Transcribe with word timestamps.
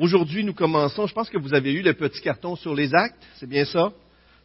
Aujourd'hui, 0.00 0.44
nous 0.44 0.54
commençons, 0.54 1.06
je 1.06 1.12
pense 1.12 1.28
que 1.28 1.36
vous 1.36 1.52
avez 1.52 1.74
eu 1.74 1.82
le 1.82 1.92
petit 1.92 2.22
carton 2.22 2.56
sur 2.56 2.74
les 2.74 2.94
actes, 2.94 3.22
c'est 3.34 3.46
bien 3.46 3.66
ça? 3.66 3.92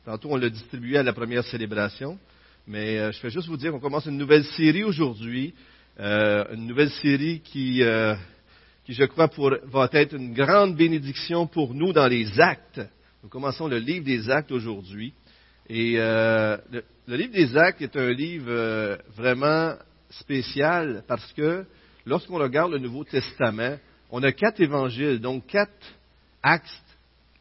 Tantôt, 0.03 0.27
on 0.31 0.35
l'a 0.35 0.49
distribué 0.49 0.97
à 0.97 1.03
la 1.03 1.13
première 1.13 1.45
célébration. 1.45 2.19
Mais 2.67 2.97
euh, 2.97 3.13
je 3.13 3.21
vais 3.21 3.29
juste 3.29 3.47
vous 3.47 3.55
dire 3.55 3.71
qu'on 3.71 3.79
commence 3.79 4.05
une 4.05 4.17
nouvelle 4.17 4.43
série 4.43 4.83
aujourd'hui, 4.83 5.53
euh, 5.97 6.43
une 6.53 6.67
nouvelle 6.67 6.89
série 6.89 7.39
qui, 7.39 7.83
euh, 7.83 8.15
qui 8.83 8.91
je 8.91 9.05
crois, 9.05 9.29
pour, 9.29 9.49
va 9.63 9.87
être 9.93 10.17
une 10.17 10.33
grande 10.33 10.75
bénédiction 10.75 11.47
pour 11.47 11.73
nous 11.73 11.93
dans 11.93 12.07
les 12.07 12.37
actes. 12.37 12.81
Nous 13.23 13.29
commençons 13.29 13.69
le 13.69 13.77
livre 13.77 14.03
des 14.03 14.29
actes 14.29 14.51
aujourd'hui. 14.51 15.13
Et 15.69 15.93
le, 15.93 16.59
livre 17.07 17.31
des 17.31 17.55
actes 17.55 17.81
est 17.81 17.95
un 17.95 18.11
livre 18.11 18.99
vraiment 19.15 19.75
spécial 20.09 21.05
parce 21.07 21.31
que 21.31 21.63
lorsqu'on 22.05 22.39
regarde 22.39 22.73
le 22.73 22.79
Nouveau 22.79 23.05
Testament, 23.05 23.77
on 24.11 24.23
a 24.23 24.31
quatre 24.31 24.61
évangiles, 24.61 25.19
donc 25.19 25.47
quatre 25.47 25.71
axes, 26.41 26.81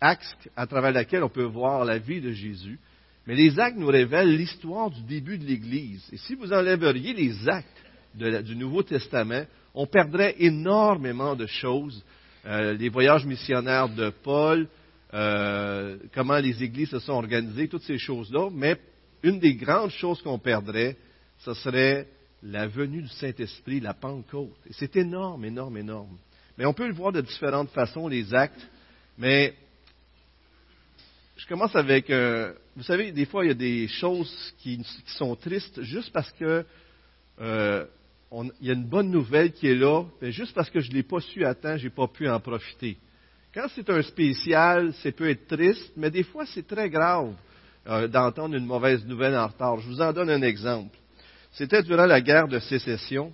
à 0.00 0.66
travers 0.66 0.92
lesquels 0.92 1.22
on 1.22 1.28
peut 1.28 1.44
voir 1.44 1.84
la 1.84 1.98
vie 1.98 2.20
de 2.20 2.32
Jésus. 2.32 2.78
Mais 3.26 3.34
les 3.34 3.58
actes 3.58 3.78
nous 3.78 3.86
révèlent 3.86 4.36
l'histoire 4.36 4.90
du 4.90 5.00
début 5.02 5.38
de 5.38 5.44
l'Église. 5.44 6.06
Et 6.12 6.18
si 6.18 6.34
vous 6.34 6.52
enlèveriez 6.52 7.14
les 7.14 7.48
actes 7.48 7.82
du 8.14 8.54
Nouveau 8.54 8.82
Testament, 8.82 9.44
on 9.74 9.86
perdrait 9.86 10.36
énormément 10.38 11.34
de 11.34 11.46
choses. 11.46 12.04
Euh, 12.44 12.74
les 12.74 12.90
voyages 12.90 13.24
missionnaires 13.24 13.88
de 13.88 14.10
Paul, 14.10 14.68
euh, 15.14 15.96
comment 16.14 16.36
les 16.36 16.62
églises 16.62 16.90
se 16.90 16.98
sont 16.98 17.14
organisées, 17.14 17.68
toutes 17.68 17.82
ces 17.82 17.98
choses-là. 17.98 18.50
Mais 18.52 18.76
une 19.22 19.38
des 19.38 19.54
grandes 19.54 19.90
choses 19.90 20.20
qu'on 20.20 20.38
perdrait, 20.38 20.96
ce 21.38 21.54
serait 21.54 22.06
la 22.42 22.66
venue 22.66 23.02
du 23.02 23.08
Saint-Esprit, 23.08 23.80
la 23.80 23.94
Pentecôte. 23.94 24.54
Et 24.68 24.72
c'est 24.74 24.96
énorme, 24.96 25.46
énorme, 25.46 25.78
énorme. 25.78 26.18
Mais 26.58 26.66
on 26.66 26.72
peut 26.72 26.86
le 26.86 26.94
voir 26.94 27.12
de 27.12 27.20
différentes 27.20 27.70
façons, 27.70 28.08
les 28.08 28.34
actes. 28.34 28.66
Mais 29.18 29.54
je 31.36 31.46
commence 31.46 31.74
avec, 31.74 32.10
euh, 32.10 32.52
vous 32.76 32.82
savez, 32.82 33.12
des 33.12 33.26
fois 33.26 33.44
il 33.44 33.48
y 33.48 33.50
a 33.50 33.54
des 33.54 33.88
choses 33.88 34.54
qui, 34.58 34.84
sont 35.06 35.34
tristes 35.36 35.82
juste 35.82 36.12
parce 36.12 36.30
que 36.32 36.64
euh, 37.40 37.84
il 38.60 38.66
y 38.66 38.70
a 38.70 38.74
une 38.74 38.88
bonne 38.88 39.10
nouvelle 39.10 39.52
qui 39.52 39.68
est 39.68 39.74
là, 39.74 40.04
mais 40.20 40.32
juste 40.32 40.54
parce 40.54 40.70
que 40.70 40.80
je 40.80 40.90
ne 40.90 40.94
l'ai 40.94 41.02
pas 41.02 41.20
su 41.20 41.44
à 41.44 41.54
temps, 41.54 41.76
je 41.76 41.84
n'ai 41.84 41.90
pas 41.90 42.08
pu 42.08 42.28
en 42.28 42.40
profiter. 42.40 42.96
Quand 43.52 43.66
c'est 43.74 43.88
un 43.90 44.02
spécial, 44.02 44.92
ça 44.94 45.12
peut 45.12 45.28
être 45.28 45.46
triste, 45.46 45.92
mais 45.96 46.10
des 46.10 46.24
fois 46.24 46.44
c'est 46.46 46.66
très 46.66 46.88
grave 46.90 47.34
euh, 47.86 48.08
d'entendre 48.08 48.56
une 48.56 48.66
mauvaise 48.66 49.04
nouvelle 49.04 49.36
en 49.36 49.46
retard. 49.46 49.78
Je 49.78 49.88
vous 49.88 50.00
en 50.00 50.12
donne 50.12 50.30
un 50.30 50.42
exemple. 50.42 50.96
C'était 51.52 51.82
durant 51.82 52.06
la 52.06 52.20
guerre 52.20 52.48
de 52.48 52.58
sécession, 52.58 53.32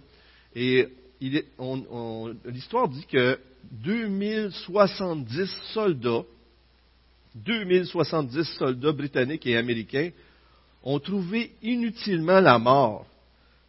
et 0.54 0.88
l'histoire 1.20 2.88
dit 2.88 3.06
que 3.06 3.38
2070 3.72 5.46
soldats 5.74 6.24
2070 7.34 8.44
soldats 8.58 8.92
britanniques 8.92 9.46
et 9.46 9.56
américains 9.56 10.10
ont 10.82 10.98
trouvé 10.98 11.52
inutilement 11.62 12.41
la 12.41 12.58
mort 12.58 13.06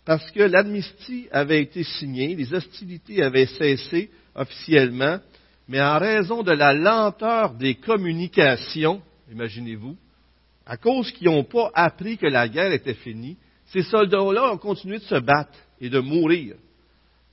parce 0.06 0.32
que 0.32 0.42
l'amnistie 0.42 1.28
avait 1.32 1.62
été 1.62 1.84
signée, 1.84 2.36
les 2.36 2.54
hostilités 2.54 3.22
avaient 3.22 3.46
cessé 3.46 4.10
officiellement, 4.34 5.20
mais 5.68 5.82
en 5.82 6.00
raison 6.00 6.42
de 6.42 6.52
la 6.52 6.74
lenteur 6.74 7.54
des 7.54 7.76
communications, 7.76 9.02
imaginez-vous, 9.32 9.96
à 10.66 10.78
cause 10.78 11.12
qu'ils 11.12 11.28
n'ont 11.28 11.44
pas 11.44 11.70
appris 11.76 12.18
que 12.18 12.26
la 12.26 12.48
guerre 12.48 12.72
était 12.72 12.96
finie, 12.96 13.38
ces 13.68 13.84
soldats-là 13.84 14.54
ont 14.54 14.58
continué 14.58 14.98
de 14.98 15.04
se 15.04 15.20
battre 15.20 15.58
et 15.80 15.90
de 15.90 16.00
mourir. 16.00 16.56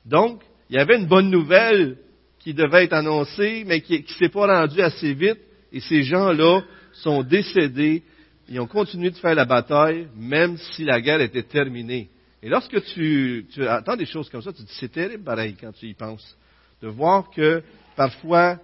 Donc, 0.05 0.43
il 0.71 0.77
y 0.77 0.79
avait 0.79 0.97
une 0.97 1.07
bonne 1.07 1.31
nouvelle 1.31 1.97
qui 2.39 2.55
devait 2.55 2.85
être 2.85 2.93
annoncée, 2.93 3.65
mais 3.67 3.81
qui 3.81 4.01
ne 4.01 4.07
s'est 4.19 4.29
pas 4.29 4.47
rendue 4.47 4.81
assez 4.81 5.13
vite, 5.15 5.39
et 5.73 5.81
ces 5.81 6.03
gens-là 6.03 6.63
sont 6.93 7.23
décédés, 7.23 8.03
ils 8.49 8.61
ont 8.61 8.67
continué 8.67 9.11
de 9.11 9.17
faire 9.17 9.35
la 9.35 9.45
bataille, 9.45 10.09
même 10.17 10.57
si 10.57 10.85
la 10.85 11.01
guerre 11.01 11.21
était 11.21 11.43
terminée. 11.43 12.09
Et 12.43 12.49
lorsque 12.49 12.83
tu, 12.85 13.47
tu 13.53 13.69
entends 13.69 13.97
des 13.97 14.07
choses 14.07 14.31
comme 14.31 14.43
ça, 14.43 14.53
tu 14.53 14.63
te 14.63 14.69
dis, 14.69 14.77
c'est 14.79 14.93
terrible 14.93 15.25
pareil 15.25 15.57
quand 15.61 15.73
tu 15.73 15.87
y 15.87 15.95
penses. 15.95 16.37
De 16.81 16.89
voir 16.89 17.31
que 17.31 17.63
parfois, 17.97 18.59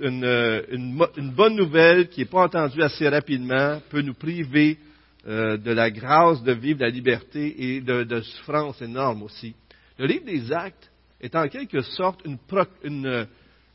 une, 0.00 1.32
bonne 1.34 1.56
nouvelle 1.56 2.08
qui 2.08 2.20
n'est 2.20 2.26
pas 2.26 2.44
entendue 2.44 2.82
assez 2.82 3.08
rapidement 3.08 3.80
peut 3.90 4.02
nous 4.02 4.14
priver 4.14 4.78
euh, 5.26 5.56
de 5.56 5.72
la 5.72 5.90
grâce 5.90 6.42
de 6.42 6.52
vivre 6.52 6.82
la 6.82 6.90
liberté 6.90 7.76
et 7.76 7.80
de, 7.80 8.04
de 8.04 8.20
souffrance 8.20 8.80
énorme 8.82 9.22
aussi. 9.22 9.54
Le 9.98 10.06
livre 10.06 10.24
des 10.24 10.52
actes 10.52 10.90
est 11.20 11.34
en 11.34 11.48
quelque 11.48 11.80
sorte 11.82 12.22
une, 12.24 13.26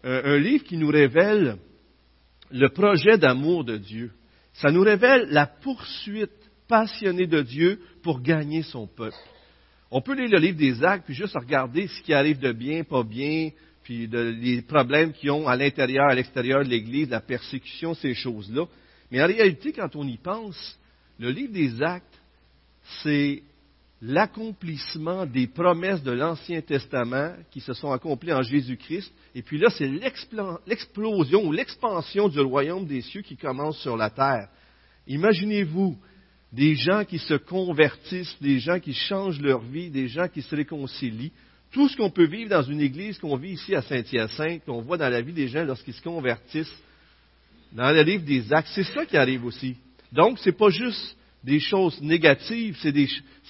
un 0.04 0.38
livre 0.38 0.64
qui 0.64 0.78
nous 0.78 0.90
révèle 0.90 1.58
le 2.52 2.70
projet 2.70 3.18
d'amour 3.18 3.64
de 3.64 3.78
Dieu. 3.78 4.12
Ça 4.54 4.72
nous 4.72 4.82
révèle 4.82 5.28
la 5.30 5.48
poursuite 5.48 6.32
passionnée 6.68 7.28
de 7.28 7.42
Dieu 7.42 7.82
pour 8.04 8.22
gagner 8.22 8.64
son 8.64 8.88
peuple. 8.88 9.16
On 9.90 10.02
peut 10.02 10.16
lire 10.16 10.30
le 10.30 10.40
livre 10.40 10.58
des 10.58 10.84
actes, 10.84 11.06
puis 11.06 11.14
juste 11.14 11.36
regarder 11.36 11.88
ce 11.88 12.02
qui 12.02 12.14
arrive 12.14 12.40
de 12.40 12.54
bien, 12.54 12.84
pas 12.84 13.04
bien, 13.04 13.50
puis 13.84 14.08
les 14.08 14.62
problèmes 14.62 15.12
qu'ils 15.12 15.32
ont 15.32 15.48
à 15.48 15.56
l'intérieur, 15.56 16.06
à 16.10 16.16
l'extérieur 16.16 16.64
de 16.64 16.70
l'Église, 16.70 17.10
la 17.10 17.20
persécution, 17.20 17.94
ces 17.94 18.14
choses-là. 18.14 18.66
Mais 19.12 19.22
en 19.22 19.28
réalité, 19.28 19.74
quand 19.74 19.96
on 19.96 20.08
y 20.08 20.18
pense, 20.18 20.80
le 21.20 21.30
livre 21.30 21.52
des 21.52 21.82
actes, 21.82 22.22
c'est 23.04 23.44
l'accomplissement 24.02 25.26
des 25.28 25.48
promesses 25.48 26.02
de 26.02 26.12
l'Ancien 26.12 26.62
Testament 26.62 27.34
qui 27.52 27.62
se 27.62 27.74
sont 27.74 27.92
accomplies 27.92 28.34
en 28.34 28.42
Jésus-Christ. 28.42 29.14
Et 29.36 29.44
puis 29.44 29.60
là, 29.60 29.70
c'est 29.70 29.88
l'explosion 30.66 31.46
ou 31.46 31.52
l'expansion 31.52 32.28
du 32.28 32.40
royaume 32.40 32.88
des 32.88 33.02
cieux 33.02 33.22
qui 33.22 33.38
commence 33.38 33.78
sur 33.80 33.96
la 33.96 34.10
terre. 34.10 34.50
Imaginez-vous 35.08 35.98
des 36.52 36.76
gens 36.76 37.06
qui 37.06 37.20
se 37.20 37.36
convertissent, 37.36 38.36
des 38.42 38.60
gens 38.60 38.80
qui 38.80 38.94
changent 38.94 39.40
leur 39.40 39.62
vie, 39.62 39.90
des 39.90 40.08
gens 40.08 40.28
qui 40.28 40.42
se 40.42 40.56
réconcilient. 40.56 41.32
Tout 41.72 41.88
ce 41.88 41.96
qu'on 41.96 42.10
peut 42.10 42.26
vivre 42.26 42.50
dans 42.50 42.64
une 42.64 42.82
église 42.82 43.20
qu'on 43.20 43.38
vit 43.38 43.52
ici 43.52 43.76
à 43.76 43.82
Saint-Hyacinthe, 43.84 44.66
qu'on 44.66 44.82
voit 44.82 44.98
dans 44.98 45.10
la 45.10 45.22
vie 45.22 45.32
des 45.32 45.48
gens 45.48 45.64
lorsqu'ils 45.64 45.94
se 45.94 46.02
convertissent, 46.02 46.76
dans 47.72 47.92
le 47.92 48.02
livre 48.02 48.26
des 48.26 48.52
actes, 48.52 48.70
c'est 48.74 48.84
ça 48.84 49.06
qui 49.06 49.16
arrive 49.16 49.46
aussi. 49.46 49.78
Donc, 50.12 50.40
ce 50.40 50.50
n'est 50.50 50.56
pas 50.56 50.70
juste 50.70 51.16
des 51.44 51.60
choses 51.60 52.00
négatives, 52.02 52.78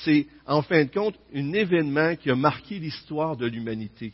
c'est 0.04 0.28
en 0.46 0.62
fin 0.62 0.86
de 0.86 0.92
compte 0.92 1.16
un 1.36 1.54
événement 1.54 2.16
qui 2.16 2.30
a 2.30 2.36
marqué 2.36 2.80
l'histoire 2.80 3.36
de 3.36 3.48
l'humanité, 3.48 4.14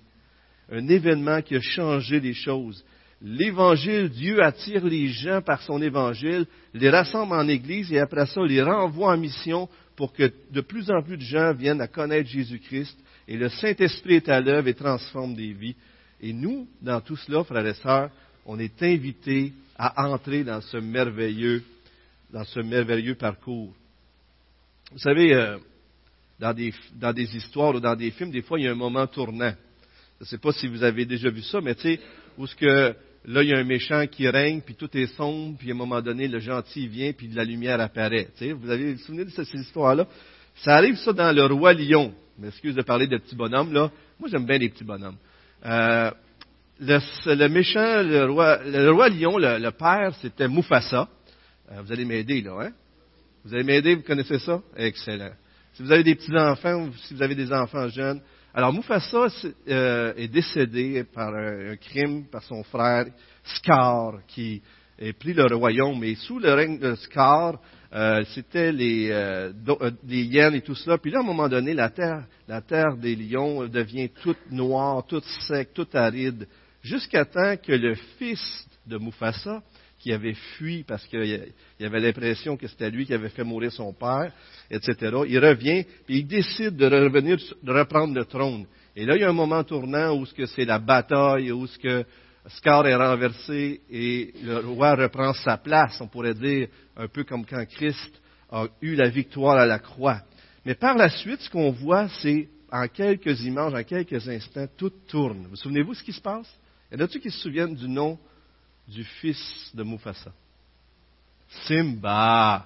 un 0.71 0.88
événement 0.88 1.41
qui 1.41 1.55
a 1.55 1.61
changé 1.61 2.19
les 2.19 2.33
choses. 2.33 2.83
L'évangile, 3.21 4.09
Dieu 4.09 4.43
attire 4.43 4.85
les 4.85 5.07
gens 5.07 5.41
par 5.41 5.61
son 5.63 5.81
évangile, 5.81 6.45
les 6.73 6.89
rassemble 6.89 7.33
en 7.33 7.47
Église 7.47 7.91
et 7.91 7.99
après 7.99 8.27
ça 8.27 8.41
les 8.45 8.61
renvoie 8.61 9.13
en 9.13 9.17
mission 9.17 9.67
pour 9.95 10.13
que 10.13 10.31
de 10.51 10.61
plus 10.61 10.91
en 10.91 11.01
plus 11.01 11.17
de 11.17 11.23
gens 11.23 11.53
viennent 11.53 11.81
à 11.81 11.88
connaître 11.88 12.29
Jésus-Christ 12.29 12.95
et 13.27 13.38
le 13.38 13.49
Saint-Esprit 13.49 14.15
est 14.15 14.29
à 14.29 14.39
l'œuvre 14.39 14.67
et 14.67 14.75
transforme 14.75 15.35
des 15.35 15.53
vies. 15.53 15.75
Et 16.21 16.31
nous, 16.33 16.67
dans 16.81 17.01
tout 17.01 17.17
cela, 17.17 17.44
frères 17.44 17.65
et 17.65 17.73
sœurs, 17.73 18.11
on 18.45 18.59
est 18.59 18.81
invités 18.81 19.53
à 19.77 20.07
entrer 20.07 20.44
dans 20.44 20.61
ce 20.61 20.77
merveilleux 20.77 21.63
dans 22.31 22.43
ce 22.43 22.59
merveilleux 22.59 23.15
parcours. 23.15 23.73
Vous 24.91 24.99
savez, 24.99 25.33
euh, 25.33 25.57
dans, 26.39 26.53
des, 26.53 26.73
dans, 26.95 27.13
des, 27.13 27.35
histoires 27.35 27.75
ou 27.75 27.79
dans 27.79 27.95
des 27.95 28.11
films, 28.11 28.31
des 28.31 28.41
fois, 28.41 28.59
il 28.59 28.65
y 28.65 28.67
a 28.67 28.71
un 28.71 28.75
moment 28.75 29.07
tournant. 29.07 29.53
Je 30.19 30.23
ne 30.23 30.27
sais 30.27 30.38
pas 30.38 30.51
si 30.51 30.67
vous 30.67 30.83
avez 30.83 31.05
déjà 31.05 31.29
vu 31.29 31.41
ça, 31.41 31.61
mais 31.61 31.75
tu 31.75 31.81
sais, 31.81 31.99
où 32.38 32.47
ce 32.47 32.55
que 32.55 32.95
là, 33.25 33.43
il 33.43 33.49
y 33.49 33.53
a 33.53 33.57
un 33.57 33.63
méchant 33.63 34.05
qui 34.07 34.27
règne, 34.27 34.61
puis 34.61 34.75
tout 34.75 34.89
est 34.97 35.07
sombre, 35.15 35.57
puis 35.57 35.69
à 35.69 35.73
un 35.73 35.77
moment 35.77 36.01
donné, 36.01 36.27
le 36.27 36.39
gentil 36.39 36.88
vient, 36.88 37.11
puis 37.13 37.27
la 37.27 37.43
lumière 37.43 37.79
apparaît. 37.79 38.29
Tu 38.38 38.45
sais, 38.45 38.53
vous 38.53 38.69
avez 38.69 38.94
vous 38.94 38.99
souvenez 38.99 39.25
de 39.25 39.29
cette, 39.29 39.53
histoire-là? 39.53 40.07
Ça 40.55 40.75
arrive 40.75 40.95
ça 40.95 41.13
dans 41.13 41.31
le 41.31 41.45
roi 41.45 41.73
lion. 41.73 42.13
M'excuse 42.39 42.75
de 42.75 42.81
parler 42.81 43.07
de 43.07 43.17
petits 43.17 43.35
bonhommes, 43.35 43.73
là. 43.73 43.91
Moi, 44.19 44.29
j'aime 44.31 44.45
bien 44.45 44.57
les 44.57 44.69
petits 44.69 44.83
bonhommes. 44.83 45.17
Euh, 45.65 46.11
le, 46.79 47.47
méchant, 47.47 48.03
le 48.03 48.25
roi, 48.25 48.59
le 48.63 48.91
roi 48.91 49.09
lion, 49.09 49.38
le, 49.38 49.57
le 49.59 49.71
père, 49.71 50.15
c'était 50.21 50.47
Mufasa. 50.47 51.07
Euh, 51.72 51.81
vous 51.81 51.92
allez 51.92 52.06
m'aider, 52.06 52.42
là, 52.42 52.58
hein? 52.62 52.72
Vous 53.44 53.54
allez 53.54 53.64
m'aider, 53.64 53.96
vous 53.96 54.04
connaissez 54.04 54.40
ça? 54.40 54.62
Excellent. 54.75 55.31
Si 55.74 55.84
vous 55.84 55.92
avez 55.92 56.04
des 56.04 56.16
petits-enfants 56.16 56.86
ou 56.86 56.94
si 56.94 57.14
vous 57.14 57.22
avez 57.22 57.36
des 57.36 57.52
enfants 57.52 57.88
jeunes. 57.90 58.22
Alors, 58.54 58.74
Mufasa 58.74 59.28
euh, 59.68 60.14
est 60.16 60.28
décédé 60.28 61.04
par 61.04 61.34
un, 61.36 61.75
crime 61.75 62.25
par 62.25 62.42
son 62.44 62.64
frère 62.64 63.06
Scar, 63.44 64.25
qui 64.28 64.62
a 65.00 65.14
pris 65.14 65.34
le 65.34 65.56
royaume. 65.56 66.04
Et 66.04 66.16
sous 66.16 66.40
le 66.40 66.54
règne 66.54 66.80
de 66.80 66.96
Scar, 66.96 67.60
euh, 67.94 68.24
c'était 68.34 68.72
les, 68.72 69.10
les 70.08 70.24
hyènes 70.24 70.56
et 70.56 70.62
tout 70.62 70.75
cela. 70.75 70.98
Puis 70.98 71.12
là, 71.12 71.19
à 71.19 71.22
un 71.22 71.25
moment 71.25 71.48
donné, 71.48 71.74
la 71.74 71.90
terre, 71.90 72.25
la 72.48 72.62
terre 72.62 72.98
des 72.98 73.16
lions 73.16 73.68
devient 73.68 74.10
toute 74.24 74.52
noire, 74.52 75.06
toute 75.06 75.25
sec, 75.48 75.74
toute 75.74 75.94
aride, 75.96 76.48
jusqu'à 76.81 77.25
temps 77.25 77.56
que 77.58 77.74
le 77.74 77.94
fils 78.18 78.68
de 78.88 78.98
Mufasa, 78.98 79.62
qui 79.99 80.13
avait 80.13 80.35
fui 80.57 80.83
parce 80.83 81.05
qu'il 81.07 81.53
avait 81.79 81.99
l'impression 81.99 82.55
que 82.55 82.67
c'était 82.67 82.89
lui 82.89 83.05
qui 83.05 83.13
avait 83.13 83.29
fait 83.29 83.44
mourir 83.44 83.71
son 83.71 83.94
père, 83.94 84.31
etc. 84.69 84.95
Il 85.27 85.39
revient, 85.39 85.85
puis 86.05 86.19
il 86.19 86.27
décide 86.27 86.75
de 86.75 86.85
revenir, 86.85 87.38
de 87.63 87.71
reprendre 87.71 88.13
le 88.13 88.25
trône. 88.25 88.65
Et 88.95 89.05
là, 89.05 89.15
il 89.15 89.21
y 89.21 89.23
a 89.23 89.29
un 89.29 89.33
moment 89.33 89.63
tournant 89.63 90.15
où 90.15 90.25
ce 90.25 90.45
c'est 90.45 90.65
la 90.65 90.79
bataille, 90.79 91.51
où 91.51 91.65
ce 91.67 91.77
que 91.77 92.05
score 92.47 92.88
est 92.88 92.95
renversé 92.95 93.81
et 93.89 94.33
le 94.44 94.59
roi 94.59 94.95
reprend 94.95 95.33
sa 95.33 95.57
place, 95.57 95.99
on 95.99 96.07
pourrait 96.07 96.33
dire, 96.33 96.67
un 96.95 97.07
peu 97.07 97.23
comme 97.23 97.45
quand 97.45 97.65
Christ 97.65 98.21
a 98.49 98.65
eu 98.81 98.95
la 98.95 99.09
victoire 99.09 99.57
à 99.57 99.65
la 99.65 99.79
croix. 99.79 100.21
Mais 100.65 100.75
par 100.75 100.95
la 100.95 101.09
suite, 101.09 101.41
ce 101.41 101.49
qu'on 101.49 101.71
voit, 101.71 102.07
c'est 102.21 102.49
en 102.71 102.88
quelques 102.88 103.41
images, 103.41 103.73
en 103.73 103.83
quelques 103.83 104.27
instants, 104.27 104.67
tout 104.77 104.91
tourne. 105.07 105.47
Vous 105.49 105.55
souvenez-vous 105.55 105.94
ce 105.94 106.03
qui 106.03 106.13
se 106.13 106.21
passe? 106.21 106.47
Y 106.91 106.95
en 106.95 106.99
a-t-il 106.99 107.21
qui 107.21 107.31
se 107.31 107.39
souviennent 107.39 107.75
du 107.75 107.88
nom 107.88 108.17
du 108.88 109.04
fils 109.04 109.72
de 109.74 109.84
Mufasa? 109.84 110.31
Simba. 111.66 112.66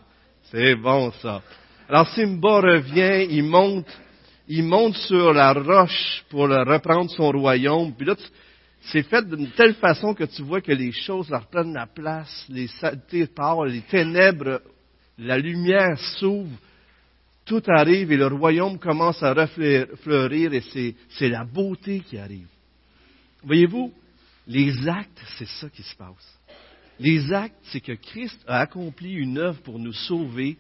C'est 0.52 0.76
bon 0.76 1.12
ça. 1.14 1.42
Alors 1.88 2.08
Simba 2.10 2.62
revient, 2.62 3.28
il 3.30 3.44
monte, 3.44 3.88
il 4.48 4.64
monte 4.64 4.96
sur 4.96 5.34
la 5.34 5.54
roche 5.54 6.24
pour 6.30 6.48
reprendre 6.48 7.10
son 7.12 7.32
royaume. 7.32 7.94
Puis 7.94 8.06
là, 8.06 8.16
c'est 8.82 9.04
fait 9.04 9.28
d'une 9.28 9.52
telle 9.52 9.76
façon 9.76 10.14
que 10.14 10.24
tu 10.24 10.42
vois 10.42 10.62
que 10.62 10.72
les 10.72 10.92
choses 10.92 11.30
leur 11.30 11.48
prennent 11.48 11.74
la 11.74 11.88
place, 11.88 12.46
les 12.50 12.68
saletés 12.68 13.28
partent, 13.28 13.68
les 13.68 13.82
ténèbres, 13.82 14.62
la 15.18 15.38
lumière 15.38 16.00
s'ouvre, 16.18 16.58
tout 17.46 17.62
arrive 17.68 18.12
et 18.12 18.18
le 18.18 18.28
royaume 18.28 18.80
commence 18.80 19.22
à 19.22 19.34
refleurir 19.34 20.54
et 20.54 20.96
c'est 21.10 21.30
la 21.30 21.44
beauté 21.44 22.00
qui 22.02 22.18
arrive. 22.18 22.48
Voyez-vous, 23.44 23.94
les 24.52 24.88
actes, 24.88 25.22
c'est 25.38 25.48
ça 25.48 25.70
qui 25.70 25.82
se 25.82 25.96
passe. 25.96 26.40
Les 27.00 27.32
actes, 27.32 27.56
c'est 27.72 27.80
que 27.80 27.94
Christ 27.94 28.38
a 28.48 28.60
accompli 28.60 29.14
une 29.14 29.38
œuvre 29.38 29.62
pour 29.62 29.80
nous 29.80 29.94
sauver 29.94 30.58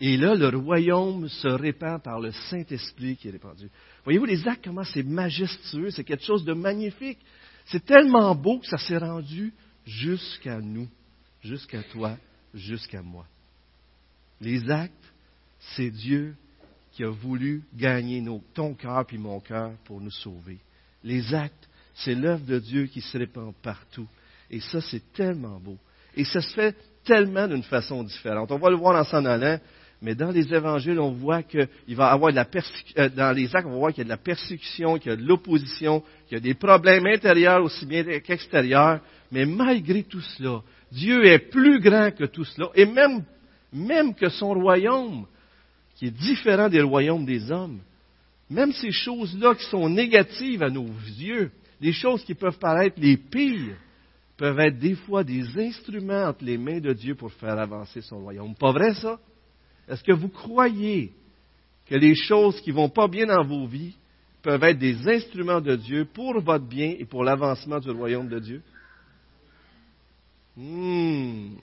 et 0.00 0.16
là, 0.16 0.34
le 0.34 0.56
royaume 0.56 1.28
se 1.28 1.48
répand 1.48 2.00
par 2.00 2.20
le 2.20 2.30
Saint-Esprit 2.30 3.16
qui 3.16 3.28
est 3.28 3.32
répandu. 3.32 3.68
Voyez-vous, 4.04 4.26
les 4.26 4.46
actes, 4.46 4.64
comment 4.64 4.84
c'est 4.84 5.02
majestueux, 5.02 5.90
c'est 5.90 6.04
quelque 6.04 6.24
chose 6.24 6.44
de 6.44 6.52
magnifique. 6.52 7.18
C'est 7.66 7.84
tellement 7.84 8.34
beau 8.34 8.60
que 8.60 8.66
ça 8.66 8.78
s'est 8.78 8.98
rendu 8.98 9.52
jusqu'à 9.84 10.60
nous, 10.60 10.88
jusqu'à 11.42 11.82
toi, 11.82 12.16
jusqu'à 12.54 13.02
moi. 13.02 13.26
Les 14.40 14.70
actes, 14.70 14.94
c'est 15.74 15.90
Dieu 15.90 16.36
qui 16.92 17.02
a 17.02 17.10
voulu 17.10 17.64
gagner 17.74 18.24
ton 18.54 18.74
cœur 18.74 19.04
puis 19.04 19.18
mon 19.18 19.40
cœur 19.40 19.72
pour 19.84 20.00
nous 20.00 20.10
sauver. 20.10 20.58
Les 21.02 21.34
actes, 21.34 21.67
c'est 21.98 22.14
l'œuvre 22.14 22.44
de 22.44 22.58
Dieu 22.58 22.86
qui 22.86 23.00
se 23.00 23.18
répand 23.18 23.52
partout. 23.62 24.06
Et 24.50 24.60
ça, 24.60 24.80
c'est 24.80 25.12
tellement 25.12 25.58
beau. 25.58 25.76
Et 26.16 26.24
ça 26.24 26.40
se 26.40 26.54
fait 26.54 26.76
tellement 27.04 27.46
d'une 27.48 27.62
façon 27.62 28.02
différente. 28.04 28.50
On 28.50 28.58
va 28.58 28.70
le 28.70 28.76
voir 28.76 28.98
en 28.98 29.04
s'en 29.04 29.24
allant, 29.24 29.58
mais 30.00 30.14
dans 30.14 30.30
les 30.30 30.52
évangiles, 30.54 31.00
on 31.00 31.12
voit 31.12 31.42
qu'il 31.42 31.68
va 31.96 32.10
avoir 32.10 32.30
de 32.30 32.36
la 32.36 32.44
persécution, 32.44 33.02
euh, 33.02 33.08
dans 33.08 33.32
les 33.32 33.54
actes, 33.54 33.66
on 33.66 33.72
va 33.72 33.78
voir 33.78 33.92
qu'il 33.92 34.02
y 34.02 34.02
a 34.02 34.04
de 34.04 34.10
la 34.10 34.16
persécution, 34.16 34.98
qu'il 34.98 35.10
y 35.10 35.12
a 35.12 35.16
de 35.16 35.26
l'opposition, 35.26 36.02
qu'il 36.28 36.36
y 36.36 36.40
a 36.40 36.40
des 36.40 36.54
problèmes 36.54 37.06
intérieurs 37.06 37.62
aussi 37.64 37.84
bien 37.84 38.04
qu'extérieurs. 38.20 39.00
Mais 39.32 39.44
malgré 39.44 40.04
tout 40.04 40.20
cela, 40.20 40.62
Dieu 40.92 41.26
est 41.26 41.50
plus 41.50 41.80
grand 41.80 42.12
que 42.12 42.24
tout 42.24 42.44
cela. 42.44 42.68
Et 42.74 42.86
même, 42.86 43.24
même 43.72 44.14
que 44.14 44.28
son 44.28 44.54
royaume, 44.54 45.26
qui 45.96 46.06
est 46.06 46.10
différent 46.16 46.68
des 46.68 46.80
royaumes 46.80 47.26
des 47.26 47.50
hommes, 47.50 47.80
même 48.48 48.72
ces 48.72 48.92
choses-là 48.92 49.54
qui 49.56 49.64
sont 49.64 49.88
négatives 49.88 50.62
à 50.62 50.70
nos 50.70 50.86
yeux, 51.18 51.50
les 51.80 51.92
choses 51.92 52.24
qui 52.24 52.34
peuvent 52.34 52.58
paraître 52.58 53.00
les 53.00 53.16
pires, 53.16 53.76
peuvent 54.36 54.60
être 54.60 54.78
des 54.78 54.94
fois 54.94 55.24
des 55.24 55.42
instruments 55.58 56.26
entre 56.28 56.44
les 56.44 56.56
mains 56.56 56.80
de 56.80 56.92
Dieu 56.92 57.14
pour 57.16 57.32
faire 57.32 57.58
avancer 57.58 58.00
son 58.00 58.20
royaume. 58.20 58.54
Pas 58.54 58.72
vrai 58.72 58.94
ça? 58.94 59.18
Est-ce 59.88 60.04
que 60.04 60.12
vous 60.12 60.28
croyez 60.28 61.12
que 61.86 61.96
les 61.96 62.14
choses 62.14 62.60
qui 62.60 62.70
vont 62.70 62.88
pas 62.88 63.08
bien 63.08 63.26
dans 63.26 63.44
vos 63.44 63.66
vies 63.66 63.96
peuvent 64.42 64.62
être 64.62 64.78
des 64.78 65.08
instruments 65.08 65.60
de 65.60 65.74
Dieu 65.74 66.04
pour 66.04 66.40
votre 66.40 66.64
bien 66.64 66.94
et 66.98 67.04
pour 67.04 67.24
l'avancement 67.24 67.80
du 67.80 67.90
royaume 67.90 68.28
de 68.28 68.38
Dieu? 68.38 68.62
Hmm. 70.56 71.54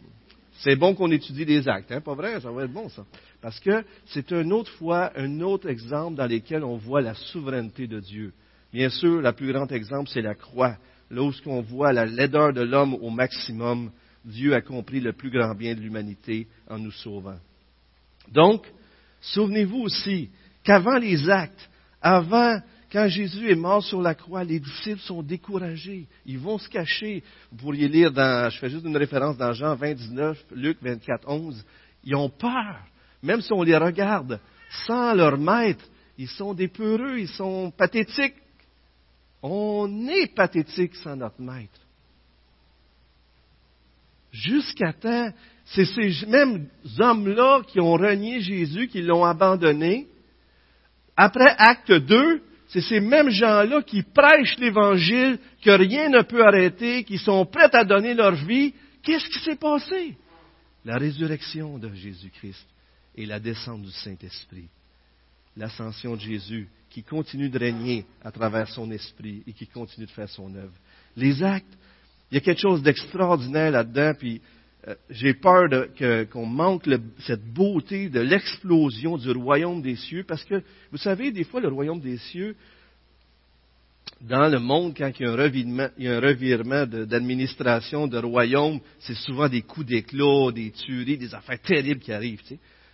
C'est 0.59 0.75
bon 0.75 0.95
qu'on 0.95 1.11
étudie 1.11 1.45
les 1.45 1.67
actes, 1.67 1.91
hein? 1.91 2.01
Pas 2.01 2.13
vrai? 2.13 2.39
Ça 2.41 2.51
va 2.51 2.63
être 2.63 2.73
bon, 2.73 2.89
ça. 2.89 3.05
Parce 3.41 3.59
que 3.59 3.83
c'est 4.07 4.31
une 4.31 4.51
autre 4.51 4.71
fois, 4.73 5.11
un 5.15 5.39
autre 5.41 5.69
exemple 5.69 6.17
dans 6.17 6.27
lequel 6.27 6.63
on 6.63 6.77
voit 6.77 7.01
la 7.01 7.13
souveraineté 7.13 7.87
de 7.87 7.99
Dieu. 7.99 8.33
Bien 8.75 8.89
sûr, 8.89 9.21
le 9.21 9.31
plus 9.31 9.53
grand 9.53 9.71
exemple, 9.71 10.09
c'est 10.09 10.21
la 10.21 10.35
croix. 10.35 10.75
Lorsqu'on 11.09 11.61
voit 11.61 11.93
la 11.93 12.05
laideur 12.05 12.51
de 12.51 12.59
l'homme 12.59 12.95
au 12.95 13.09
maximum, 13.09 13.89
Dieu 14.25 14.53
a 14.53 14.59
compris 14.59 14.99
le 14.99 15.13
plus 15.13 15.29
grand 15.29 15.55
bien 15.55 15.75
de 15.75 15.79
l'humanité 15.79 16.49
en 16.69 16.77
nous 16.77 16.91
sauvant. 16.91 17.37
Donc, 18.33 18.69
souvenez-vous 19.21 19.77
aussi 19.77 20.29
qu'avant 20.61 20.97
les 20.97 21.29
actes, 21.29 21.69
avant, 22.01 22.59
quand 22.91 23.07
Jésus 23.07 23.49
est 23.49 23.55
mort 23.55 23.81
sur 23.81 24.01
la 24.01 24.13
croix, 24.13 24.43
les 24.43 24.59
disciples 24.59 24.99
sont 24.99 25.23
découragés. 25.23 26.05
Ils 26.25 26.39
vont 26.39 26.57
se 26.57 26.67
cacher. 26.67 27.23
Vous 27.53 27.57
pourriez 27.59 27.87
lire 27.87 28.11
dans, 28.11 28.49
je 28.49 28.59
fais 28.59 28.69
juste 28.69 28.85
une 28.85 28.97
référence 28.97 29.37
dans 29.37 29.53
Jean 29.53 29.75
20, 29.75 29.93
19, 29.93 30.45
Luc 30.53 30.79
24, 30.81 31.29
11. 31.29 31.65
Ils 32.03 32.15
ont 32.17 32.29
peur. 32.29 32.79
Même 33.23 33.39
si 33.39 33.53
on 33.53 33.63
les 33.63 33.77
regarde 33.77 34.37
sans 34.85 35.13
leur 35.13 35.37
maître, 35.37 35.85
ils 36.17 36.27
sont 36.27 36.53
des 36.53 36.67
peureux, 36.67 37.19
ils 37.19 37.29
sont 37.29 37.71
pathétiques. 37.71 38.35
On 39.47 40.07
est 40.07 40.33
pathétique 40.33 40.95
sans 40.95 41.15
notre 41.15 41.39
maître. 41.39 41.79
Jusqu'à 44.31 44.91
temps 44.91 45.29
c'est 45.65 45.85
ces 45.85 46.25
mêmes 46.25 46.67
hommes-là 46.97 47.61
qui 47.67 47.79
ont 47.79 47.93
renié 47.93 48.41
Jésus, 48.41 48.87
qui 48.87 49.03
l'ont 49.03 49.23
abandonné. 49.23 50.07
Après 51.15 51.53
acte 51.59 51.91
2, 51.91 52.41
c'est 52.69 52.81
ces 52.81 52.99
mêmes 52.99 53.29
gens-là 53.29 53.83
qui 53.83 54.01
prêchent 54.01 54.57
l'Évangile, 54.57 55.37
que 55.63 55.69
rien 55.69 56.09
ne 56.09 56.23
peut 56.23 56.43
arrêter, 56.43 57.03
qui 57.03 57.19
sont 57.19 57.45
prêts 57.45 57.69
à 57.73 57.83
donner 57.83 58.15
leur 58.15 58.33
vie. 58.33 58.73
Qu'est-ce 59.03 59.29
qui 59.29 59.39
s'est 59.43 59.57
passé? 59.57 60.17
La 60.83 60.97
résurrection 60.97 61.77
de 61.77 61.93
Jésus-Christ 61.93 62.65
et 63.15 63.27
la 63.27 63.39
descente 63.39 63.83
du 63.83 63.91
Saint-Esprit. 63.91 64.69
L'ascension 65.55 66.15
de 66.15 66.21
Jésus 66.21 66.67
qui 66.95 67.03
continue 67.03 67.49
de 67.49 67.59
régner 67.59 68.05
à 68.23 68.31
travers 68.31 68.69
son 68.69 68.89
esprit 68.89 69.43
et 69.45 69.51
qui 69.51 69.67
continue 69.67 70.05
de 70.05 70.11
faire 70.11 70.29
son 70.29 70.55
œuvre. 70.55 70.71
Les 71.17 71.43
actes, 71.43 71.67
il 72.31 72.35
y 72.35 72.37
a 72.37 72.39
quelque 72.39 72.61
chose 72.61 72.81
d'extraordinaire 72.81 73.69
là-dedans, 73.71 74.13
puis 74.17 74.39
euh, 74.87 74.95
j'ai 75.09 75.33
peur 75.33 75.65
qu'on 76.31 76.45
manque 76.45 76.89
cette 77.19 77.43
beauté 77.43 78.07
de 78.07 78.21
l'explosion 78.21 79.17
du 79.17 79.29
royaume 79.31 79.81
des 79.81 79.97
cieux, 79.97 80.23
parce 80.25 80.45
que, 80.45 80.63
vous 80.89 80.97
savez, 80.97 81.33
des 81.33 81.43
fois, 81.43 81.59
le 81.59 81.67
royaume 81.67 81.99
des 81.99 82.15
cieux, 82.15 82.55
dans 84.21 84.47
le 84.47 84.59
monde, 84.59 84.93
quand 84.97 85.11
il 85.19 85.25
y 85.25 85.27
a 85.27 85.33
un 85.33 86.21
revirement, 86.21 86.85
d'administration, 86.85 88.07
de 88.07 88.19
royaume, 88.19 88.79
c'est 88.99 89.15
souvent 89.15 89.49
des 89.49 89.63
coups 89.63 89.87
d'éclat, 89.87 90.49
des 90.53 90.71
tueries, 90.71 91.17
des 91.17 91.33
affaires 91.33 91.59
terribles 91.59 91.99
qui 91.99 92.13
arrivent. 92.13 92.39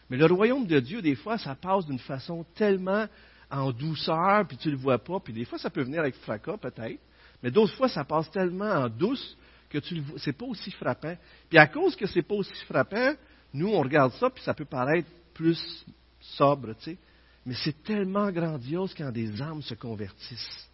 Mais 0.10 0.18
le 0.18 0.25
royaume 0.25 0.66
de 0.66 0.80
Dieu, 0.80 1.04
des 1.04 1.14
fois, 1.14 1.38
ça 1.38 1.54
passe 1.54 1.86
d'une 1.86 2.00
façon 2.00 2.44
tellement 2.56 3.06
en 3.51 3.72
douceur, 3.72 4.48
puis 4.48 4.58
tu 4.58 4.70
ne 4.70 4.74
le 4.74 4.79
vois 4.79 4.98
pas, 4.98 5.20
puis 5.20 5.34
des 5.34 5.46
fois, 5.46 5.60
ça 5.60 5.70
peut 5.70 5.84
venir 5.84 6.00
avec 6.00 6.15
fracas, 6.15 6.58
peut-être, 6.58 7.00
mais 7.43 7.51
d'autres 7.51 7.75
fois, 7.75 7.89
ça 7.89 8.03
passe 8.03 8.29
tellement 8.31 8.72
en 8.72 8.89
douce 8.89 9.38
que 9.70 9.79
tu 9.79 9.96
le 9.96 10.03
c'est 10.17 10.34
pas 10.34 10.46
aussi 10.46 10.72
frappant. 10.72 11.15
Puis 11.50 11.58
à 11.58 11.67
cause 11.67 11.96
que 11.96 12.05
c'est 12.05 12.22
pas 12.22 12.36
aussi 12.36 12.53
frappant, 12.65 13.13
nous 13.53 13.70
on 13.70 13.81
regarde 13.81 14.13
ça 14.13 14.29
puis 14.29 14.43
ça 14.43 14.53
peut 14.53 14.65
paraître 14.65 15.10
plus 15.34 15.86
sobre, 16.20 16.74
tu 16.75 16.91
sais. 16.91 16.98
Mais 17.46 17.55
c'est 17.55 17.81
tellement 17.84 18.31
grandiose 18.31 18.93
quand 18.93 19.12
des 19.12 19.41
âmes 19.41 19.63
se 19.63 19.74
convertissent. 19.74 20.70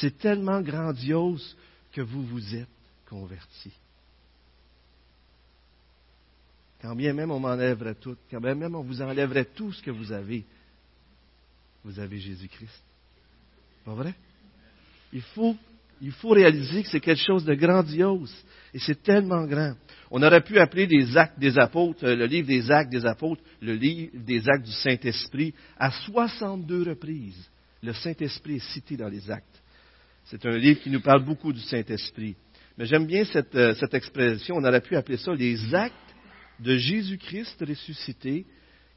C'est 0.00 0.18
tellement 0.18 0.60
grandiose 0.60 1.56
que 1.92 2.00
vous 2.00 2.24
vous 2.24 2.56
êtes 2.56 2.68
convertis. 3.08 3.74
Quand 6.82 6.96
bien 6.96 7.12
même 7.12 7.30
on 7.30 7.38
m'enlèverait 7.38 7.94
tout, 7.94 8.16
quand 8.30 8.40
bien 8.40 8.54
même 8.54 8.74
on 8.74 8.82
vous 8.82 9.00
enlèverait 9.00 9.44
tout 9.44 9.72
ce 9.72 9.82
que 9.82 9.90
vous 9.90 10.10
avez, 10.10 10.44
vous 11.86 12.00
avez 12.00 12.18
Jésus-Christ. 12.18 12.82
Pas 13.84 13.94
vrai? 13.94 14.12
Il 15.12 15.22
faut 15.22 15.56
il 16.02 16.12
faut 16.12 16.30
réaliser 16.30 16.82
que 16.82 16.88
c'est 16.90 17.00
quelque 17.00 17.24
chose 17.24 17.44
de 17.44 17.54
grandiose. 17.54 18.34
Et 18.74 18.78
c'est 18.78 19.02
tellement 19.02 19.46
grand. 19.46 19.74
On 20.10 20.22
aurait 20.22 20.42
pu 20.42 20.58
appeler 20.58 20.86
des 20.86 21.16
actes 21.16 21.38
des 21.38 21.56
apôtres, 21.58 22.04
euh, 22.04 22.14
le 22.14 22.26
livre 22.26 22.48
des 22.48 22.70
actes 22.70 22.90
des 22.90 23.06
apôtres, 23.06 23.40
le 23.62 23.74
livre 23.74 24.10
des 24.12 24.46
actes 24.46 24.66
du 24.66 24.72
Saint-Esprit. 24.72 25.54
À 25.78 25.90
62 25.90 26.82
reprises, 26.90 27.48
le 27.82 27.94
Saint-Esprit 27.94 28.56
est 28.56 28.72
cité 28.72 28.96
dans 28.96 29.08
les 29.08 29.30
actes. 29.30 29.62
C'est 30.24 30.44
un 30.44 30.58
livre 30.58 30.80
qui 30.82 30.90
nous 30.90 31.00
parle 31.00 31.24
beaucoup 31.24 31.52
du 31.52 31.60
Saint-Esprit. 31.60 32.36
Mais 32.76 32.84
j'aime 32.84 33.06
bien 33.06 33.24
cette, 33.24 33.54
euh, 33.54 33.74
cette 33.76 33.94
expression. 33.94 34.56
On 34.56 34.64
aurait 34.64 34.82
pu 34.82 34.96
appeler 34.96 35.16
ça 35.16 35.32
les 35.32 35.74
actes 35.74 35.94
de 36.60 36.76
Jésus-Christ 36.76 37.64
ressuscité 37.66 38.44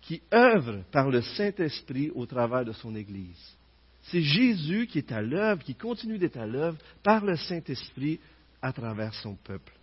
qui 0.01 0.21
œuvrent 0.33 0.83
par 0.91 1.09
le 1.09 1.21
Saint-Esprit 1.21 2.11
au 2.15 2.25
travers 2.25 2.65
de 2.65 2.71
son 2.71 2.95
Église. 2.95 3.57
C'est 4.03 4.21
Jésus 4.21 4.87
qui 4.87 4.97
est 4.97 5.11
à 5.11 5.21
l'œuvre, 5.21 5.63
qui 5.63 5.75
continue 5.75 6.17
d'être 6.17 6.37
à 6.37 6.47
l'œuvre 6.47 6.77
par 7.03 7.23
le 7.23 7.35
Saint-Esprit 7.35 8.19
à 8.61 8.73
travers 8.73 9.13
son 9.13 9.35
peuple, 9.35 9.73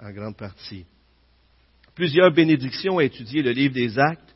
en 0.00 0.10
grande 0.10 0.36
partie. 0.36 0.84
Plusieurs 1.94 2.32
bénédictions 2.32 2.96
ont 2.96 3.00
étudié 3.00 3.42
le 3.42 3.52
livre 3.52 3.74
des 3.74 3.98
Actes. 3.98 4.34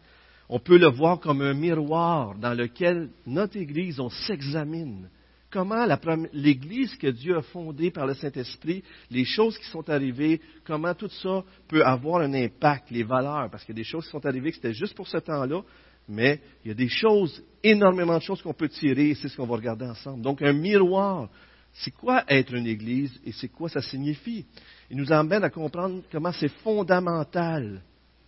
On 0.48 0.58
peut 0.58 0.78
le 0.78 0.88
voir 0.88 1.18
comme 1.20 1.42
un 1.42 1.54
miroir 1.54 2.36
dans 2.36 2.54
lequel 2.54 3.10
notre 3.26 3.56
Église, 3.56 3.98
on 3.98 4.10
s'examine 4.10 5.08
comment 5.56 5.86
l'Église 6.34 6.94
que 6.96 7.06
Dieu 7.06 7.38
a 7.38 7.40
fondée 7.40 7.90
par 7.90 8.06
le 8.06 8.12
Saint-Esprit, 8.12 8.84
les 9.10 9.24
choses 9.24 9.56
qui 9.56 9.64
sont 9.70 9.88
arrivées, 9.88 10.38
comment 10.66 10.92
tout 10.92 11.08
ça 11.08 11.44
peut 11.66 11.82
avoir 11.82 12.20
un 12.20 12.34
impact, 12.34 12.90
les 12.90 13.04
valeurs, 13.04 13.48
parce 13.50 13.64
qu'il 13.64 13.74
y 13.74 13.78
a 13.78 13.82
des 13.82 13.88
choses 13.88 14.04
qui 14.04 14.10
sont 14.10 14.26
arrivées 14.26 14.52
qui 14.52 14.58
étaient 14.58 14.74
juste 14.74 14.94
pour 14.94 15.08
ce 15.08 15.16
temps-là, 15.16 15.62
mais 16.06 16.42
il 16.62 16.68
y 16.68 16.70
a 16.72 16.74
des 16.74 16.90
choses, 16.90 17.42
énormément 17.62 18.18
de 18.18 18.22
choses 18.22 18.42
qu'on 18.42 18.52
peut 18.52 18.68
tirer, 18.68 19.08
et 19.08 19.14
c'est 19.14 19.28
ce 19.28 19.36
qu'on 19.38 19.46
va 19.46 19.56
regarder 19.56 19.86
ensemble. 19.86 20.20
Donc 20.20 20.42
un 20.42 20.52
miroir, 20.52 21.30
c'est 21.72 21.92
quoi 21.92 22.24
être 22.28 22.52
une 22.52 22.66
Église 22.66 23.18
et 23.24 23.32
c'est 23.32 23.48
quoi 23.48 23.70
ça 23.70 23.80
signifie? 23.80 24.44
Il 24.90 24.98
nous 24.98 25.10
emmène 25.10 25.42
à 25.42 25.48
comprendre 25.48 26.02
comment 26.12 26.32
c'est 26.32 26.52
fondamental 26.60 27.80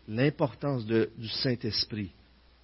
l'importance 0.09 0.87
du 0.87 1.29
Saint-Esprit. 1.29 2.11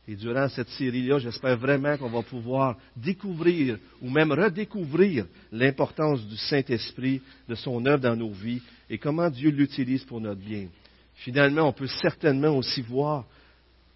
Et 0.06 0.16
durant 0.16 0.48
cette 0.48 0.68
série-là, 0.70 1.18
j'espère 1.18 1.56
vraiment 1.56 1.96
qu'on 1.96 2.10
va 2.10 2.22
pouvoir 2.22 2.76
découvrir 2.94 3.78
ou 4.02 4.10
même 4.10 4.32
redécouvrir 4.32 5.26
l'importance 5.50 6.26
du 6.26 6.36
Saint-Esprit, 6.36 7.22
de 7.48 7.54
son 7.54 7.84
œuvre 7.86 8.02
dans 8.02 8.16
nos 8.16 8.30
vies 8.30 8.60
et 8.90 8.98
comment 8.98 9.30
Dieu 9.30 9.50
l'utilise 9.50 10.04
pour 10.04 10.20
notre 10.20 10.40
bien. 10.40 10.66
Finalement, 11.14 11.68
on 11.68 11.72
peut 11.72 11.86
certainement 11.86 12.56
aussi 12.56 12.82
voir 12.82 13.24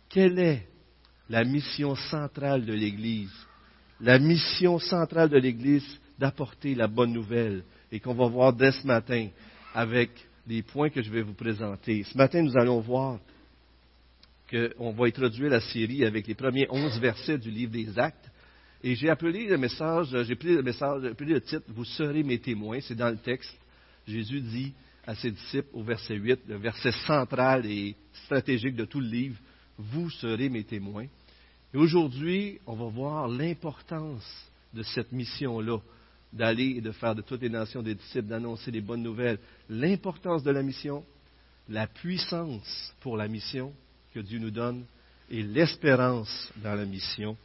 quelle 0.08 0.38
est 0.38 0.66
la 1.28 1.44
mission 1.44 1.94
centrale 1.94 2.64
de 2.64 2.72
l'Église. 2.72 3.32
La 4.00 4.18
mission 4.18 4.78
centrale 4.78 5.28
de 5.28 5.38
l'Église 5.38 5.98
d'apporter 6.18 6.74
la 6.74 6.86
bonne 6.86 7.12
nouvelle 7.12 7.64
et 7.92 8.00
qu'on 8.00 8.14
va 8.14 8.28
voir 8.28 8.54
dès 8.54 8.72
ce 8.72 8.86
matin 8.86 9.28
avec 9.74 10.10
les 10.46 10.62
points 10.62 10.88
que 10.88 11.02
je 11.02 11.10
vais 11.10 11.22
vous 11.22 11.34
présenter. 11.34 12.04
Ce 12.04 12.16
matin, 12.16 12.42
nous 12.42 12.56
allons 12.56 12.80
voir 12.80 13.18
qu'on 14.50 14.92
va 14.92 15.06
introduire 15.06 15.50
la 15.50 15.60
série 15.60 16.04
avec 16.04 16.26
les 16.26 16.34
premiers 16.34 16.66
onze 16.70 16.98
versets 16.98 17.38
du 17.38 17.50
livre 17.50 17.72
des 17.72 17.98
Actes. 17.98 18.30
Et 18.82 18.94
j'ai 18.94 19.10
appelé 19.10 19.46
le 19.46 19.58
message, 19.58 20.16
j'ai 20.24 20.36
pris 20.36 20.54
le 20.54 20.62
message, 20.62 21.02
j'ai 21.02 21.08
appelé 21.08 21.34
le 21.34 21.40
titre, 21.40 21.64
Vous 21.68 21.84
serez 21.84 22.22
mes 22.22 22.38
témoins. 22.38 22.78
C'est 22.80 22.94
dans 22.94 23.10
le 23.10 23.16
texte. 23.16 23.56
Jésus 24.06 24.40
dit 24.40 24.72
à 25.06 25.14
ses 25.14 25.30
disciples 25.30 25.68
au 25.72 25.82
verset 25.82 26.14
8, 26.14 26.40
le 26.48 26.56
verset 26.56 26.92
central 27.06 27.66
et 27.66 27.94
stratégique 28.24 28.76
de 28.76 28.84
tout 28.84 29.00
le 29.00 29.08
livre, 29.08 29.36
Vous 29.76 30.10
serez 30.10 30.48
mes 30.48 30.64
témoins. 30.64 31.06
Et 31.74 31.76
aujourd'hui, 31.76 32.58
on 32.66 32.74
va 32.74 32.86
voir 32.86 33.28
l'importance 33.28 34.24
de 34.72 34.82
cette 34.82 35.12
mission-là, 35.12 35.78
d'aller 36.32 36.74
et 36.76 36.80
de 36.80 36.92
faire 36.92 37.14
de 37.14 37.22
toutes 37.22 37.42
les 37.42 37.48
nations 37.48 37.82
des 37.82 37.94
disciples, 37.94 38.28
d'annoncer 38.28 38.70
les 38.70 38.80
bonnes 38.80 39.02
nouvelles. 39.02 39.38
L'importance 39.68 40.42
de 40.42 40.50
la 40.50 40.62
mission, 40.62 41.04
la 41.68 41.86
puissance 41.86 42.94
pour 43.00 43.16
la 43.16 43.28
mission, 43.28 43.72
que 44.14 44.20
Dieu 44.20 44.38
nous 44.38 44.50
donne 44.50 44.84
et 45.30 45.42
l'espérance 45.42 46.50
dans 46.56 46.74
la 46.74 46.84
mission. 46.84 47.36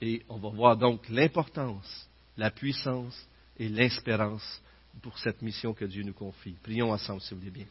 Et 0.00 0.22
on 0.28 0.38
va 0.38 0.48
voir 0.50 0.76
donc 0.76 1.08
l'importance, 1.08 2.08
la 2.36 2.50
puissance 2.50 3.14
et 3.58 3.68
l'espérance 3.68 4.60
pour 5.02 5.18
cette 5.18 5.42
mission 5.42 5.72
que 5.72 5.84
Dieu 5.84 6.02
nous 6.02 6.12
confie. 6.12 6.56
Prions 6.62 6.92
ensemble, 6.92 7.20
si 7.20 7.34
vous 7.34 7.40
voulez 7.40 7.50
bien. 7.50 7.66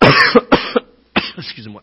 Excusez-moi. 1.38 1.82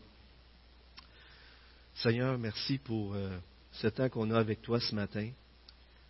Seigneur, 1.96 2.38
merci 2.38 2.78
pour 2.78 3.14
euh, 3.14 3.38
ce 3.74 3.88
temps 3.88 4.10
qu'on 4.10 4.32
a 4.32 4.40
avec 4.40 4.62
toi 4.62 4.80
ce 4.80 4.96
matin. 4.96 5.30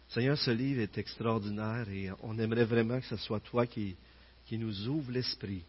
Seigneur, 0.10 0.38
ce 0.38 0.51
livre 0.51 0.82
est 0.82 0.98
extraordinaire 0.98 1.88
et 1.89 2.10
on 2.24 2.38
aimerait 2.39 2.65
vraiment 2.65 3.00
que 3.00 3.06
ce 3.06 3.18
soit 3.18 3.39
toi 3.39 3.68
qui, 3.68 3.96
qui 4.46 4.58
nous 4.58 4.88
ouvre 4.88 5.12
l'esprit 5.12 5.63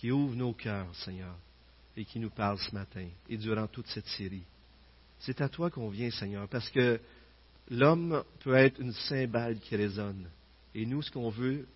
qui 0.00 0.10
ouvre 0.10 0.34
nos 0.34 0.54
cœurs, 0.54 0.94
Seigneur, 1.04 1.36
et 1.94 2.06
qui 2.06 2.18
nous 2.18 2.30
parle 2.30 2.58
ce 2.58 2.74
matin 2.74 3.06
et 3.28 3.36
durant 3.36 3.66
toute 3.66 3.86
cette 3.88 4.06
série. 4.06 4.44
C'est 5.18 5.42
à 5.42 5.48
toi 5.50 5.68
qu'on 5.68 5.90
vient, 5.90 6.10
Seigneur, 6.10 6.48
parce 6.48 6.70
que 6.70 6.98
l'homme 7.68 8.24
peut 8.42 8.54
être 8.54 8.80
une 8.80 8.94
cymbale 8.94 9.58
qui 9.58 9.76
résonne. 9.76 10.26
Et 10.74 10.86
nous, 10.86 11.02
ce 11.02 11.10
qu'on 11.10 11.28
veut, 11.28 11.68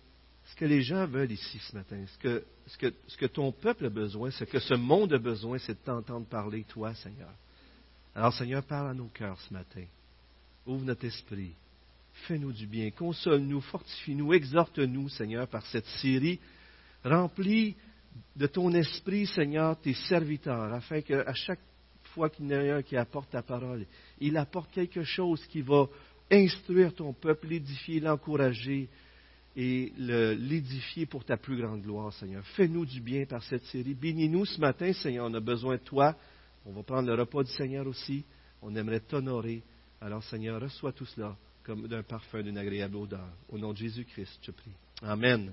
ce 0.45 0.55
que 0.55 0.65
les 0.65 0.81
gens 0.81 1.05
veulent 1.05 1.31
ici 1.31 1.59
ce 1.69 1.75
matin, 1.75 2.03
ce 2.07 2.17
que, 2.17 2.43
ce 3.07 3.17
que, 3.17 3.25
ton 3.27 3.51
peuple 3.51 3.85
a 3.85 3.89
besoin, 3.89 4.31
ce 4.31 4.43
que 4.43 4.59
ce 4.59 4.73
monde 4.73 5.13
a 5.13 5.19
besoin, 5.19 5.59
c'est 5.59 5.73
de 5.73 5.85
t'entendre 5.85 6.25
parler, 6.25 6.63
toi, 6.63 6.95
Seigneur. 6.95 7.29
Alors, 8.15 8.33
Seigneur, 8.33 8.63
parle 8.63 8.89
à 8.89 8.93
nos 8.95 9.09
cœurs 9.09 9.39
ce 9.41 9.53
matin. 9.53 9.83
Ouvre 10.65 10.83
notre 10.83 11.05
esprit. 11.05 11.53
Fais-nous 12.27 12.53
du 12.53 12.65
bien. 12.65 12.89
Console-nous, 12.89 13.61
fortifie-nous, 13.61 14.33
exhorte-nous, 14.33 15.09
Seigneur, 15.09 15.47
par 15.47 15.63
cette 15.67 15.85
série 15.85 16.39
remplie 17.03 17.75
de 18.35 18.47
ton 18.47 18.71
esprit, 18.73 19.27
Seigneur, 19.27 19.79
tes 19.79 19.93
serviteurs, 19.93 20.73
afin 20.73 21.01
qu'à 21.01 21.33
chaque 21.33 21.59
fois 22.13 22.29
qu'il 22.29 22.45
y 22.45 22.55
en 22.55 22.59
a 22.59 22.75
un 22.75 22.81
qui 22.81 22.95
apporte 22.97 23.29
ta 23.29 23.41
parole, 23.41 23.85
il 24.19 24.37
apporte 24.37 24.71
quelque 24.71 25.03
chose 25.03 25.45
qui 25.47 25.61
va 25.61 25.87
instruire 26.31 26.93
ton 26.93 27.13
peuple, 27.13 27.47
l'édifier, 27.47 27.99
l'encourager 27.99 28.89
et 29.55 29.93
l'édifier 29.97 31.05
pour 31.05 31.23
ta 31.23 31.37
plus 31.37 31.57
grande 31.57 31.81
gloire, 31.81 32.11
Seigneur. 32.13 32.43
Fais-nous 32.55 32.85
du 32.85 32.99
bien 32.99 33.25
par 33.25 33.43
cette 33.43 33.63
série. 33.65 33.93
Bénis-nous 33.93 34.45
ce 34.45 34.59
matin, 34.59 34.91
Seigneur. 34.93 35.27
On 35.29 35.33
a 35.33 35.39
besoin 35.39 35.75
de 35.75 35.81
toi. 35.81 36.15
On 36.65 36.73
va 36.73 36.83
prendre 36.83 37.07
le 37.07 37.15
repas 37.15 37.43
du 37.43 37.51
Seigneur 37.51 37.87
aussi. 37.87 38.25
On 38.61 38.75
aimerait 38.75 38.99
t'honorer. 38.99 39.63
Alors, 40.01 40.23
Seigneur, 40.23 40.61
reçois 40.61 40.91
tout 40.91 41.05
cela 41.05 41.37
comme 41.63 41.87
d'un 41.87 42.03
parfum, 42.03 42.43
d'une 42.43 42.57
agréable 42.57 42.97
odeur. 42.97 43.27
Au 43.49 43.57
nom 43.57 43.71
de 43.71 43.77
Jésus-Christ, 43.77 44.39
je 44.41 44.51
prie. 44.51 44.71
Amen. 45.01 45.51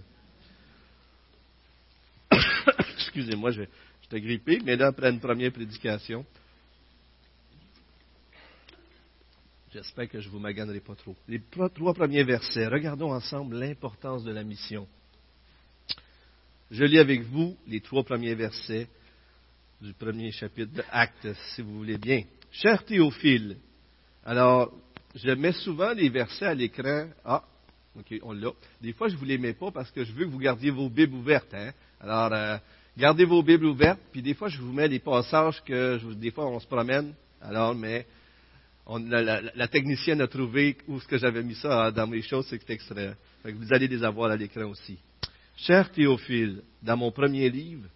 Excusez-moi, 3.14 3.50
j'étais 3.50 4.20
grippé, 4.22 4.58
mais 4.64 4.74
là, 4.74 4.86
après 4.86 5.10
une 5.10 5.20
première 5.20 5.52
prédication, 5.52 6.24
j'espère 9.70 10.08
que 10.08 10.18
je 10.18 10.28
ne 10.28 10.32
vous 10.32 10.38
maganerai 10.38 10.80
pas 10.80 10.94
trop. 10.94 11.14
Les 11.28 11.42
trois 11.74 11.92
premiers 11.92 12.24
versets, 12.24 12.66
regardons 12.66 13.12
ensemble 13.12 13.58
l'importance 13.58 14.24
de 14.24 14.32
la 14.32 14.42
mission. 14.44 14.88
Je 16.70 16.84
lis 16.84 16.98
avec 16.98 17.20
vous 17.24 17.54
les 17.66 17.82
trois 17.82 18.02
premiers 18.02 18.34
versets 18.34 18.88
du 19.82 19.92
premier 19.92 20.32
chapitre 20.32 20.72
de 20.72 20.82
Actes, 20.90 21.34
si 21.54 21.60
vous 21.60 21.76
voulez 21.76 21.98
bien. 21.98 22.22
Cher 22.50 22.82
Théophile, 22.86 23.58
alors, 24.24 24.72
je 25.14 25.32
mets 25.32 25.52
souvent 25.52 25.92
les 25.92 26.08
versets 26.08 26.46
à 26.46 26.54
l'écran. 26.54 27.08
Ah, 27.26 27.44
OK, 27.94 28.14
on 28.22 28.32
l'a. 28.32 28.52
Des 28.80 28.94
fois, 28.94 29.08
je 29.08 29.14
ne 29.16 29.18
vous 29.18 29.26
les 29.26 29.36
mets 29.36 29.52
pas 29.52 29.70
parce 29.70 29.90
que 29.90 30.02
je 30.02 30.12
veux 30.12 30.24
que 30.24 30.30
vous 30.30 30.38
gardiez 30.38 30.70
vos 30.70 30.88
Bibles 30.88 31.14
ouvertes. 31.14 31.52
Hein? 31.52 31.72
Alors, 32.00 32.32
euh, 32.32 32.56
gardez 32.96 33.24
vos 33.24 33.42
Bibles 33.42 33.66
ouvertes. 33.66 34.00
Puis 34.12 34.22
des 34.22 34.34
fois, 34.34 34.48
je 34.48 34.60
vous 34.60 34.72
mets 34.72 34.88
des 34.88 34.98
passages 34.98 35.62
que 35.64 35.98
des 36.14 36.30
fois, 36.30 36.46
on 36.46 36.60
se 36.60 36.66
promène. 36.66 37.14
Alors, 37.40 37.74
mais 37.74 38.06
la, 38.88 39.68
technicienne 39.68 40.20
a 40.20 40.26
trouvé 40.26 40.76
où 40.88 41.00
ce 41.00 41.06
que 41.06 41.18
j'avais 41.18 41.42
mis 41.42 41.54
ça 41.54 41.90
dans 41.90 42.06
mes 42.06 42.22
choses, 42.22 42.46
c'est 42.48 42.70
extrait. 42.70 43.14
vous 43.44 43.72
allez 43.72 43.88
les 43.88 44.04
avoir 44.04 44.30
à 44.30 44.36
l'écran 44.36 44.64
aussi. 44.64 44.98
Cher 45.56 45.90
Théophile, 45.92 46.62
dans 46.82 46.96
mon 46.96 47.12
premier 47.12 47.48
livre, 47.48 47.86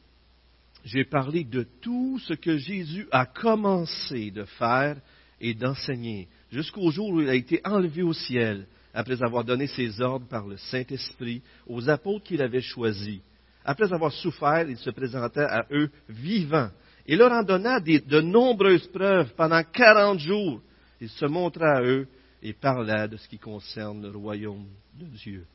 j'ai 0.85 1.05
parlé 1.05 1.43
de 1.43 1.67
tout 1.81 2.21
ce 2.21 2.35
que 2.35 2.59
Jésus 2.59 3.09
a 3.11 3.27
commencé 3.27 4.31
de 4.31 4.45
faire 4.45 4.97
et 5.41 5.53
d'enseigner, 5.53 6.29
jusqu'au 6.53 6.91
jour 6.91 7.11
où 7.11 7.21
il 7.21 7.29
a 7.29 7.35
été 7.35 7.61
enlevé 7.65 8.03
au 8.03 8.13
ciel, 8.13 8.67
après 8.95 9.23
avoir 9.23 9.45
donné 9.45 9.67
ses 9.67 10.01
ordres 10.01 10.27
par 10.29 10.47
le 10.47 10.57
Saint-Esprit 10.57 11.43
aux 11.67 11.89
apôtres 11.91 12.25
qu'il 12.25 12.41
avait 12.41 12.63
choisis. 12.63 13.21
Après 13.69 13.93
avoir 13.93 14.13
souffert, 14.13 14.65
il 14.69 14.77
se 14.77 14.91
présentait 14.91 15.41
à 15.41 15.67
eux 15.73 15.91
vivant 16.09 16.71
et 17.05 17.17
leur 17.17 17.33
en 17.33 17.43
donna 17.43 17.81
de 17.81 18.21
nombreuses 18.21 18.87
preuves 18.87 19.35
pendant 19.35 19.61
quarante 19.65 20.21
jours. 20.21 20.63
Il 21.01 21.09
se 21.09 21.27
montra 21.27 21.79
à 21.79 21.83
eux 21.83 22.07
et 22.45 22.53
parla 22.53 23.09
de 23.09 23.17
ce 23.17 23.29
qui 23.29 23.39
concerne 23.39 24.09
le 24.09 24.17
royaume 24.17 24.67
de 24.95 25.07
Dieu. 25.07 25.47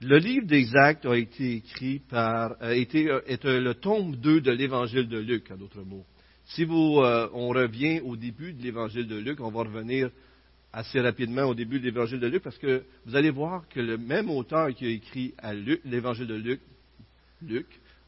Le 0.00 0.18
livre 0.18 0.46
des 0.46 0.68
Actes 0.76 1.06
a 1.06 1.16
été 1.16 1.56
écrit 1.56 1.98
par, 1.98 2.54
a 2.60 2.72
été, 2.72 3.06
est 3.26 3.44
le 3.44 3.74
tome 3.74 4.14
2 4.14 4.40
de 4.40 4.52
l'évangile 4.52 5.08
de 5.08 5.18
Luc, 5.18 5.50
en 5.50 5.56
d'autres 5.56 5.82
mots. 5.82 6.04
Si 6.44 6.64
vous, 6.64 7.00
euh, 7.00 7.28
on 7.32 7.48
revient 7.48 8.00
au 8.00 8.14
début 8.14 8.52
de 8.52 8.62
l'évangile 8.62 9.08
de 9.08 9.16
Luc, 9.16 9.40
on 9.40 9.50
va 9.50 9.62
revenir 9.62 10.08
assez 10.74 11.00
rapidement 11.00 11.44
au 11.44 11.54
début 11.54 11.78
de 11.78 11.84
l'évangile 11.84 12.18
de 12.18 12.26
Luc, 12.26 12.42
parce 12.42 12.58
que 12.58 12.82
vous 13.06 13.14
allez 13.14 13.30
voir 13.30 13.68
que 13.68 13.80
le 13.80 13.96
même 13.96 14.28
auteur 14.28 14.74
qui 14.74 14.86
a 14.86 14.88
écrit 14.88 15.32
l'évangile 15.84 16.26
de 16.26 16.34
Luc, 16.34 16.60
Luc, 17.42 17.66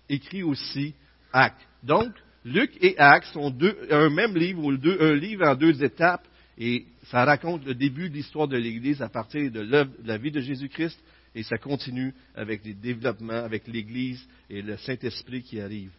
écrit 0.09 0.43
aussi 0.43 0.95
Actes. 1.33 1.67
Donc, 1.85 2.13
Luc 2.45 2.73
et 2.81 2.99
Actes 2.99 3.33
sont 3.33 3.51
deux, 3.51 3.77
un 3.91 4.11
même 4.11 4.37
livre, 4.37 4.65
ou 4.65 4.77
deux, 4.77 4.97
un 5.01 5.15
livre 5.15 5.47
en 5.47 5.55
deux 5.55 5.83
étapes, 5.85 6.27
et 6.59 6.87
ça 7.05 7.25
raconte 7.25 7.65
le 7.65 7.75
début 7.75 8.09
de 8.09 8.15
l'histoire 8.15 8.49
de 8.49 8.57
l'Église 8.57 9.01
à 9.01 9.09
partir 9.09 9.51
de, 9.51 9.65
de 9.65 9.87
la 10.05 10.19
vie 10.19 10.33
de 10.33 10.41
Jésus-Christ, 10.41 10.99
et 11.37 11.45
ça 11.45 11.59
continue 11.59 12.15
avec 12.35 12.65
les 12.65 12.75
développements, 12.75 13.45
avec 13.45 13.69
l'Église 13.69 14.27
et 14.51 14.63
le 14.63 14.77
Saint-Esprit 14.79 15.43
qui 15.43 15.61
arrive. 15.61 15.93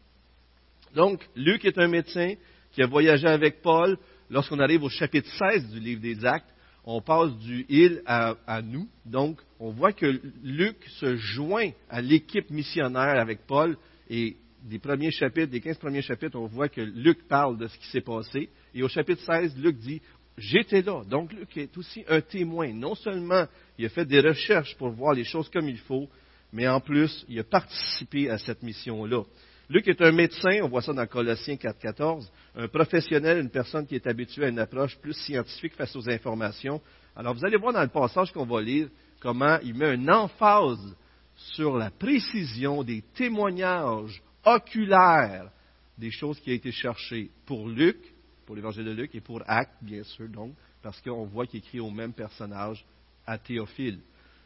Donc, 0.95 1.21
Luc 1.36 1.63
est 1.63 1.77
un 1.77 1.88
médecin 1.88 2.33
qui 2.74 2.81
a 2.81 2.88
voyagé 2.88 3.27
avec 3.27 3.62
Paul. 3.62 3.97
Lorsqu'on 4.29 4.59
arrive 4.59 4.83
au 4.83 4.89
chapitre 4.89 5.29
16 5.38 5.69
du 5.69 5.79
livre 5.79 6.01
des 6.01 6.25
Actes, 6.25 6.50
on 6.89 7.01
passe 7.01 7.38
du 7.39 7.65
il 7.67 8.01
à, 8.06 8.62
nous. 8.63 8.88
Donc, 9.06 9.41
on 9.60 9.72
voit 9.72 9.91
que 9.91 10.22
Luc 10.41 10.77
se 11.00 11.17
joint 11.17 11.72
à 11.89 12.01
l'équipe 12.01 12.50
missionnaire 12.50 13.20
avec 13.20 13.46
Paul 13.46 13.77
et 14.10 14.38
des 14.63 14.79
premiers 14.79 15.12
chapitres, 15.12 15.51
des 15.51 15.60
15 15.60 15.77
premiers 15.79 16.01
chapitres, 16.01 16.39
on 16.39 16.48
voit 16.48 16.70
que 16.70 16.79
Luc 16.79 17.27
parle 17.27 17.58
de 17.58 17.67
ce 17.67 17.77
qui 17.77 17.88
s'est 17.88 18.01
passé. 18.01 18.50
Et 18.74 18.84
au 18.84 18.88
chapitre 18.88 19.22
16, 19.22 19.58
Luc 19.58 19.77
dit, 19.79 20.01
j'étais 20.38 20.82
là. 20.82 21.03
Donc 21.03 21.34
Luc 21.34 21.58
est 21.58 21.77
aussi 21.77 22.06
un 22.08 22.22
témoin. 22.22 22.72
Non 22.72 22.96
seulement 22.96 23.46
il 23.77 23.86
a 23.86 23.89
fait 23.89 24.06
des 24.06 24.22
recherches 24.22 24.75
pour 24.77 24.89
voir 24.91 25.13
les 25.13 25.25
choses 25.25 25.50
comme 25.50 25.67
il 25.67 25.79
faut, 25.79 26.08
mais 26.53 26.70
en 26.70 26.79
plus, 26.79 27.25
il 27.27 27.38
a 27.39 27.44
participé 27.44 28.29
à 28.29 28.38
cette 28.38 28.63
mission-là. 28.63 29.24
Luc 29.69 29.86
est 29.89 30.01
un 30.01 30.13
médecin, 30.13 30.62
on 30.63 30.69
voit 30.69 30.81
ça 30.81 30.93
dans 30.93 31.05
Colossiens 31.05 31.55
4.14, 31.55 32.29
un 32.55 32.69
professionnel, 32.69 33.39
une 33.39 33.50
personne 33.50 33.86
qui 33.86 33.95
est 33.95 34.07
habituée 34.07 34.45
à 34.45 34.47
une 34.47 34.59
approche 34.59 34.97
plus 34.97 35.13
scientifique 35.13 35.75
face 35.75 35.93
aux 35.93 36.09
informations. 36.09 36.81
Alors 37.17 37.33
vous 37.33 37.43
allez 37.45 37.57
voir 37.57 37.74
dans 37.74 37.81
le 37.81 37.89
passage 37.89 38.31
qu'on 38.31 38.45
va 38.45 38.62
lire 38.62 38.88
comment 39.19 39.59
il 39.63 39.74
met 39.74 39.95
une 39.95 40.09
emphase 40.09 40.95
sur 41.36 41.75
la 41.75 41.91
précision 41.91 42.81
des 42.81 43.03
témoignages 43.13 44.24
oculaires 44.45 45.51
des 45.97 46.12
choses 46.12 46.39
qui 46.39 46.51
ont 46.51 46.55
été 46.55 46.71
cherchées 46.71 47.29
pour 47.45 47.67
Luc, 47.67 47.97
pour 48.45 48.55
l'évangile 48.55 48.86
de 48.86 48.91
Luc, 48.91 49.15
et 49.15 49.21
pour 49.21 49.41
Acte, 49.47 49.74
bien 49.81 50.03
sûr, 50.03 50.29
donc, 50.29 50.53
parce 50.81 51.01
qu'on 51.01 51.25
voit 51.25 51.45
qu'il 51.45 51.59
écrit 51.59 51.81
au 51.81 51.89
même 51.89 52.13
personnage, 52.13 52.86
à 53.25 53.38
Théophile. 53.38 54.00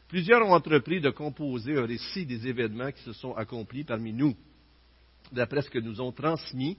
Plusieurs 0.07 0.41
ont 0.41 0.53
entrepris 0.53 0.99
de 0.99 1.11
composer 1.11 1.77
un 1.77 1.85
récit 1.85 2.25
des 2.25 2.47
événements 2.47 2.91
qui 2.91 3.03
se 3.03 3.13
sont 3.13 3.33
accomplis 3.33 3.83
parmi 3.83 4.13
nous 4.13 4.35
d'après 5.31 5.61
ce 5.61 5.69
que 5.69 5.79
nous 5.79 6.01
ont 6.01 6.11
transmis, 6.11 6.77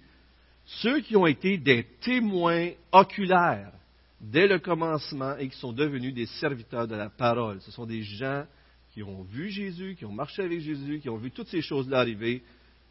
ceux 0.65 1.01
qui 1.01 1.17
ont 1.17 1.27
été 1.27 1.59
des 1.59 1.85
témoins 2.01 2.71
oculaires 2.93 3.73
dès 4.21 4.47
le 4.47 4.59
commencement 4.59 5.37
et 5.37 5.49
qui 5.49 5.59
sont 5.59 5.73
devenus 5.73 6.15
des 6.15 6.27
serviteurs 6.27 6.87
de 6.87 6.95
la 6.95 7.11
parole. 7.11 7.61
Ce 7.63 7.73
sont 7.73 7.87
des 7.87 8.03
gens 8.03 8.45
qui 8.93 9.03
ont 9.03 9.23
vu 9.23 9.51
Jésus, 9.51 9.97
qui 9.99 10.05
ont 10.05 10.13
marché 10.13 10.43
avec 10.43 10.61
Jésus, 10.61 11.01
qui 11.01 11.09
ont 11.09 11.17
vu 11.17 11.31
toutes 11.31 11.49
ces 11.49 11.63
choses-là 11.63 12.01
arriver 12.01 12.43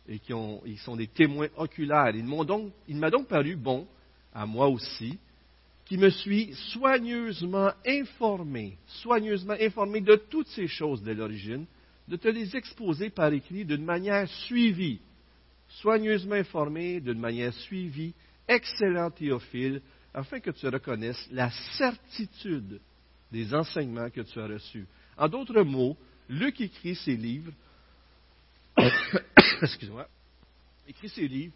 et 0.08 0.20
qui 0.20 0.34
sont 0.77 0.96
des 0.96 1.08
témoins 1.08 1.48
oculaires. 1.56 2.12
Il, 2.13 2.25
donc, 2.25 2.74
m'a 2.89 3.10
donc 3.10 3.27
paru 3.27 3.56
bon, 3.56 3.88
à 4.34 4.46
moi 4.46 4.68
aussi, 4.68 5.18
qui 5.86 5.98
me 5.98 6.10
suis 6.10 6.53
soigneusement 6.72 7.72
informé, 7.86 8.77
soigneusement 8.88 9.56
informé 9.60 10.01
de 10.01 10.15
toutes 10.15 10.48
ces 10.48 10.68
choses 10.68 11.03
de 11.03 11.12
l'origine, 11.12 11.65
de 12.08 12.15
te 12.15 12.27
les 12.27 12.56
exposer 12.56 13.10
par 13.10 13.32
écrit 13.32 13.63
d'une 13.63 13.86
manière 13.86 14.27
suivie, 14.27 15.00
soigneusement 15.80 16.36
informé 16.36 17.00
d'une 17.00 17.20
manière 17.20 17.54
suivie, 17.54 18.13
excellent 18.48 19.10
Théophile, 19.12 19.82
afin 20.13 20.40
que 20.40 20.51
tu 20.51 20.68
reconnaisses 20.68 21.28
la 21.32 21.50
certitude 21.78 22.82
des 23.32 23.54
enseignements 23.54 24.10
que 24.10 24.22
tu 24.22 24.40
as 24.40 24.48
reçus. 24.48 24.86
En 25.18 25.30
d'autres 25.30 25.62
mots, 25.62 25.98
Luc 26.28 26.60
écrit 26.62 26.96
ses 26.96 27.16
livres, 27.16 27.54
excuse-moi, 29.62 30.08
écrit 30.88 31.10
ses 31.10 31.28
livres 31.28 31.54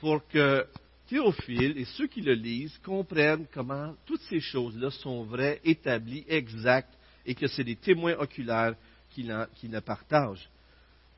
pour 0.00 0.26
que 0.28 0.66
Théophile 1.08 1.78
et 1.78 1.84
ceux 1.84 2.08
qui 2.08 2.20
le 2.20 2.34
lisent 2.34 2.78
comprennent 2.78 3.46
comment 3.52 3.94
toutes 4.06 4.22
ces 4.22 4.40
choses-là 4.40 4.90
sont 4.90 5.24
vraies, 5.24 5.60
établies, 5.64 6.24
exactes, 6.28 6.92
et 7.24 7.34
que 7.34 7.46
c'est 7.46 7.64
des 7.64 7.76
témoins 7.76 8.16
oculaires 8.18 8.74
qui, 9.10 9.22
le 9.22 9.80
partagent. 9.80 10.48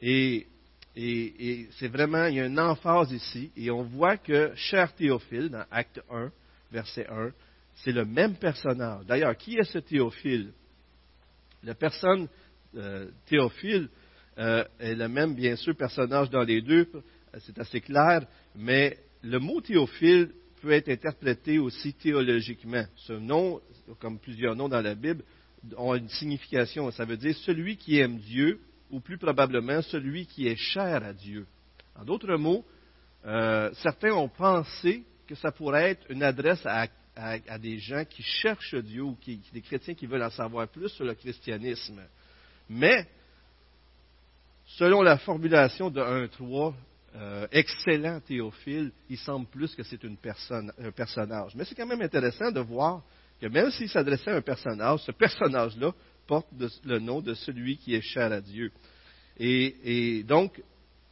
Et 0.01 0.47
et, 1.01 1.69
c'est 1.79 1.89
vraiment, 1.89 2.27
il 2.27 2.35
y 2.35 2.41
a 2.41 2.47
une 2.47 2.59
emphase 2.59 3.13
ici, 3.13 3.53
et 3.57 3.71
on 3.71 3.85
voit 3.85 4.17
que 4.17 4.53
cher 4.57 4.93
Théophile, 4.95 5.49
dans 5.49 5.65
Acte 5.71 6.01
1, 6.11 6.31
verset 6.73 7.07
1, 7.09 7.31
c'est 7.77 7.93
le 7.93 8.05
même 8.05 8.35
personnage. 8.35 9.07
D'ailleurs, 9.07 9.37
qui 9.37 9.57
est 9.57 9.65
ce 9.65 9.79
Théophile? 9.79 10.53
La 11.63 11.75
personne 11.75 12.27
euh, 12.77 13.09
Théophile 13.27 13.89
euh, 14.39 14.65
est 14.81 14.97
le 14.97 15.09
même, 15.09 15.35
bien 15.35 15.55
sûr, 15.55 15.77
personnage 15.77 16.31
dans 16.31 16.43
les 16.43 16.63
deux, 16.63 16.89
c'est 17.47 17.59
assez 17.61 17.81
clair, 17.81 18.27
mais 18.57 18.99
le 19.23 19.39
mot 19.39 19.61
Théophile 19.61 20.33
peut 20.61 20.73
être 20.73 20.89
interprété 20.89 21.61
aussi 21.61 21.95
théologiquement. 21.95 22.85
Ce 22.97 23.13
nom, 23.13 23.61
comme 24.01 24.19
plusieurs 24.19 24.57
noms 24.57 24.69
dans 24.69 24.81
la 24.81 24.97
Bible, 24.97 25.23
ont 25.77 25.95
une 25.95 26.09
signification. 26.09 26.91
Ça 26.91 27.05
veut 27.05 27.17
dire 27.17 27.37
celui 27.37 27.77
qui 27.77 27.99
aime 27.99 28.19
Dieu 28.19 28.59
ou 28.91 29.01
plus 29.01 29.19
probablement 29.19 29.83
celui 29.83 30.27
qui 30.27 30.47
est 30.47 30.57
cher 30.57 31.03
à 31.05 31.13
Dieu. 31.13 31.47
En 31.97 32.05
d'autres 32.05 32.37
mots, 32.37 32.65
euh, 33.27 33.71
certains 33.83 34.13
ont 34.13 34.29
pensé 34.29 35.05
que 35.27 35.35
ça 35.35 35.53
pourrait 35.53 35.91
être 35.91 36.11
une 36.11 36.23
adresse 36.23 36.65
à, 36.65 36.87
des 37.59 37.79
gens 37.79 38.05
qui 38.05 38.23
cherchent 38.23 38.77
Dieu 38.77 39.03
ou 39.03 39.17
qui, 39.17 39.41
des 39.53 39.61
chrétiens 39.61 39.95
qui 39.95 40.07
veulent 40.07 40.23
en 40.23 40.31
savoir 40.31 40.69
plus 40.69 40.89
sur 40.91 41.05
le 41.05 41.15
christianisme. 41.15 42.01
Mais, 42.69 43.07
selon 44.67 45.03
la 45.03 45.19
formulation 45.19 45.91
de 45.91 46.01
1.3, 46.01 46.75
euh, 47.17 47.47
excellent 47.51 48.21
Théophile, 48.21 48.93
il 49.11 49.19
semble 49.19 49.47
plus 49.47 49.75
que 49.75 49.83
c'est 49.83 50.01
un 50.05 50.15
personnage. 50.93 51.57
Mais 51.57 51.65
c'est 51.65 51.75
quand 51.75 51.87
même 51.87 52.03
intéressant 52.03 52.53
de 52.53 52.61
voir 52.61 53.03
que 53.41 53.47
même 53.47 53.71
s'il 53.73 53.89
s'adressait 53.89 54.31
à 54.31 54.37
un 54.37 54.43
personnage, 54.43 55.01
ce 55.01 55.13
personnage-là 55.13 55.93
porte 56.29 56.47
le 56.85 56.99
nom 57.01 57.21
de 57.21 57.35
celui 57.35 57.79
qui 57.79 57.95
est 57.95 58.03
cher 58.03 58.31
à 58.31 58.41
Dieu. 58.41 58.71
Et, 59.41 60.23
donc, 60.25 60.63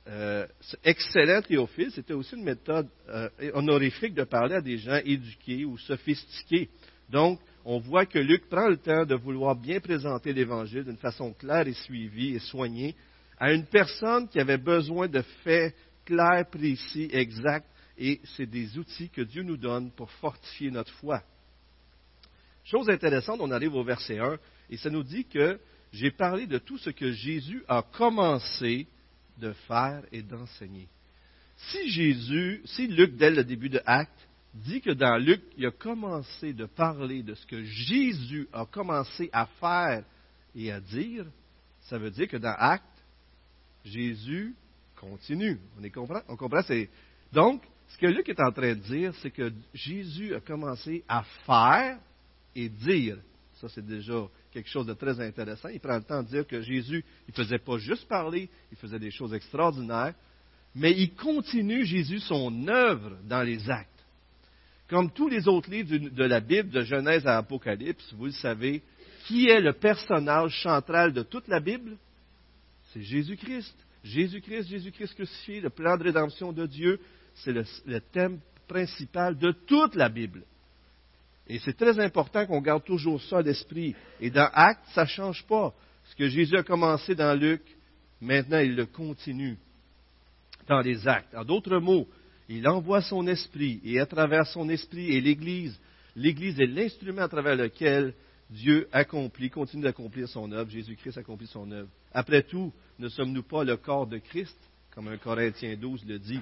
euh, 0.08 0.46
excellent 0.84 1.42
Théophile, 1.42 1.90
c'était 1.90 2.12
aussi 2.12 2.36
une 2.36 2.44
méthode 2.44 2.88
euh, 3.08 3.28
honorifique 3.54 4.14
de 4.14 4.24
parler 4.24 4.56
à 4.56 4.60
des 4.60 4.78
gens 4.78 5.00
éduqués 5.04 5.64
ou 5.64 5.78
sophistiqués. 5.78 6.68
Donc, 7.08 7.40
on 7.64 7.78
voit 7.78 8.06
que 8.06 8.18
Luc 8.18 8.48
prend 8.48 8.68
le 8.68 8.76
temps 8.76 9.04
de 9.04 9.16
vouloir 9.16 9.56
bien 9.56 9.80
présenter 9.80 10.32
l'Évangile 10.32 10.84
d'une 10.84 10.98
façon 10.98 11.32
claire 11.32 11.66
et 11.66 11.72
suivie 11.72 12.34
et 12.34 12.38
soignée 12.38 12.94
à 13.38 13.52
une 13.52 13.66
personne 13.66 14.28
qui 14.28 14.38
avait 14.38 14.58
besoin 14.58 15.08
de 15.08 15.22
faits 15.42 15.74
clairs, 16.04 16.48
précis, 16.48 17.08
exacts, 17.12 17.68
et 17.98 18.20
c'est 18.36 18.46
des 18.46 18.78
outils 18.78 19.08
que 19.08 19.22
Dieu 19.22 19.42
nous 19.42 19.56
donne 19.56 19.90
pour 19.90 20.10
fortifier 20.12 20.70
notre 20.70 20.92
foi. 20.94 21.22
Chose 22.64 22.88
intéressante, 22.90 23.40
on 23.40 23.50
arrive 23.50 23.74
au 23.74 23.84
verset 23.84 24.18
1, 24.18 24.38
et 24.70 24.76
ça 24.76 24.90
nous 24.90 25.02
dit 25.02 25.24
que 25.24 25.58
j'ai 25.92 26.10
parlé 26.10 26.46
de 26.46 26.58
tout 26.58 26.78
ce 26.78 26.90
que 26.90 27.12
Jésus 27.12 27.64
a 27.68 27.82
commencé 27.82 28.86
de 29.38 29.52
faire 29.66 30.02
et 30.12 30.22
d'enseigner. 30.22 30.88
Si 31.56 31.90
Jésus, 31.90 32.62
si 32.64 32.86
Luc, 32.86 33.16
dès 33.16 33.30
le 33.30 33.44
début 33.44 33.68
de 33.68 33.80
Acte, 33.86 34.28
dit 34.52 34.80
que 34.80 34.90
dans 34.90 35.16
Luc, 35.16 35.42
il 35.56 35.66
a 35.66 35.70
commencé 35.70 36.52
de 36.52 36.66
parler 36.66 37.22
de 37.22 37.34
ce 37.34 37.46
que 37.46 37.62
Jésus 37.62 38.48
a 38.52 38.66
commencé 38.66 39.30
à 39.32 39.46
faire 39.60 40.04
et 40.54 40.70
à 40.70 40.80
dire, 40.80 41.26
ça 41.82 41.98
veut 41.98 42.10
dire 42.10 42.28
que 42.28 42.36
dans 42.36 42.54
Acte, 42.58 42.84
Jésus 43.84 44.54
continue. 44.96 45.58
On, 45.78 45.88
comprend? 45.90 46.22
On 46.28 46.36
comprend? 46.36 46.62
Donc, 47.32 47.62
ce 47.88 47.98
que 47.98 48.06
Luc 48.06 48.28
est 48.28 48.40
en 48.40 48.50
train 48.50 48.74
de 48.74 48.80
dire, 48.80 49.14
c'est 49.22 49.30
que 49.30 49.52
Jésus 49.72 50.34
a 50.34 50.40
commencé 50.40 51.04
à 51.08 51.22
faire 51.44 51.98
et 52.54 52.68
dire. 52.68 53.18
Ça, 53.60 53.68
c'est 53.68 53.86
déjà 53.86 54.26
quelque 54.56 54.70
chose 54.70 54.86
de 54.86 54.94
très 54.94 55.20
intéressant. 55.20 55.68
Il 55.68 55.80
prend 55.80 55.96
le 55.96 56.02
temps 56.02 56.22
de 56.22 56.28
dire 56.28 56.46
que 56.46 56.62
Jésus, 56.62 57.04
il 57.28 57.30
ne 57.30 57.44
faisait 57.44 57.58
pas 57.58 57.76
juste 57.76 58.08
parler, 58.08 58.48
il 58.72 58.78
faisait 58.78 58.98
des 58.98 59.10
choses 59.10 59.34
extraordinaires, 59.34 60.14
mais 60.74 60.92
il 60.92 61.12
continue, 61.14 61.84
Jésus, 61.84 62.20
son 62.20 62.66
œuvre 62.66 63.18
dans 63.24 63.42
les 63.42 63.68
actes. 63.68 63.90
Comme 64.88 65.10
tous 65.10 65.28
les 65.28 65.46
autres 65.46 65.70
livres 65.70 66.08
de 66.08 66.24
la 66.24 66.40
Bible, 66.40 66.70
de 66.70 66.80
Genèse 66.80 67.26
à 67.26 67.36
Apocalypse, 67.36 68.14
vous 68.14 68.26
le 68.26 68.32
savez, 68.32 68.82
qui 69.26 69.46
est 69.46 69.60
le 69.60 69.74
personnage 69.74 70.62
central 70.62 71.12
de 71.12 71.22
toute 71.22 71.48
la 71.48 71.60
Bible? 71.60 71.98
C'est 72.94 73.02
Jésus-Christ. 73.02 73.76
Jésus-Christ, 74.04 74.68
Jésus-Christ 74.68 75.14
crucifié, 75.14 75.60
le 75.60 75.68
plan 75.68 75.98
de 75.98 76.04
rédemption 76.04 76.50
de 76.50 76.64
Dieu, 76.64 76.98
c'est 77.34 77.52
le, 77.52 77.64
le 77.84 78.00
thème 78.00 78.38
principal 78.66 79.36
de 79.36 79.52
toute 79.52 79.96
la 79.96 80.08
Bible. 80.08 80.44
Et 81.48 81.58
c'est 81.60 81.76
très 81.76 81.98
important 82.00 82.46
qu'on 82.46 82.60
garde 82.60 82.84
toujours 82.84 83.22
ça 83.22 83.38
à 83.38 83.42
l'esprit. 83.42 83.94
Et 84.20 84.30
dans 84.30 84.48
Actes, 84.52 84.84
ça 84.94 85.02
ne 85.02 85.08
change 85.08 85.44
pas. 85.46 85.74
Ce 86.04 86.16
que 86.16 86.28
Jésus 86.28 86.56
a 86.56 86.62
commencé 86.62 87.14
dans 87.14 87.38
Luc, 87.38 87.62
maintenant 88.20 88.58
il 88.58 88.74
le 88.74 88.86
continue 88.86 89.56
dans 90.68 90.80
les 90.80 91.06
actes. 91.06 91.34
En 91.34 91.44
d'autres 91.44 91.78
mots, 91.78 92.08
il 92.48 92.66
envoie 92.68 93.02
son 93.02 93.26
esprit 93.26 93.80
et 93.84 93.98
à 94.00 94.06
travers 94.06 94.46
son 94.46 94.68
esprit 94.68 95.12
et 95.12 95.20
l'Église, 95.20 95.78
l'Église 96.14 96.60
est 96.60 96.66
l'instrument 96.66 97.22
à 97.22 97.28
travers 97.28 97.56
lequel 97.56 98.14
Dieu 98.50 98.88
accomplit, 98.92 99.50
continue 99.50 99.82
d'accomplir 99.82 100.28
son 100.28 100.50
œuvre, 100.52 100.70
Jésus-Christ 100.70 101.18
accomplit 101.18 101.48
son 101.48 101.70
œuvre. 101.72 101.88
Après 102.12 102.42
tout, 102.42 102.72
ne 102.98 103.08
sommes-nous 103.08 103.42
pas 103.42 103.64
le 103.64 103.76
corps 103.76 104.06
de 104.06 104.18
Christ, 104.18 104.56
comme 104.94 105.08
un 105.08 105.18
Corinthien 105.18 105.76
12 105.76 106.04
le 106.06 106.18
dit? 106.18 106.40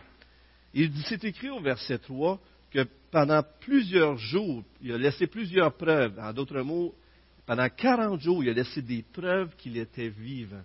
Il 0.74 0.90
dit, 0.90 1.04
écrit 1.22 1.50
au 1.50 1.60
verset 1.60 1.98
3, 1.98 2.36
que 2.36 2.40
pendant 3.14 3.44
plusieurs 3.60 4.18
jours, 4.18 4.64
il 4.82 4.90
a 4.90 4.98
laissé 4.98 5.28
plusieurs 5.28 5.72
preuves. 5.76 6.18
En 6.18 6.32
d'autres 6.32 6.62
mots, 6.62 6.92
pendant 7.46 7.68
40 7.68 8.20
jours, 8.20 8.42
il 8.42 8.50
a 8.50 8.52
laissé 8.52 8.82
des 8.82 9.04
preuves 9.12 9.54
qu'il 9.56 9.78
était 9.78 10.08
vivant. 10.08 10.64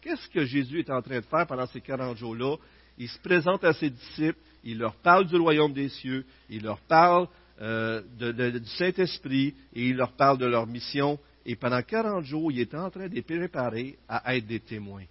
Qu'est-ce 0.00 0.26
que 0.30 0.46
Jésus 0.46 0.78
est 0.78 0.88
en 0.88 1.02
train 1.02 1.16
de 1.16 1.26
faire 1.26 1.46
pendant 1.46 1.66
ces 1.66 1.82
40 1.82 2.16
jours-là? 2.16 2.56
Il 2.96 3.06
se 3.06 3.18
présente 3.18 3.62
à 3.64 3.74
ses 3.74 3.90
disciples, 3.90 4.38
il 4.64 4.78
leur 4.78 4.94
parle 4.94 5.26
du 5.26 5.36
royaume 5.36 5.74
des 5.74 5.90
cieux, 5.90 6.24
il 6.48 6.62
leur 6.62 6.80
parle 6.80 7.28
euh, 7.60 8.00
du 8.18 8.66
Saint-Esprit 8.78 9.54
et 9.74 9.88
il 9.88 9.96
leur 9.96 10.12
parle 10.12 10.38
de 10.38 10.46
leur 10.46 10.66
mission. 10.66 11.18
Et 11.44 11.54
pendant 11.54 11.82
40 11.82 12.24
jours, 12.24 12.50
il 12.50 12.60
est 12.60 12.74
en 12.74 12.88
train 12.88 13.08
de 13.08 13.14
les 13.14 13.20
préparer 13.20 13.98
à 14.08 14.34
être 14.34 14.46
des 14.46 14.60
témoins. 14.60 15.04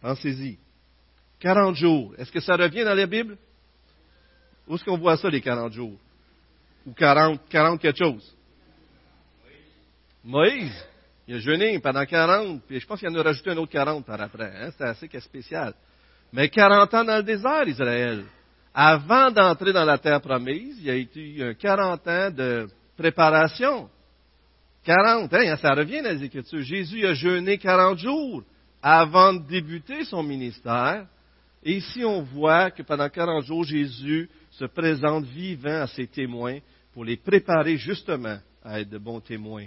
Pensez-y. 0.00 0.56
40 1.40 1.74
jours. 1.74 2.14
Est-ce 2.16 2.30
que 2.30 2.38
ça 2.38 2.54
revient 2.54 2.84
dans 2.84 2.94
la 2.94 3.06
Bible? 3.08 3.36
Où 4.68 4.76
est-ce 4.76 4.84
qu'on 4.84 4.98
voit 4.98 5.16
ça, 5.16 5.28
les 5.30 5.40
40 5.40 5.72
jours? 5.72 5.98
Ou 6.88 6.94
40, 6.94 7.40
40 7.50 7.80
quelque 7.80 7.98
chose. 7.98 8.34
Moïse, 10.24 10.72
il 11.26 11.36
a 11.36 11.38
jeûné 11.38 11.78
pendant 11.80 12.04
40, 12.06 12.62
puis 12.66 12.80
je 12.80 12.86
pense 12.86 12.98
qu'il 12.98 13.08
en 13.10 13.14
a 13.14 13.22
rajouté 13.22 13.50
un 13.50 13.58
autre 13.58 13.72
40 13.72 14.06
par 14.06 14.18
après. 14.20 14.52
Hein? 14.56 14.70
C'était 14.70 14.84
assez 14.84 15.20
spécial. 15.20 15.74
Mais 16.32 16.48
40 16.48 16.94
ans 16.94 17.04
dans 17.04 17.16
le 17.18 17.22
désert, 17.22 17.68
Israël. 17.68 18.24
Avant 18.74 19.30
d'entrer 19.30 19.72
dans 19.72 19.84
la 19.84 19.98
terre 19.98 20.20
promise, 20.20 20.78
il 20.78 20.84
y 20.84 20.90
a 20.90 20.96
eu 20.96 21.54
40 21.56 22.08
ans 22.08 22.30
de 22.30 22.68
préparation. 22.96 23.90
40, 24.84 25.34
hein, 25.34 25.56
ça 25.56 25.74
revient 25.74 26.00
dans 26.00 26.10
les 26.10 26.24
Écritures. 26.24 26.62
Jésus 26.62 27.06
a 27.06 27.12
jeûné 27.12 27.58
40 27.58 27.98
jours 27.98 28.42
avant 28.82 29.34
de 29.34 29.46
débuter 29.46 30.04
son 30.04 30.22
ministère. 30.22 31.06
Et 31.62 31.72
ici, 31.72 32.02
on 32.04 32.22
voit 32.22 32.70
que 32.70 32.82
pendant 32.82 33.08
40 33.08 33.44
jours, 33.44 33.64
Jésus 33.64 34.30
se 34.52 34.64
présente 34.64 35.24
vivant 35.24 35.82
à 35.82 35.86
ses 35.88 36.06
témoins 36.06 36.58
pour 36.92 37.04
les 37.04 37.16
préparer 37.16 37.76
justement 37.76 38.38
à 38.62 38.80
être 38.80 38.90
de 38.90 38.98
bons 38.98 39.20
témoins. 39.20 39.66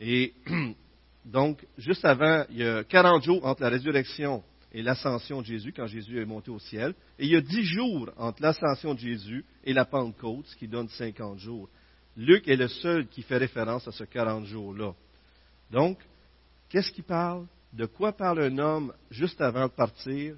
Et 0.00 0.34
donc, 1.24 1.64
juste 1.78 2.04
avant, 2.04 2.44
il 2.50 2.58
y 2.58 2.64
a 2.64 2.84
40 2.84 3.22
jours 3.22 3.44
entre 3.44 3.62
la 3.62 3.68
résurrection 3.68 4.42
et 4.72 4.82
l'ascension 4.82 5.40
de 5.40 5.46
Jésus, 5.46 5.72
quand 5.72 5.86
Jésus 5.86 6.20
est 6.20 6.24
monté 6.24 6.50
au 6.50 6.58
ciel. 6.58 6.94
Et 7.18 7.26
il 7.26 7.30
y 7.30 7.36
a 7.36 7.40
10 7.40 7.62
jours 7.62 8.10
entre 8.16 8.42
l'ascension 8.42 8.94
de 8.94 8.98
Jésus 8.98 9.44
et 9.62 9.72
la 9.72 9.84
Pentecôte, 9.84 10.46
ce 10.46 10.56
qui 10.56 10.66
donne 10.66 10.88
50 10.88 11.38
jours. 11.38 11.68
Luc 12.16 12.48
est 12.48 12.56
le 12.56 12.68
seul 12.68 13.06
qui 13.06 13.22
fait 13.22 13.36
référence 13.36 13.86
à 13.86 13.92
ce 13.92 14.04
40 14.04 14.46
jours-là. 14.46 14.92
Donc, 15.70 15.98
qu'est-ce 16.68 16.90
qu'il 16.90 17.04
parle? 17.04 17.46
De 17.72 17.86
quoi 17.86 18.12
parle 18.12 18.42
un 18.42 18.58
homme 18.58 18.92
juste 19.10 19.40
avant 19.40 19.66
de 19.66 19.72
partir? 19.72 20.36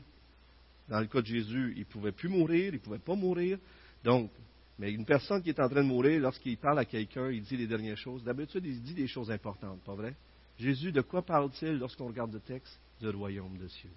Dans 0.88 1.00
le 1.00 1.06
cas 1.06 1.20
de 1.20 1.26
Jésus, 1.26 1.72
il 1.76 1.80
ne 1.80 1.84
pouvait 1.84 2.12
plus 2.12 2.28
mourir, 2.28 2.68
il 2.68 2.74
ne 2.74 2.84
pouvait 2.84 2.98
pas 2.98 3.14
mourir. 3.14 3.58
Donc, 4.04 4.30
mais 4.78 4.92
une 4.92 5.04
personne 5.06 5.42
qui 5.42 5.50
est 5.50 5.60
en 5.60 5.68
train 5.68 5.82
de 5.82 5.88
mourir, 5.88 6.20
lorsqu'il 6.20 6.58
parle 6.58 6.78
à 6.78 6.84
quelqu'un, 6.84 7.30
il 7.30 7.42
dit 7.42 7.56
les 7.56 7.66
dernières 7.66 7.96
choses. 7.96 8.22
D'habitude, 8.22 8.64
il 8.66 8.82
dit 8.82 8.94
des 8.94 9.06
choses 9.06 9.30
importantes, 9.30 9.80
pas 9.82 9.94
vrai? 9.94 10.14
Jésus, 10.58 10.92
de 10.92 11.00
quoi 11.00 11.22
parle-t-il 11.22 11.78
lorsqu'on 11.78 12.08
regarde 12.08 12.32
le 12.32 12.40
texte? 12.40 12.78
Du 13.00 13.08
royaume 13.08 13.58
de 13.58 13.68
cieux. 13.68 13.90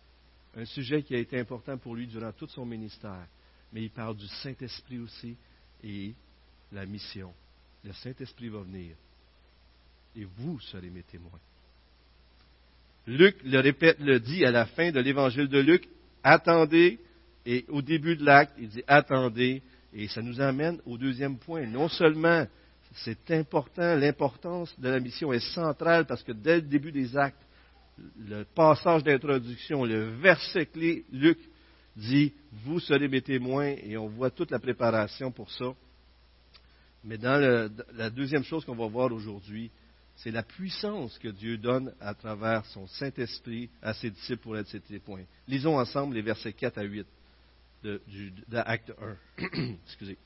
Un 0.55 0.65
sujet 0.65 1.03
qui 1.03 1.15
a 1.15 1.19
été 1.19 1.39
important 1.39 1.77
pour 1.77 1.95
lui 1.95 2.07
durant 2.07 2.31
tout 2.31 2.47
son 2.47 2.65
ministère. 2.65 3.27
Mais 3.71 3.83
il 3.83 3.89
parle 3.89 4.17
du 4.17 4.27
Saint-Esprit 4.27 4.99
aussi 4.99 5.35
et 5.83 6.13
la 6.71 6.85
mission. 6.85 7.33
Le 7.83 7.93
Saint-Esprit 7.93 8.49
va 8.49 8.61
venir. 8.61 8.95
Et 10.15 10.25
vous 10.25 10.59
serez 10.59 10.89
mes 10.89 11.03
témoins. 11.03 11.39
Luc 13.07 13.37
le 13.43 13.59
répète, 13.59 13.99
le 13.99 14.19
dit 14.19 14.43
à 14.43 14.51
la 14.51 14.65
fin 14.65 14.91
de 14.91 14.99
l'évangile 14.99 15.47
de 15.47 15.59
Luc, 15.59 15.87
attendez, 16.23 16.99
et 17.45 17.65
au 17.69 17.81
début 17.81 18.15
de 18.15 18.25
l'acte, 18.25 18.53
il 18.59 18.69
dit 18.69 18.83
attendez, 18.87 19.61
et 19.93 20.07
ça 20.07 20.21
nous 20.21 20.39
amène 20.39 20.79
au 20.85 20.97
deuxième 20.97 21.37
point. 21.37 21.65
Non 21.65 21.87
seulement 21.87 22.45
c'est 22.93 23.31
important, 23.31 23.95
l'importance 23.95 24.77
de 24.79 24.89
la 24.89 24.99
mission 24.99 25.31
est 25.31 25.53
centrale 25.53 26.05
parce 26.05 26.23
que 26.23 26.31
dès 26.31 26.55
le 26.55 26.63
début 26.63 26.91
des 26.91 27.15
actes, 27.17 27.41
le 28.17 28.43
passage 28.43 29.03
d'introduction, 29.03 29.85
le 29.85 30.09
verset 30.15 30.65
clé, 30.65 31.05
Luc 31.11 31.37
dit, 31.95 32.33
vous 32.63 32.79
serez 32.79 33.07
mes 33.07 33.21
témoins, 33.21 33.75
et 33.83 33.97
on 33.97 34.07
voit 34.07 34.31
toute 34.31 34.51
la 34.51 34.59
préparation 34.59 35.31
pour 35.31 35.51
ça. 35.51 35.73
Mais 37.03 37.17
dans 37.17 37.69
la 37.93 38.09
deuxième 38.09 38.43
chose 38.43 38.65
qu'on 38.65 38.75
va 38.75 38.87
voir 38.87 39.11
aujourd'hui, 39.11 39.69
c'est 40.15 40.31
la 40.31 40.43
puissance 40.43 41.17
que 41.19 41.29
Dieu 41.29 41.57
donne 41.57 41.93
à 42.01 42.13
travers 42.13 42.65
son 42.67 42.87
Saint-Esprit 42.87 43.69
à 43.81 43.93
ses 43.93 44.09
disciples 44.09 44.41
pour 44.41 44.57
être 44.57 44.67
ses 44.67 44.81
témoins. 44.81 45.23
Lisons 45.47 45.77
ensemble 45.77 46.15
les 46.15 46.21
versets 46.21 46.53
4 46.53 46.77
à 46.77 46.83
8 46.83 47.07
de, 47.83 48.01
Acte 48.53 48.93
1. 49.37 49.45
Excusez. 49.85 50.17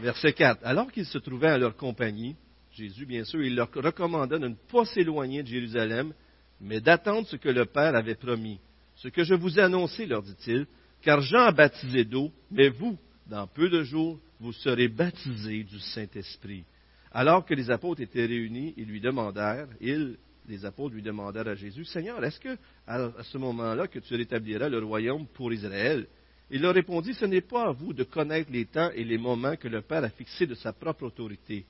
Verset 0.00 0.32
4. 0.32 0.60
Alors 0.64 0.90
qu'ils 0.90 1.06
se 1.06 1.18
trouvaient 1.18 1.48
à 1.48 1.58
leur 1.58 1.76
compagnie, 1.76 2.36
Jésus, 2.72 3.06
bien 3.06 3.24
sûr, 3.24 3.42
il 3.42 3.54
leur 3.54 3.70
recommanda 3.72 4.38
de 4.38 4.48
ne 4.48 4.54
pas 4.54 4.84
s'éloigner 4.84 5.42
de 5.42 5.48
Jérusalem, 5.48 6.12
mais 6.60 6.80
d'attendre 6.80 7.26
ce 7.26 7.36
que 7.36 7.48
le 7.48 7.64
Père 7.64 7.94
avait 7.94 8.14
promis. 8.14 8.58
Ce 8.96 9.08
que 9.08 9.24
je 9.24 9.34
vous 9.34 9.58
ai 9.58 9.62
annoncé, 9.62 10.06
leur 10.06 10.22
dit-il, 10.22 10.66
car 11.02 11.20
Jean 11.20 11.46
a 11.46 11.52
baptisé 11.52 12.04
d'eau, 12.04 12.30
mais 12.50 12.68
vous, 12.68 12.98
dans 13.26 13.46
peu 13.46 13.68
de 13.68 13.82
jours, 13.82 14.18
vous 14.40 14.52
serez 14.52 14.88
baptisés 14.88 15.64
du 15.64 15.78
Saint-Esprit. 15.78 16.64
Alors 17.12 17.46
que 17.46 17.54
les 17.54 17.70
apôtres 17.70 18.02
étaient 18.02 18.26
réunis, 18.26 18.74
ils 18.76 18.86
lui 18.86 19.00
demandèrent, 19.00 19.68
ils, 19.80 20.16
les 20.48 20.64
apôtres 20.64 20.94
lui 20.94 21.02
demandèrent 21.02 21.48
à 21.48 21.54
Jésus, 21.54 21.84
Seigneur, 21.84 22.22
est-ce 22.24 22.40
que 22.40 22.56
à 22.86 23.22
ce 23.22 23.38
moment-là 23.38 23.88
que 23.88 23.98
tu 23.98 24.14
rétabliras 24.14 24.68
le 24.68 24.78
royaume 24.78 25.26
pour 25.26 25.52
Israël? 25.52 26.06
Il 26.50 26.62
leur 26.62 26.74
répondit, 26.74 27.14
ce 27.14 27.24
n'est 27.24 27.40
pas 27.40 27.68
à 27.68 27.72
vous 27.72 27.92
de 27.92 28.04
connaître 28.04 28.50
les 28.52 28.66
temps 28.66 28.90
et 28.92 29.02
les 29.02 29.18
moments 29.18 29.56
que 29.56 29.66
le 29.68 29.82
Père 29.82 30.04
a 30.04 30.10
fixés 30.10 30.46
de 30.46 30.54
sa 30.54 30.72
propre 30.72 31.04
autorité, 31.04 31.64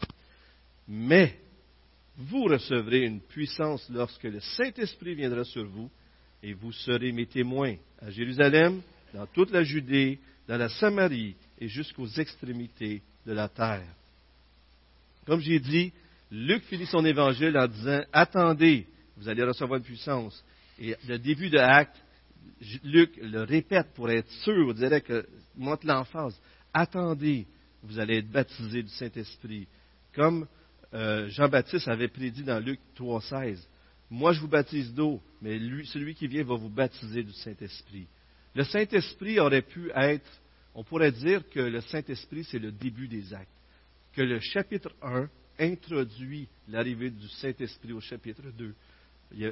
mais 0.87 1.39
vous 2.19 2.45
recevrez 2.45 3.05
une 3.05 3.21
puissance 3.21 3.89
lorsque 3.91 4.25
le 4.25 4.41
Saint-Esprit 4.41 5.15
viendra 5.15 5.45
sur 5.45 5.65
vous, 5.67 5.91
et 6.43 6.53
vous 6.53 6.73
serez 6.73 7.13
mes 7.13 7.27
témoins 7.27 7.77
à 8.01 8.11
Jérusalem, 8.11 8.83
dans 9.15 9.27
toute 9.27 9.51
la 9.51 9.63
Judée, 9.63 10.19
dans 10.47 10.59
la 10.59 10.69
Samarie 10.69 11.35
et 11.59 11.69
jusqu'aux 11.69 12.07
extrémités 12.07 13.03
de 13.27 13.33
la 13.33 13.49
terre. 13.49 13.89
Comme 15.27 15.41
j'ai 15.41 15.59
dit, 15.59 15.93
Luc 16.31 16.65
finit 16.65 16.87
son 16.87 17.05
évangile 17.05 17.57
en 17.57 17.69
disant 17.69 18.03
Attendez, 18.13 18.87
vous 19.17 19.29
allez 19.29 19.45
recevoir 19.45 19.79
une 19.79 19.85
puissance. 19.85 20.45
Et 20.79 20.95
le 21.09 21.19
début 21.19 21.49
de 21.49 21.57
l'acte, 21.57 21.97
Luc 22.85 23.17
le 23.23 23.43
répète 23.43 23.89
pour 23.95 24.11
être 24.11 24.31
sûr, 24.43 24.75
dirait 24.75 25.01
que 25.01 25.27
montre 25.57 25.87
l'emphase 25.87 26.39
Attendez, 26.73 27.47
vous 27.83 27.99
allez 27.99 28.19
être 28.19 28.31
baptisés 28.31 28.83
du 28.83 28.89
Saint-Esprit. 28.91 29.67
Comme 30.15 30.47
euh, 30.95 31.29
Jean-Baptiste 31.29 31.89
avait 31.89 32.09
prédit 32.09 32.43
dans 32.43 32.59
Luc 32.59 32.81
3,16 32.99 33.59
Moi 34.11 34.33
je 34.33 34.41
vous 34.41 34.49
baptise 34.49 34.93
d'eau, 34.93 35.21
mais 35.41 35.59
lui, 35.59 35.87
celui 35.87 36.15
qui 36.15 36.27
vient 36.27 36.45
va 36.45 36.57
vous 36.57 36.69
baptiser 36.69 37.23
du 37.23 37.33
Saint-Esprit. 37.33 38.07
Le 38.55 38.65
Saint-Esprit 38.65 39.39
aurait 39.39 39.63
pu 39.63 39.91
être, 39.95 40.29
on 40.75 40.83
pourrait 40.83 41.13
dire 41.13 41.49
que 41.51 41.61
le 41.61 41.81
Saint-Esprit 41.83 42.45
c'est 42.45 42.59
le 42.59 42.73
début 42.73 43.09
des 43.09 43.33
actes 43.33 43.51
que 44.17 44.23
le 44.23 44.41
chapitre 44.41 44.91
1 45.03 45.29
introduit 45.59 46.49
l'arrivée 46.69 47.11
du 47.11 47.29
Saint-Esprit 47.29 47.93
au 47.93 48.01
chapitre 48.01 48.43
2. 48.57 48.75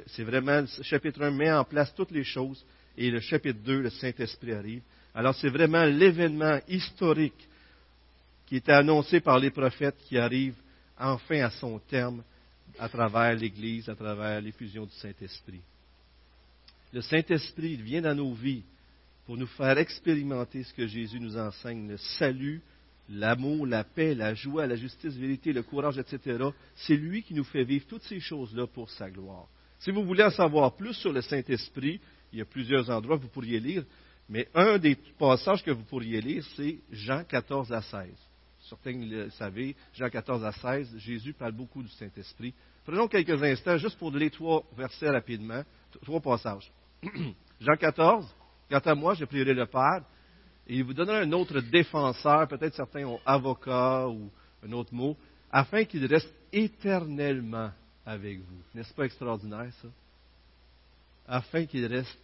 C'est 0.07 0.23
vraiment, 0.23 0.61
le 0.61 0.83
chapitre 0.83 1.21
1 1.21 1.31
met 1.31 1.51
en 1.51 1.63
place 1.63 1.93
toutes 1.93 2.11
les 2.11 2.23
choses 2.23 2.63
et 2.97 3.11
le 3.11 3.19
chapitre 3.19 3.59
2, 3.63 3.81
le 3.81 3.89
Saint-Esprit 3.89 4.53
arrive. 4.53 4.81
Alors 5.13 5.35
c'est 5.35 5.49
vraiment 5.49 5.85
l'événement 5.85 6.59
historique 6.67 7.47
qui 8.45 8.57
était 8.57 8.71
annoncé 8.71 9.19
par 9.19 9.39
les 9.39 9.49
prophètes 9.49 9.97
qui 10.07 10.17
arrive 10.17 10.55
enfin 10.97 11.41
à 11.41 11.49
son 11.49 11.79
terme 11.79 12.23
à 12.77 12.89
travers 12.89 13.35
l'Église, 13.35 13.89
à 13.89 13.95
travers 13.95 14.41
l'effusion 14.41 14.85
du 14.85 14.93
Saint-Esprit. 14.93 15.61
Le 16.93 17.01
Saint-Esprit 17.01 17.75
vient 17.75 18.01
dans 18.01 18.15
nos 18.15 18.33
vies 18.33 18.63
pour 19.25 19.37
nous 19.37 19.47
faire 19.47 19.77
expérimenter 19.77 20.63
ce 20.63 20.73
que 20.73 20.87
Jésus 20.87 21.19
nous 21.19 21.37
enseigne, 21.37 21.89
le 21.89 21.97
salut, 21.97 22.61
l'amour, 23.09 23.65
la 23.65 23.83
paix, 23.83 24.15
la 24.15 24.33
joie, 24.33 24.67
la 24.67 24.75
justice, 24.75 25.13
la 25.13 25.21
vérité, 25.21 25.53
le 25.53 25.63
courage, 25.63 25.97
etc. 25.97 26.43
C'est 26.75 26.95
lui 26.95 27.23
qui 27.23 27.33
nous 27.33 27.43
fait 27.43 27.63
vivre 27.63 27.85
toutes 27.87 28.03
ces 28.03 28.19
choses-là 28.19 28.67
pour 28.67 28.89
sa 28.89 29.09
gloire. 29.09 29.47
Si 29.79 29.91
vous 29.91 30.03
voulez 30.03 30.23
en 30.23 30.31
savoir 30.31 30.75
plus 30.75 30.93
sur 30.93 31.13
le 31.13 31.21
Saint-Esprit, 31.21 31.99
il 32.31 32.39
y 32.39 32.41
a 32.41 32.45
plusieurs 32.45 32.89
endroits 32.89 33.17
que 33.17 33.23
vous 33.23 33.29
pourriez 33.29 33.59
lire, 33.59 33.83
mais 34.27 34.47
un 34.55 34.77
des 34.77 34.95
passages 34.95 35.63
que 35.63 35.71
vous 35.71 35.83
pourriez 35.83 36.21
lire, 36.21 36.43
c'est 36.55 36.79
Jean 36.91 37.23
14 37.23 37.71
à 37.71 37.81
16. 37.81 38.09
Certains 38.67 38.97
le 38.97 39.29
savez, 39.31 39.75
Jean 39.93 40.09
14 40.09 40.43
à 40.43 40.51
16, 40.51 40.97
Jésus 40.97 41.33
parle 41.33 41.51
beaucoup 41.51 41.83
du 41.83 41.89
Saint-Esprit. 41.89 42.53
Prenons 42.83 43.07
quelques 43.07 43.41
instants 43.43 43.77
juste 43.77 43.97
pour 43.99 44.11
lire 44.11 44.31
trois 44.31 44.63
versets 44.75 45.09
rapidement, 45.09 45.61
trois 46.03 46.19
passages. 46.19 46.71
Jean 47.59 47.75
14, 47.75 48.25
quant 48.69 48.79
à 48.79 48.95
moi, 48.95 49.13
je 49.13 49.25
prierai 49.25 49.53
le 49.53 49.67
Père, 49.67 50.03
et 50.67 50.77
il 50.77 50.83
vous 50.83 50.93
donnera 50.93 51.19
un 51.19 51.31
autre 51.31 51.59
défenseur, 51.59 52.47
peut-être 52.47 52.75
certains 52.75 53.05
ont 53.05 53.19
avocat 53.25 54.07
ou 54.07 54.29
un 54.65 54.71
autre 54.71 54.93
mot, 54.93 55.15
afin 55.51 55.85
qu'il 55.85 56.05
reste 56.05 56.33
éternellement 56.51 57.71
avec 58.05 58.39
vous. 58.39 58.61
N'est-ce 58.73 58.93
pas 58.93 59.05
extraordinaire 59.05 59.71
ça? 59.81 59.87
Afin 61.27 61.65
qu'il 61.65 61.85
reste 61.85 62.19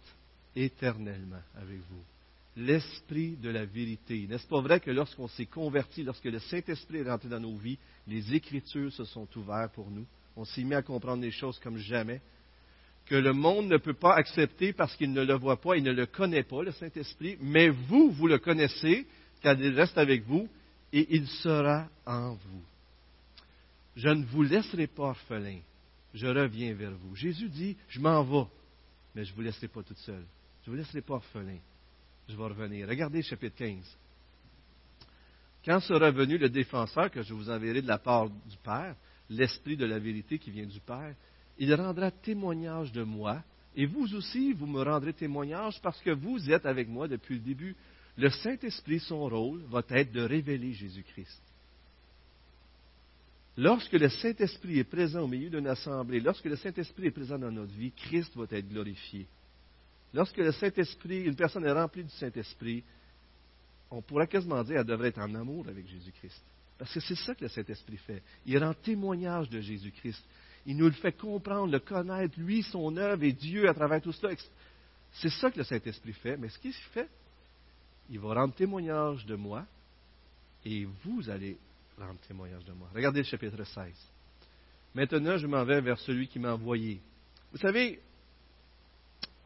éternellement 0.56 1.42
avec 1.56 1.78
vous. 1.78 2.02
L'esprit 2.56 3.36
de 3.36 3.48
la 3.48 3.64
vérité. 3.64 4.26
N'est-ce 4.28 4.46
pas 4.46 4.60
vrai 4.60 4.80
que 4.80 4.90
lorsqu'on 4.90 5.28
s'est 5.28 5.46
converti, 5.46 6.02
lorsque 6.02 6.24
le 6.24 6.38
Saint-Esprit 6.38 6.98
est 6.98 7.10
rentré 7.10 7.28
dans 7.28 7.40
nos 7.40 7.56
vies, 7.56 7.78
les 8.06 8.34
Écritures 8.34 8.92
se 8.92 9.04
sont 9.04 9.26
ouvertes 9.36 9.72
pour 9.72 9.90
nous? 9.90 10.06
On 10.36 10.44
s'est 10.44 10.62
mis 10.62 10.74
à 10.74 10.82
comprendre 10.82 11.22
les 11.22 11.30
choses 11.30 11.58
comme 11.60 11.78
jamais 11.78 12.20
que 13.12 13.16
le 13.18 13.34
monde 13.34 13.66
ne 13.66 13.76
peut 13.76 13.92
pas 13.92 14.14
accepter 14.14 14.72
parce 14.72 14.96
qu'il 14.96 15.12
ne 15.12 15.22
le 15.22 15.34
voit 15.34 15.60
pas, 15.60 15.76
il 15.76 15.84
ne 15.84 15.92
le 15.92 16.06
connaît 16.06 16.44
pas, 16.44 16.62
le 16.62 16.72
Saint-Esprit, 16.72 17.36
mais 17.42 17.68
vous, 17.68 18.10
vous 18.10 18.26
le 18.26 18.38
connaissez, 18.38 19.06
car 19.42 19.54
il 19.60 19.78
reste 19.78 19.98
avec 19.98 20.24
vous, 20.24 20.48
et 20.94 21.14
il 21.14 21.28
sera 21.28 21.90
en 22.06 22.32
vous. 22.32 22.62
Je 23.96 24.08
ne 24.08 24.24
vous 24.24 24.42
laisserai 24.42 24.86
pas 24.86 25.10
orphelin, 25.10 25.58
je 26.14 26.26
reviens 26.26 26.72
vers 26.72 26.92
vous. 26.92 27.14
Jésus 27.14 27.50
dit, 27.50 27.76
je 27.90 28.00
m'en 28.00 28.24
vais, 28.24 28.48
mais 29.14 29.26
je 29.26 29.32
ne 29.32 29.36
vous 29.36 29.42
laisserai 29.42 29.68
pas 29.68 29.82
toute 29.82 29.98
seule. 29.98 30.24
Je 30.64 30.70
ne 30.70 30.74
vous 30.74 30.82
laisserai 30.82 31.02
pas 31.02 31.16
orphelin. 31.16 31.58
Je 32.30 32.34
vais 32.34 32.44
revenir. 32.44 32.88
Regardez 32.88 33.20
chapitre 33.20 33.56
15. 33.58 33.94
quand 35.66 35.80
sera 35.80 36.10
venu 36.12 36.38
le 36.38 36.48
défenseur 36.48 37.10
que 37.10 37.20
je 37.20 37.34
vous 37.34 37.50
enverrai 37.50 37.82
de 37.82 37.88
la 37.88 37.98
part 37.98 38.30
du 38.30 38.56
Père, 38.64 38.96
l'Esprit 39.28 39.76
de 39.76 39.84
la 39.84 39.98
vérité 39.98 40.38
qui 40.38 40.50
vient 40.50 40.64
du 40.64 40.80
Père, 40.80 41.14
il 41.58 41.74
rendra 41.74 42.10
témoignage 42.10 42.92
de 42.92 43.02
moi, 43.02 43.42
et 43.74 43.86
vous 43.86 44.14
aussi, 44.14 44.52
vous 44.52 44.66
me 44.66 44.82
rendrez 44.82 45.12
témoignage 45.12 45.80
parce 45.80 46.00
que 46.00 46.10
vous 46.10 46.50
êtes 46.50 46.66
avec 46.66 46.88
moi 46.88 47.08
depuis 47.08 47.34
le 47.34 47.40
début. 47.40 47.76
Le 48.18 48.28
Saint-Esprit, 48.28 49.00
son 49.00 49.26
rôle 49.28 49.62
va 49.70 49.82
être 49.88 50.12
de 50.12 50.22
révéler 50.22 50.74
Jésus-Christ. 50.74 51.40
Lorsque 53.56 53.92
le 53.92 54.08
Saint-Esprit 54.08 54.78
est 54.78 54.84
présent 54.84 55.22
au 55.22 55.28
milieu 55.28 55.50
d'une 55.50 55.66
assemblée, 55.66 56.20
lorsque 56.20 56.44
le 56.44 56.56
Saint-Esprit 56.56 57.06
est 57.06 57.10
présent 57.10 57.38
dans 57.38 57.50
notre 57.50 57.72
vie, 57.72 57.92
Christ 57.92 58.34
va 58.36 58.44
être 58.50 58.68
glorifié. 58.68 59.26
Lorsque 60.14 60.38
le 60.38 60.52
Saint-Esprit, 60.52 61.24
une 61.24 61.36
personne 61.36 61.64
est 61.64 61.72
remplie 61.72 62.04
du 62.04 62.10
Saint-Esprit, 62.10 62.82
on 63.90 64.02
pourrait 64.02 64.26
quasiment 64.26 64.62
dire 64.62 64.76
qu'elle 64.76 64.86
devrait 64.86 65.08
être 65.08 65.20
en 65.20 65.34
amour 65.34 65.66
avec 65.68 65.86
Jésus-Christ. 65.86 66.42
Parce 66.78 66.92
que 66.92 67.00
c'est 67.00 67.14
ça 67.14 67.34
que 67.34 67.44
le 67.44 67.48
Saint-Esprit 67.48 67.98
fait. 67.98 68.22
Il 68.46 68.58
rend 68.58 68.74
témoignage 68.74 69.48
de 69.50 69.60
Jésus-Christ. 69.60 70.22
Il 70.66 70.76
nous 70.76 70.86
le 70.86 70.92
fait 70.92 71.12
comprendre, 71.12 71.72
le 71.72 71.80
connaître, 71.80 72.38
lui, 72.38 72.62
son 72.62 72.96
œuvre 72.96 73.24
et 73.24 73.32
Dieu 73.32 73.68
à 73.68 73.74
travers 73.74 74.00
tout 74.00 74.12
cela. 74.12 74.34
C'est 75.12 75.30
ça 75.30 75.50
que 75.50 75.58
le 75.58 75.64
Saint-Esprit 75.64 76.12
fait. 76.12 76.36
Mais 76.36 76.48
ce 76.48 76.58
qu'il 76.58 76.72
fait, 76.72 77.08
il 78.10 78.18
va 78.18 78.34
rendre 78.34 78.54
témoignage 78.54 79.26
de 79.26 79.34
moi 79.34 79.64
et 80.64 80.86
vous 81.04 81.28
allez 81.28 81.56
rendre 81.98 82.18
témoignage 82.28 82.64
de 82.64 82.72
moi. 82.72 82.88
Regardez 82.94 83.20
le 83.20 83.24
chapitre 83.24 83.64
16. 83.64 83.92
Maintenant, 84.94 85.36
je 85.36 85.46
m'en 85.46 85.64
vais 85.64 85.80
vers 85.80 85.98
celui 85.98 86.28
qui 86.28 86.38
m'a 86.38 86.52
envoyé. 86.52 87.00
Vous 87.50 87.58
savez, 87.58 88.00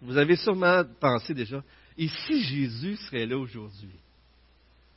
vous 0.00 0.16
avez 0.16 0.36
sûrement 0.36 0.82
pensé 1.00 1.34
déjà, 1.34 1.62
et 1.96 2.08
si 2.08 2.42
Jésus 2.42 2.96
serait 2.96 3.26
là 3.26 3.38
aujourd'hui? 3.38 3.98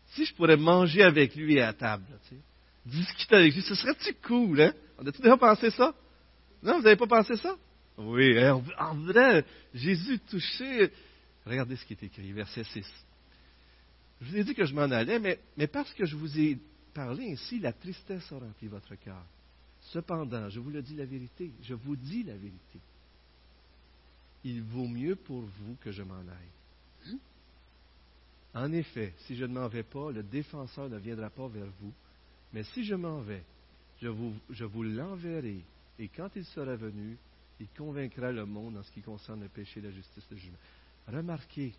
Si 0.08 0.26
je 0.26 0.34
pourrais 0.34 0.58
manger 0.58 1.04
avec 1.04 1.36
lui 1.36 1.60
à 1.62 1.72
table, 1.72 2.04
discuter 2.86 3.36
avec 3.36 3.54
lui, 3.54 3.62
ce 3.62 3.76
serait-tu 3.76 4.14
cool, 4.26 4.62
hein? 4.62 4.74
On 4.98 5.08
a-tu 5.08 5.22
déjà 5.22 5.38
pensé 5.38 5.70
ça? 5.70 5.94
Non, 6.62 6.78
vous 6.78 6.84
n'avez 6.84 6.98
pas 6.98 7.08
pensé 7.08 7.36
ça? 7.38 7.56
Oui, 7.98 8.38
hein, 8.38 8.62
en 8.78 8.96
vrai, 8.96 9.46
Jésus 9.74 10.20
touché. 10.20 10.92
Regardez 11.46 11.76
ce 11.76 11.86
qui 11.86 11.94
est 11.94 12.04
écrit, 12.04 12.32
verset 12.32 12.64
6. 12.64 12.86
Je 14.22 14.26
vous 14.30 14.38
ai 14.38 14.44
dit 14.44 14.54
que 14.54 14.66
je 14.66 14.74
m'en 14.74 14.84
allais, 14.84 15.20
mais, 15.20 15.68
parce 15.68 15.94
que 15.94 16.06
je 16.06 16.16
vous 16.16 16.40
ai 16.40 16.58
parlé 16.94 17.32
ainsi, 17.32 17.60
la 17.60 17.74
tristesse 17.74 18.32
a 18.32 18.40
rempli 18.40 18.68
votre 18.68 18.96
cœur. 18.96 19.24
Cependant, 19.82 20.50
je 20.50 20.60
vous 20.60 20.70
le 20.70 20.82
dis 20.82 20.96
la 20.96 21.06
vérité, 21.06 21.52
je 21.64 21.74
vous 21.74 21.96
dis 21.96 22.24
la 22.24 22.34
vérité. 22.34 22.80
Il 24.44 24.62
vaut 24.62 24.88
mieux 24.88 25.16
pour 25.16 25.42
vous 25.42 25.76
que 25.82 25.92
je 25.92 26.04
m'en 26.04 26.20
aille. 26.20 27.18
En 28.54 28.72
effet, 28.74 29.14
si 29.20 29.36
je 29.36 29.46
ne 29.46 29.54
m'en 29.54 29.68
vais 29.68 29.84
pas, 29.84 30.12
le 30.12 30.24
défenseur 30.24 30.90
ne 30.90 30.98
viendra 30.98 31.30
pas 31.30 31.48
vers 31.48 31.70
vous, 31.80 31.94
mais 32.52 32.64
si 32.64 32.84
je 32.84 32.96
m'en 32.96 33.22
vais, 33.22 33.44
je 34.02 34.08
vous, 34.08 34.34
je 34.50 34.66
vous 34.66 34.84
l'enverrai, 34.84 35.60
et 36.00 36.08
quand 36.08 36.30
il 36.36 36.46
sera 36.46 36.76
venu, 36.76 37.18
il 37.60 37.68
convaincra 37.78 38.32
le 38.32 38.46
monde 38.46 38.78
en 38.78 38.84
ce 38.84 38.92
qui 38.92 39.02
concerne 39.02 39.42
le 39.42 39.50
péché, 39.50 39.82
la 39.82 39.92
justice, 39.92 40.26
le 40.32 40.38
jugement. 40.38 40.58
Remarquez, 41.08 41.74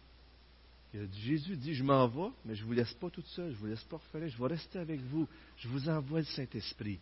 Jésus 0.92 1.56
dit, 1.56 1.74
je 1.74 1.82
m'en 1.82 2.06
vais, 2.06 2.30
mais 2.44 2.54
je 2.54 2.62
ne 2.62 2.66
vous 2.66 2.74
laisse 2.74 2.92
pas 2.94 3.08
toute 3.08 3.26
seule, 3.28 3.50
je 3.50 3.54
ne 3.54 3.58
vous 3.58 3.66
laisse 3.66 3.84
pas 3.84 3.96
orphelin, 3.96 4.28
je 4.28 4.36
vais 4.36 4.48
rester 4.48 4.78
avec 4.78 5.00
vous, 5.00 5.26
je 5.56 5.68
vous 5.68 5.88
envoie 5.88 6.18
le 6.18 6.26
Saint-Esprit. 6.26 6.98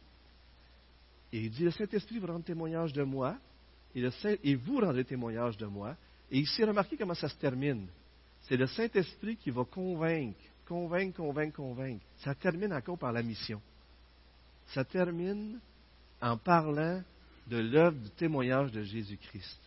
Et 1.33 1.41
il 1.41 1.51
dit, 1.51 1.65
le 1.65 1.73
Saint-Esprit 1.73 2.19
va 2.19 2.29
rendre 2.29 2.45
témoignage 2.45 2.93
de 2.93 3.03
moi, 3.03 3.37
et, 3.95 4.05
et 4.45 4.55
vous 4.55 4.79
rendrez 4.79 5.05
témoignage 5.05 5.57
de 5.57 5.67
moi. 5.67 5.97
Et 6.31 6.39
ici, 6.39 6.63
remarquez 6.63 6.97
comment 6.97 7.15
ça 7.15 7.29
se 7.29 7.37
termine. 7.37 7.89
C'est 8.43 8.57
le 8.57 8.67
Saint-Esprit 8.67 9.37
qui 9.37 9.51
va 9.51 9.65
convaincre, 9.65 10.39
convaincre, 10.67 11.17
convaincre, 11.17 11.57
convaincre. 11.57 12.05
Ça 12.19 12.35
termine 12.35 12.73
encore 12.73 12.99
par 12.99 13.13
la 13.13 13.23
mission. 13.23 13.61
Ça 14.67 14.85
termine 14.85 15.59
en 16.21 16.37
parlant 16.37 17.03
de 17.47 17.57
l'œuvre 17.57 17.97
du 17.97 18.11
témoignage 18.11 18.73
de 18.73 18.83
Jésus-Christ. 18.83 19.59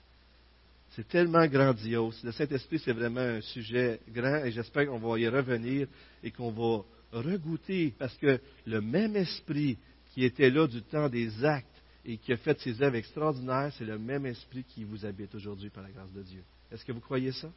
C'est 0.92 1.08
tellement 1.08 1.46
grandiose. 1.48 2.22
Le 2.24 2.32
Saint-Esprit, 2.32 2.80
c'est 2.80 2.92
vraiment 2.92 3.22
un 3.22 3.42
sujet 3.42 4.00
grand 4.10 4.44
et 4.44 4.52
j'espère 4.52 4.88
qu'on 4.88 5.00
va 5.00 5.18
y 5.18 5.28
revenir 5.28 5.88
et 6.22 6.32
qu'on 6.32 6.52
va 6.52 6.84
regoûter 7.14 7.94
parce 7.98 8.16
que 8.18 8.40
le 8.66 8.82
même 8.82 9.16
esprit 9.16 9.78
qui 10.14 10.26
était 10.26 10.50
là 10.50 10.68
du 10.68 10.82
temps 10.82 11.08
des 11.08 11.44
actes 11.46 11.68
et 12.04 12.18
qui 12.18 12.34
a 12.34 12.38
fait 12.38 12.60
ces 12.60 12.82
œuvres 12.82 12.98
extraordinaires, 12.98 13.72
c'est 13.78 13.86
le 13.86 13.98
même 13.98 14.26
esprit 14.26 14.64
qui 14.64 14.84
vous 14.84 15.06
habite 15.06 15.34
aujourd'hui 15.36 15.70
par 15.70 15.84
la 15.84 15.92
grâce 15.92 16.12
de 16.12 16.24
Dieu. 16.24 16.44
Est-ce 16.72 16.84
que 16.84 16.92
vous 16.92 17.00
croyez 17.00 17.32
ça? 17.32 17.50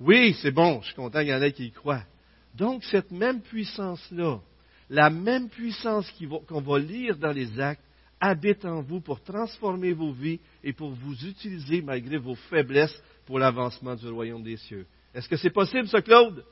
Oui, 0.00 0.36
c'est 0.40 0.50
bon, 0.50 0.80
je 0.80 0.86
suis 0.86 0.94
content 0.94 1.20
qu'il 1.20 1.28
y 1.28 1.34
en 1.34 1.42
ait 1.42 1.52
qui 1.52 1.66
y 1.66 1.72
croient. 1.72 2.04
Donc, 2.54 2.84
cette 2.84 3.10
même 3.10 3.40
puissance-là, 3.42 4.40
la 4.88 5.10
même 5.10 5.48
puissance 5.48 6.10
qu'on 6.46 6.60
va 6.60 6.78
lire 6.78 7.16
dans 7.16 7.32
les 7.32 7.58
actes, 7.60 7.82
habite 8.20 8.64
en 8.64 8.82
vous 8.82 9.00
pour 9.00 9.22
transformer 9.22 9.92
vos 9.92 10.12
vies 10.12 10.40
et 10.64 10.72
pour 10.72 10.90
vous 10.90 11.26
utiliser 11.26 11.82
malgré 11.82 12.16
vos 12.16 12.34
faiblesses 12.34 13.02
pour 13.26 13.38
l'avancement 13.38 13.94
du 13.94 14.08
royaume 14.08 14.42
des 14.42 14.56
cieux. 14.56 14.86
Est-ce 15.12 15.28
que 15.28 15.36
c'est 15.36 15.50
possible, 15.50 15.88
ça, 15.88 16.00
Claude? 16.00 16.44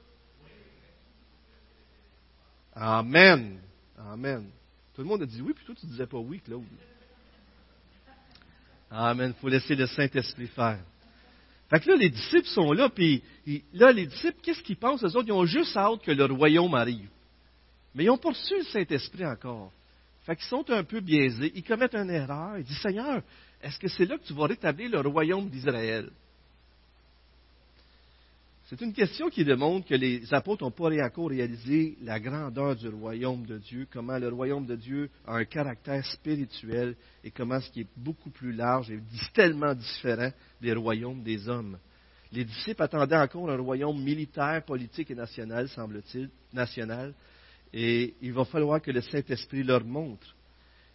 Amen. 2.75 3.61
Amen. 3.97 4.51
Tout 4.95 5.03
le 5.03 5.09
monde 5.09 5.23
a 5.23 5.27
dit 5.27 5.41
oui, 5.41 5.53
puis 5.55 5.65
toi, 5.65 5.75
tu 5.79 5.87
ne 5.87 5.91
disais 5.93 6.07
pas 6.07 6.19
oui, 6.19 6.41
Claude. 6.41 6.65
Amen. 8.91 9.33
Il 9.37 9.41
faut 9.41 9.49
laisser 9.49 9.75
le 9.75 9.87
Saint-Esprit 9.87 10.49
faire. 10.49 10.81
Fait 11.71 11.81
que 11.81 11.89
là, 11.91 11.97
les 11.97 12.11
disciples 12.11 12.49
sont 12.49 12.73
là, 12.73 12.89
puis 12.89 13.23
là, 13.73 13.91
les 13.91 14.07
disciples, 14.07 14.39
qu'est-ce 14.43 14.63
qu'ils 14.63 14.77
pensent? 14.77 15.03
Eux 15.03 15.17
autres, 15.17 15.29
ils 15.29 15.33
ont 15.33 15.47
juste 15.47 15.77
hâte 15.77 16.03
que 16.03 16.13
le 16.13 16.25
royaume 16.27 16.75
arrive. 16.75 17.09
Mais 17.95 18.05
ils 18.05 18.11
ont 18.11 18.19
poursu 18.19 18.59
le 18.59 18.65
Saint-Esprit 18.65 19.27
encore. 19.27 19.73
Fait 20.25 20.37
qu'ils 20.37 20.47
sont 20.47 20.69
un 20.71 20.85
peu 20.85 21.01
biaisés. 21.01 21.53
Ils 21.55 21.63
commettent 21.63 21.95
une 21.95 22.11
erreur. 22.11 22.59
Ils 22.59 22.65
disent, 22.65 22.81
Seigneur, 22.81 23.23
est-ce 23.63 23.79
que 23.79 23.89
c'est 23.89 24.07
là 24.07 24.19
que 24.19 24.25
tu 24.25 24.33
vas 24.33 24.47
rétablir 24.47 24.91
le 24.91 25.09
royaume 25.09 25.49
d'Israël? 25.49 26.11
C'est 28.67 28.81
une 28.81 28.95
question 28.95 29.29
qui 29.29 29.45
démontre 29.45 29.87
que 29.87 29.95
les 29.95 30.33
apôtres 30.33 30.65
n'ont 30.65 30.71
pas 30.71 30.89
réalisé 30.89 31.99
la 32.03 32.19
grandeur 32.19 32.75
du 32.75 32.89
royaume 32.89 33.45
de 33.45 33.59
Dieu, 33.59 33.87
comment 33.93 34.19
le 34.19 34.29
royaume 34.29 34.65
de 34.65 34.75
Dieu 34.75 35.11
a 35.27 35.37
un 35.37 35.45
caractère 35.45 36.05
spirituel 36.07 36.97
et 37.23 37.31
comment 37.31 37.61
ce 37.61 37.71
qui 37.71 37.83
est 37.83 37.87
beaucoup 37.95 38.31
plus 38.31 38.53
large 38.53 38.91
et 38.91 39.01
tellement 39.35 39.75
différent 39.75 40.31
des 40.63 40.73
royaumes 40.73 41.23
des 41.23 41.47
hommes. 41.47 41.79
Les 42.33 42.45
disciples 42.45 42.83
attendaient 42.83 43.19
encore 43.19 43.51
un 43.51 43.59
royaume 43.59 44.03
militaire, 44.03 44.65
politique 44.65 45.11
et 45.11 45.15
national, 45.15 45.69
semble-t-il, 45.69 46.31
national, 46.55 47.13
et 47.77 48.15
il 48.23 48.33
va 48.33 48.45
falloir 48.45 48.81
que 48.81 48.93
le 48.93 49.01
Saint-Esprit 49.01 49.65
leur 49.65 49.85
montre. 49.85 50.33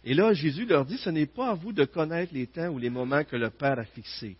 Et 0.02 0.14
là, 0.14 0.32
Jésus 0.32 0.64
leur 0.64 0.86
dit, 0.86 0.96
ce 0.96 1.10
n'est 1.10 1.26
pas 1.26 1.50
à 1.50 1.54
vous 1.54 1.74
de 1.74 1.84
connaître 1.84 2.32
les 2.32 2.46
temps 2.46 2.68
ou 2.68 2.78
les 2.78 2.88
moments 2.88 3.22
que 3.22 3.36
le 3.36 3.50
Père 3.50 3.78
a 3.78 3.84
fixés. 3.84 4.34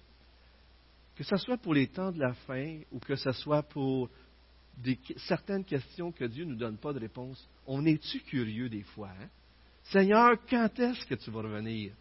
Que 1.16 1.22
ce 1.22 1.36
soit 1.36 1.58
pour 1.58 1.74
les 1.74 1.88
temps 1.88 2.10
de 2.10 2.18
la 2.18 2.32
fin 2.32 2.78
ou 2.90 2.98
que 2.98 3.14
ce 3.14 3.32
soit 3.32 3.62
pour 3.62 4.08
certaines 5.18 5.66
questions 5.66 6.12
que 6.12 6.24
Dieu 6.24 6.46
ne 6.46 6.52
nous 6.52 6.56
donne 6.56 6.78
pas 6.78 6.94
de 6.94 7.00
réponse, 7.00 7.46
on 7.66 7.84
est-tu 7.84 8.20
curieux 8.20 8.70
des 8.70 8.84
fois? 8.84 9.10
Hein? 9.20 9.28
Seigneur, 9.84 10.30
quand 10.48 10.70
est-ce 10.78 11.04
que 11.04 11.16
tu 11.16 11.30
vas 11.30 11.42
revenir? 11.42 11.92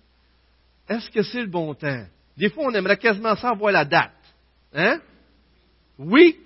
Est-ce 0.88 1.10
que 1.10 1.22
c'est 1.22 1.42
le 1.42 1.48
bon 1.50 1.74
temps? 1.74 2.06
Des 2.38 2.50
fois, 2.50 2.68
on 2.68 2.74
aimerait 2.74 2.98
quasiment 2.98 3.36
savoir 3.36 3.74
la 3.74 3.84
date. 3.84 4.14
Hein? 4.74 5.02
Oui, 5.98 6.40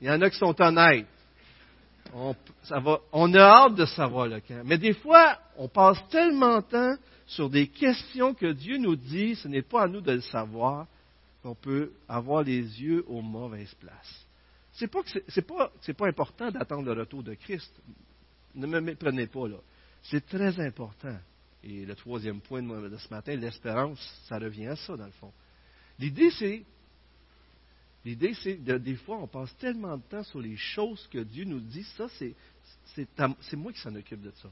il 0.00 0.08
y 0.08 0.10
en 0.10 0.20
a 0.20 0.28
qui 0.28 0.36
sont 0.36 0.60
honnêtes 0.60 1.06
on, 3.12 3.34
a 3.34 3.40
hâte 3.40 3.74
de 3.74 3.84
savoir 3.84 4.26
le 4.26 4.40
quand. 4.40 4.62
Mais 4.64 4.78
des 4.78 4.94
fois, 4.94 5.38
on 5.56 5.68
passe 5.68 5.98
tellement 6.08 6.58
de 6.58 6.64
temps 6.64 6.96
sur 7.26 7.50
des 7.50 7.68
questions 7.68 8.32
que 8.32 8.52
Dieu 8.52 8.78
nous 8.78 8.96
dit, 8.96 9.34
ce 9.36 9.48
n'est 9.48 9.62
pas 9.62 9.82
à 9.82 9.88
nous 9.88 10.00
de 10.00 10.12
le 10.12 10.20
savoir, 10.20 10.86
qu'on 11.42 11.54
peut 11.54 11.92
avoir 12.08 12.42
les 12.42 12.60
yeux 12.60 13.04
aux 13.08 13.20
mauvaises 13.20 13.74
places. 13.74 14.26
C'est 14.72 14.88
pas 14.88 15.02
pas, 15.46 15.70
pas 15.94 16.08
important 16.08 16.50
d'attendre 16.50 16.94
le 16.94 17.00
retour 17.00 17.22
de 17.22 17.34
Christ. 17.34 17.72
Ne 18.54 18.66
me 18.66 18.80
méprenez 18.80 19.26
pas 19.26 19.48
là. 19.48 19.56
C'est 20.02 20.26
très 20.26 20.58
important. 20.60 21.16
Et 21.62 21.84
le 21.84 21.94
troisième 21.94 22.40
point 22.40 22.62
de 22.62 22.96
ce 22.96 23.08
matin, 23.10 23.34
l'espérance, 23.34 23.98
ça 24.28 24.38
revient 24.38 24.68
à 24.68 24.76
ça 24.76 24.96
dans 24.96 25.06
le 25.06 25.12
fond. 25.12 25.32
L'idée, 25.98 26.30
c'est 26.30 26.62
L'idée, 28.06 28.34
c'est 28.34 28.56
que 28.58 28.78
des 28.78 28.94
fois, 28.94 29.18
on 29.18 29.26
passe 29.26 29.52
tellement 29.56 29.96
de 29.96 30.02
temps 30.04 30.22
sur 30.22 30.40
les 30.40 30.56
choses 30.56 31.08
que 31.10 31.18
Dieu 31.18 31.44
nous 31.44 31.58
dit. 31.58 31.82
Ça, 31.96 32.06
c'est 32.08 33.56
moi 33.56 33.72
qui 33.72 33.80
s'en 33.80 33.92
occupe 33.96 34.22
de 34.22 34.30
ça. 34.30 34.48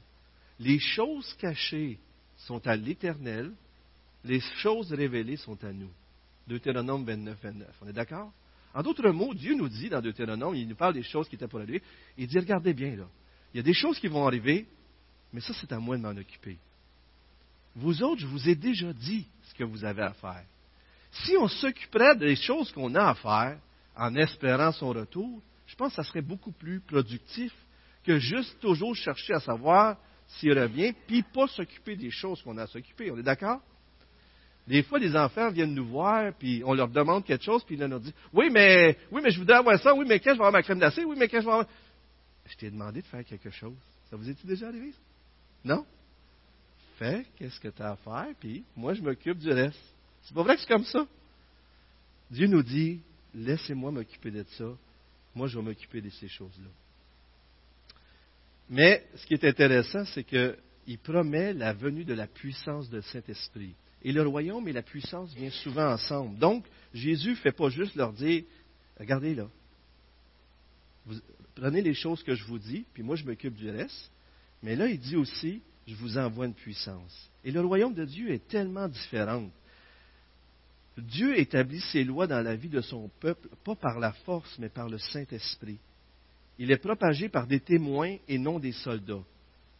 Les 0.59 0.77
choses 0.77 1.33
cachées 1.35 1.97
sont 2.35 2.67
à 2.67 2.75
l'Éternel. 2.75 3.53
Les 4.25 4.41
choses 4.41 4.91
révélées 4.91 5.37
sont 5.37 5.63
à 5.63 5.71
nous. 5.71 5.89
Deutéronome 6.45 7.05
29, 7.05 7.39
29. 7.41 7.75
On 7.81 7.87
est 7.87 7.93
d'accord? 7.93 8.33
En 8.73 8.83
d'autres 8.83 9.09
mots, 9.11 9.33
Dieu 9.33 9.55
nous 9.55 9.69
dit 9.69 9.87
dans 9.87 10.01
Deutéronome, 10.01 10.55
il 10.55 10.67
nous 10.67 10.75
parle 10.75 10.95
des 10.95 11.03
choses 11.03 11.29
qui 11.29 11.35
étaient 11.35 11.47
pour 11.47 11.59
arriver. 11.61 11.81
Il 12.17 12.27
dit, 12.27 12.37
regardez 12.37 12.73
bien 12.73 12.97
là. 12.97 13.07
Il 13.53 13.57
y 13.57 13.59
a 13.61 13.63
des 13.63 13.73
choses 13.73 13.97
qui 13.99 14.09
vont 14.09 14.27
arriver, 14.27 14.67
mais 15.31 15.39
ça, 15.39 15.53
c'est 15.53 15.71
à 15.71 15.79
moi 15.79 15.95
de 15.95 16.01
m'en 16.01 16.09
occuper. 16.09 16.57
Vous 17.73 18.03
autres, 18.03 18.19
je 18.19 18.27
vous 18.27 18.49
ai 18.49 18.55
déjà 18.55 18.91
dit 18.91 19.25
ce 19.43 19.53
que 19.53 19.63
vous 19.63 19.85
avez 19.85 20.01
à 20.01 20.11
faire. 20.11 20.43
Si 21.23 21.35
on 21.37 21.47
s'occuperait 21.47 22.15
des 22.15 22.35
choses 22.35 22.71
qu'on 22.71 22.93
a 22.95 23.09
à 23.09 23.15
faire 23.15 23.57
en 23.95 24.15
espérant 24.15 24.71
son 24.71 24.89
retour, 24.89 25.41
je 25.65 25.75
pense 25.75 25.89
que 25.89 25.95
ça 25.95 26.03
serait 26.03 26.21
beaucoup 26.21 26.51
plus 26.51 26.79
productif 26.81 27.53
que 28.03 28.19
juste 28.19 28.59
toujours 28.59 28.95
chercher 28.95 29.33
à 29.33 29.39
savoir 29.39 29.97
s'il 30.27 30.57
revient, 30.57 30.93
puis 31.07 31.23
pas 31.23 31.47
s'occuper 31.47 31.95
des 31.95 32.11
choses 32.11 32.41
qu'on 32.41 32.57
a 32.57 32.63
à 32.63 32.67
s'occuper. 32.67 33.11
On 33.11 33.17
est 33.17 33.23
d'accord? 33.23 33.61
Des 34.67 34.81
fois, 34.83 34.97
les 34.97 35.15
enfants 35.15 35.51
viennent 35.51 35.73
nous 35.73 35.87
voir, 35.87 36.33
puis 36.37 36.63
on 36.65 36.73
leur 36.73 36.87
demande 36.87 37.23
quelque 37.23 37.43
chose, 37.43 37.63
puis 37.63 37.75
ils 37.75 37.85
nous 37.85 37.99
disent 37.99 38.13
Oui, 38.33 38.49
mais 38.51 38.97
oui, 39.11 39.21
mais 39.23 39.29
je 39.29 39.39
voudrais 39.39 39.57
avoir 39.57 39.79
ça, 39.79 39.93
oui, 39.93 40.05
mais 40.07 40.19
quand 40.19 40.31
je 40.31 40.37
vais 40.37 40.45
avoir 40.45 40.51
ma 40.51 40.63
crème 40.63 40.79
glacée, 40.79 41.05
oui, 41.05 41.15
mais 41.17 41.27
quand 41.27 41.39
je 41.39 41.45
vais 41.45 41.51
avoir. 41.51 41.67
Je 42.47 42.55
t'ai 42.55 42.71
demandé 42.71 43.01
de 43.01 43.07
faire 43.07 43.23
quelque 43.23 43.51
chose. 43.51 43.75
Ça 44.09 44.15
vous 44.15 44.29
est-il 44.29 44.47
déjà 44.47 44.67
arrivé? 44.67 44.93
Non? 45.63 45.85
Fais 46.97 47.25
qu'est-ce 47.37 47.59
que 47.59 47.67
tu 47.67 47.81
as 47.81 47.91
à 47.91 47.95
faire, 47.95 48.27
puis 48.39 48.63
moi, 48.75 48.93
je 48.93 49.01
m'occupe 49.01 49.37
du 49.37 49.51
reste. 49.51 49.94
C'est 50.25 50.33
pas 50.33 50.43
vrai 50.43 50.55
que 50.55 50.61
c'est 50.61 50.67
comme 50.67 50.85
ça? 50.85 51.07
Dieu 52.29 52.47
nous 52.47 52.63
dit 52.63 52.99
Laissez-moi 53.33 53.91
m'occuper 53.91 54.31
de 54.31 54.45
ça. 54.57 54.65
Moi, 55.35 55.47
je 55.47 55.57
vais 55.57 55.63
m'occuper 55.63 56.01
de 56.01 56.09
ces 56.09 56.29
choses-là. 56.29 56.69
Mais 58.69 59.05
ce 59.15 59.25
qui 59.25 59.33
est 59.33 59.43
intéressant, 59.43 60.05
c'est 60.05 60.23
qu'il 60.23 60.99
promet 61.03 61.53
la 61.53 61.73
venue 61.73 62.05
de 62.05 62.13
la 62.13 62.27
puissance 62.27 62.89
de 62.89 63.01
Saint-Esprit. 63.01 63.75
Et 64.01 64.11
le 64.11 64.25
royaume 64.25 64.67
et 64.67 64.73
la 64.73 64.81
puissance 64.81 65.33
viennent 65.33 65.51
souvent 65.51 65.91
ensemble. 65.91 66.37
Donc, 66.37 66.65
Jésus 66.93 67.31
ne 67.31 67.35
fait 67.35 67.51
pas 67.51 67.69
juste 67.69 67.95
leur 67.95 68.13
dire, 68.13 68.43
regardez 68.97 69.35
là, 69.35 69.47
prenez 71.55 71.81
les 71.81 71.93
choses 71.93 72.23
que 72.23 72.35
je 72.35 72.43
vous 72.45 72.59
dis, 72.59 72.85
puis 72.93 73.03
moi 73.03 73.15
je 73.15 73.25
m'occupe 73.25 73.55
du 73.55 73.69
reste. 73.69 74.11
Mais 74.63 74.75
là, 74.75 74.87
il 74.87 74.99
dit 74.99 75.15
aussi, 75.15 75.61
je 75.87 75.95
vous 75.95 76.17
envoie 76.17 76.45
une 76.45 76.53
puissance. 76.53 77.29
Et 77.43 77.51
le 77.51 77.61
royaume 77.61 77.93
de 77.93 78.05
Dieu 78.05 78.31
est 78.31 78.47
tellement 78.47 78.87
différent. 78.87 79.49
Dieu 80.97 81.37
établit 81.37 81.81
ses 81.81 82.03
lois 82.03 82.27
dans 82.27 82.41
la 82.41 82.55
vie 82.55 82.69
de 82.69 82.81
son 82.81 83.09
peuple, 83.19 83.49
pas 83.63 83.75
par 83.75 83.99
la 83.99 84.11
force, 84.11 84.57
mais 84.59 84.69
par 84.69 84.89
le 84.89 84.97
Saint-Esprit. 84.97 85.79
Il 86.57 86.71
est 86.71 86.77
propagé 86.77 87.27
par 87.27 87.47
des 87.47 87.59
témoins 87.59 88.15
et 88.27 88.37
non 88.37 88.59
des 88.59 88.71
soldats, 88.71 89.23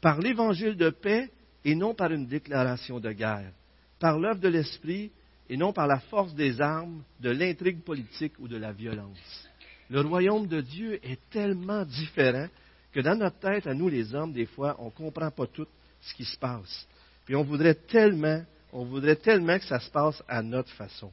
par 0.01 0.19
l'évangile 0.19 0.75
de 0.75 0.89
paix 0.89 1.29
et 1.63 1.75
non 1.75 1.93
par 1.93 2.11
une 2.11 2.27
déclaration 2.27 2.99
de 2.99 3.11
guerre 3.11 3.51
par 3.99 4.19
l'œuvre 4.19 4.39
de 4.39 4.49
l'Esprit 4.49 5.11
et 5.49 5.57
non 5.57 5.73
par 5.73 5.87
la 5.87 5.99
force 5.99 6.33
des 6.33 6.59
armes, 6.61 7.03
de 7.19 7.29
l'intrigue 7.29 7.81
politique 7.81 8.33
ou 8.39 8.47
de 8.47 8.57
la 8.57 8.71
violence. 8.71 9.47
Le 9.89 10.01
royaume 10.01 10.47
de 10.47 10.61
Dieu 10.61 10.99
est 11.03 11.19
tellement 11.29 11.85
différent 11.85 12.47
que 12.91 12.99
dans 12.99 13.15
notre 13.15 13.39
tête, 13.39 13.67
à 13.67 13.73
nous 13.73 13.89
les 13.89 14.15
hommes, 14.15 14.33
des 14.33 14.47
fois, 14.47 14.75
on 14.79 14.85
ne 14.85 14.91
comprend 14.91 15.29
pas 15.29 15.47
tout 15.47 15.67
ce 16.01 16.13
qui 16.13 16.25
se 16.25 16.37
passe. 16.37 16.87
Puis 17.25 17.35
on 17.35 17.43
voudrait 17.43 17.75
tellement, 17.75 18.43
on 18.75 18.83
voudrait 18.83 19.15
tellement 19.15 19.57
que 19.57 19.65
ça 19.65 19.79
se 19.79 19.89
passe 19.89 20.21
à 20.27 20.43
notre 20.43 20.71
façon. 20.71 21.09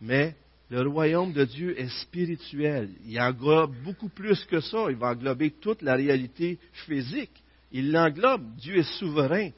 Mais 0.00 0.36
le 0.70 0.88
royaume 0.88 1.32
de 1.32 1.44
Dieu 1.44 1.78
est 1.78 1.88
spirituel. 2.02 2.90
Il 3.04 3.20
englobe 3.20 3.74
beaucoup 3.82 4.08
plus 4.08 4.44
que 4.44 4.60
ça. 4.60 4.86
Il 4.88 4.96
va 4.96 5.08
englober 5.08 5.50
toute 5.50 5.82
la 5.82 5.96
réalité 5.96 6.60
physique. 6.86 7.42
Il 7.72 7.90
l'englobe. 7.90 8.54
Dieu 8.56 8.76
est 8.76 8.98
souverain. 8.98 9.50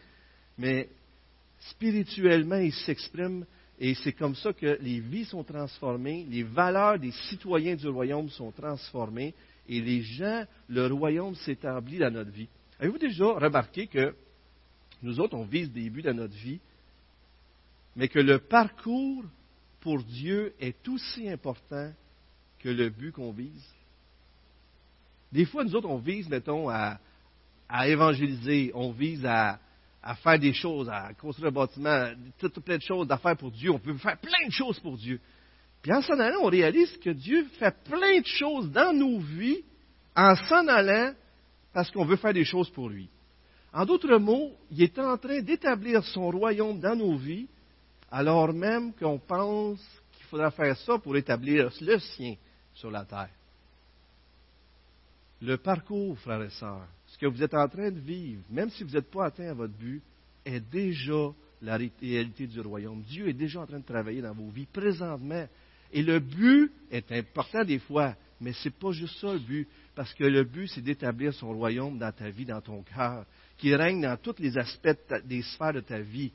Mais 0.57 0.89
spirituellement, 1.59 2.57
il 2.57 2.73
s'exprime 2.73 3.45
et 3.79 3.95
c'est 3.97 4.13
comme 4.13 4.37
ça 4.37 4.53
que 4.53 4.79
les 4.81 5.01
vies 5.01 5.25
sont 5.25 5.43
transformées, 5.45 6.25
les 6.31 6.45
valeurs 6.45 6.99
des 6.99 7.11
citoyens 7.29 7.75
du 7.75 7.89
royaume 7.89 8.31
sont 8.31 8.53
transformées 8.53 9.35
et 9.69 9.81
les 9.81 10.01
gens, 10.03 10.45
le 10.69 10.87
royaume 10.87 11.35
s'établit 11.35 11.99
dans 11.99 12.13
notre 12.13 12.31
vie. 12.31 12.49
Avez-vous 12.79 12.99
déjà 12.99 13.25
remarqué 13.25 13.89
que 13.89 14.15
nous 15.03 15.19
autres, 15.19 15.35
on 15.35 15.45
vise 15.45 15.73
des 15.73 15.91
buts 15.91 16.03
dans 16.03 16.15
notre 16.15 16.35
vie, 16.35 16.61
mais 17.97 18.09
que 18.09 18.19
le 18.19 18.39
parcours 18.39 19.25
pour 19.81 20.03
Dieu 20.03 20.55
est 20.61 20.89
aussi 20.89 21.29
important 21.29 21.93
que 22.59 22.69
le 22.69 22.91
but 22.91 23.13
qu'on 23.13 23.33
vise? 23.33 23.67
Des 25.33 25.45
fois, 25.45 25.65
nous 25.65 25.75
autres, 25.75 25.89
on 25.89 25.99
vise, 25.99 26.29
mettons, 26.29 26.69
à 26.69 27.89
évangéliser, 27.89 28.71
on 28.75 28.93
vise 28.93 29.25
à, 29.27 29.59
faire 30.23 30.39
des 30.39 30.53
choses, 30.53 30.89
à 30.89 31.13
construire 31.15 31.49
un 31.49 31.53
bâtiment, 31.53 32.11
tout, 32.39 32.51
plein 32.61 32.77
de 32.77 32.83
choses 32.83 33.11
à 33.11 33.19
faire 33.19 33.37
pour 33.37 33.51
Dieu. 33.51 33.71
On 33.71 33.79
peut 33.79 33.97
faire 33.97 34.19
plein 34.19 34.47
de 34.47 34.53
choses 34.53 34.79
pour 34.81 34.97
Dieu. 34.97 35.21
Puis 35.83 35.93
en 35.93 36.03
s'en 36.03 36.19
allant, 36.19 36.41
on 36.43 36.49
réalise 36.49 36.97
que 36.99 37.11
Dieu 37.11 37.47
fait 37.59 37.75
plein 37.85 38.21
de 38.21 38.27
choses 38.27 38.71
dans 38.71 38.93
nos 38.93 39.19
vies 39.19 39.65
en 40.17 40.35
s'en 40.37 40.67
allant 40.69 41.13
parce 41.73 41.91
qu'on 41.91 42.05
veut 42.05 42.17
faire 42.17 42.33
des 42.33 42.45
choses 42.45 42.71
pour 42.71 42.89
lui. 42.89 43.09
En 43.73 43.85
d'autres 43.85 44.17
mots, 44.19 44.53
il 44.71 44.83
est 44.83 44.99
en 44.99 45.19
train 45.19 45.41
d'établir 45.41 46.05
son 46.05 46.31
royaume 46.31 46.79
dans 46.79 46.95
nos 46.95 47.17
vies, 47.17 47.49
alors 48.11 48.53
même 48.53 48.93
qu'on 48.95 49.19
pense 49.19 49.81
qu'il 50.13 50.27
faudra 50.27 50.51
faire 50.51 50.77
ça 50.79 50.99
pour 50.99 51.17
établir 51.17 51.71
le 51.81 51.99
sien 51.99 52.37
sur 52.75 52.91
la 52.91 53.05
terre. 53.05 53.31
Le 55.41 55.57
parcours, 55.57 56.19
frères 56.19 56.43
et 56.43 56.51
sœurs, 56.51 56.87
ce 57.07 57.19
que 57.19 57.27
vous 57.27 57.43
êtes 57.43 57.55
en 57.55 57.69
train 57.69 57.91
de 57.91 57.99
vivre, 57.99 58.43
même 58.51 58.71
si 58.71 58.83
vous 58.83 58.93
n'êtes 58.93 59.11
pas 59.11 59.27
atteint 59.27 59.51
à 59.51 59.55
votre 59.55 59.75
but, 59.75 60.03
est 60.45 60.61
déjà 60.61 61.33
la 61.63 61.77
réalité 61.77 62.47
du 62.47 62.61
royaume. 62.61 63.03
Dieu 63.03 63.29
est 63.29 63.35
déjà 63.35 63.61
en 63.61 63.67
train 63.67 63.79
de 63.79 63.85
travailler 63.85 64.21
dans 64.21 64.35
vos 64.35 64.51
vies 64.51 64.67
présentement. 64.67 65.47
Et 65.93 66.03
le 66.03 66.19
but 66.19 66.71
est 66.91 67.11
important 67.13 67.65
des 67.65 67.79
fois, 67.79 68.15
mais 68.41 68.53
ce 68.53 68.69
n'est 68.69 68.75
pas 68.75 68.93
juste 68.93 69.19
ça 69.21 69.33
le 69.33 69.39
but, 69.39 69.69
parce 69.95 70.13
que 70.15 70.25
le 70.25 70.45
but, 70.45 70.69
c'est 70.69 70.83
d'établir 70.83 71.33
son 71.33 71.53
royaume 71.53 71.99
dans 71.99 72.13
ta 72.13 72.31
vie, 72.31 72.45
dans 72.45 72.61
ton 72.61 72.83
cœur, 72.83 73.25
qui 73.57 73.75
règne 73.75 74.03
dans 74.03 74.17
tous 74.17 74.35
les 74.39 74.59
aspects 74.59 74.97
des 75.25 75.43
sphères 75.43 75.73
de 75.73 75.81
ta 75.81 76.01
vie. 76.01 76.33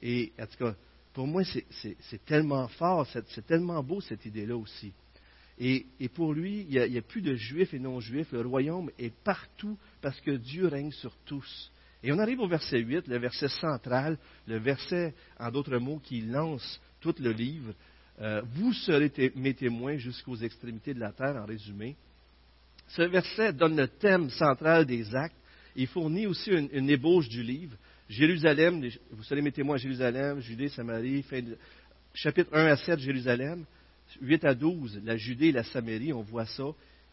Et 0.00 0.32
en 0.40 0.46
tout 0.46 0.64
cas, 0.64 0.74
pour 1.12 1.26
moi, 1.26 1.42
c'est 1.44 2.24
tellement 2.24 2.68
fort, 2.68 3.06
c'est 3.06 3.46
tellement 3.46 3.82
beau 3.82 4.00
cette 4.00 4.24
idée-là 4.24 4.56
aussi. 4.56 4.92
Et, 5.58 5.84
pour 6.14 6.32
lui, 6.32 6.66
il 6.68 6.90
n'y 6.90 6.98
a, 6.98 7.02
plus 7.02 7.22
de 7.22 7.34
juifs 7.34 7.74
et 7.74 7.78
non-juifs. 7.78 8.32
Le 8.32 8.40
royaume 8.40 8.90
est 8.98 9.14
partout 9.22 9.78
parce 10.00 10.20
que 10.20 10.32
Dieu 10.32 10.66
règne 10.66 10.90
sur 10.90 11.14
tous. 11.24 11.70
Et 12.02 12.10
on 12.12 12.18
arrive 12.18 12.40
au 12.40 12.48
verset 12.48 12.80
8, 12.80 13.06
le 13.06 13.18
verset 13.18 13.48
central, 13.48 14.18
le 14.48 14.58
verset, 14.58 15.14
en 15.38 15.50
d'autres 15.50 15.78
mots, 15.78 16.00
qui 16.02 16.22
lance 16.22 16.80
tout 17.00 17.14
le 17.20 17.30
livre. 17.30 17.74
Euh, 18.20 18.42
vous 18.54 18.72
serez 18.72 19.12
mes 19.36 19.54
témoins 19.54 19.98
jusqu'aux 19.98 20.36
extrémités 20.36 20.94
de 20.94 21.00
la 21.00 21.12
terre, 21.12 21.36
en 21.36 21.46
résumé. 21.46 21.96
Ce 22.88 23.02
verset 23.02 23.52
donne 23.52 23.76
le 23.76 23.88
thème 23.88 24.30
central 24.30 24.84
des 24.84 25.14
actes. 25.14 25.36
Il 25.76 25.86
fournit 25.86 26.26
aussi 26.26 26.50
une, 26.50 26.90
ébauche 26.90 27.28
du 27.28 27.42
livre. 27.42 27.76
Jérusalem, 28.08 28.88
vous 29.10 29.22
serez 29.22 29.42
mes 29.42 29.52
témoins 29.52 29.76
à 29.76 29.78
Jérusalem, 29.78 30.40
Judée, 30.40 30.68
Samarie, 30.68 31.24
chapitre 32.14 32.50
1 32.52 32.66
à 32.66 32.76
7, 32.76 32.98
Jérusalem. 32.98 33.64
8 34.20 34.44
à 34.44 34.54
12, 34.54 35.00
la 35.04 35.16
Judée 35.16 35.48
et 35.48 35.52
la 35.52 35.64
Samarie, 35.64 36.12
on 36.12 36.22
voit 36.22 36.46
ça, 36.46 36.64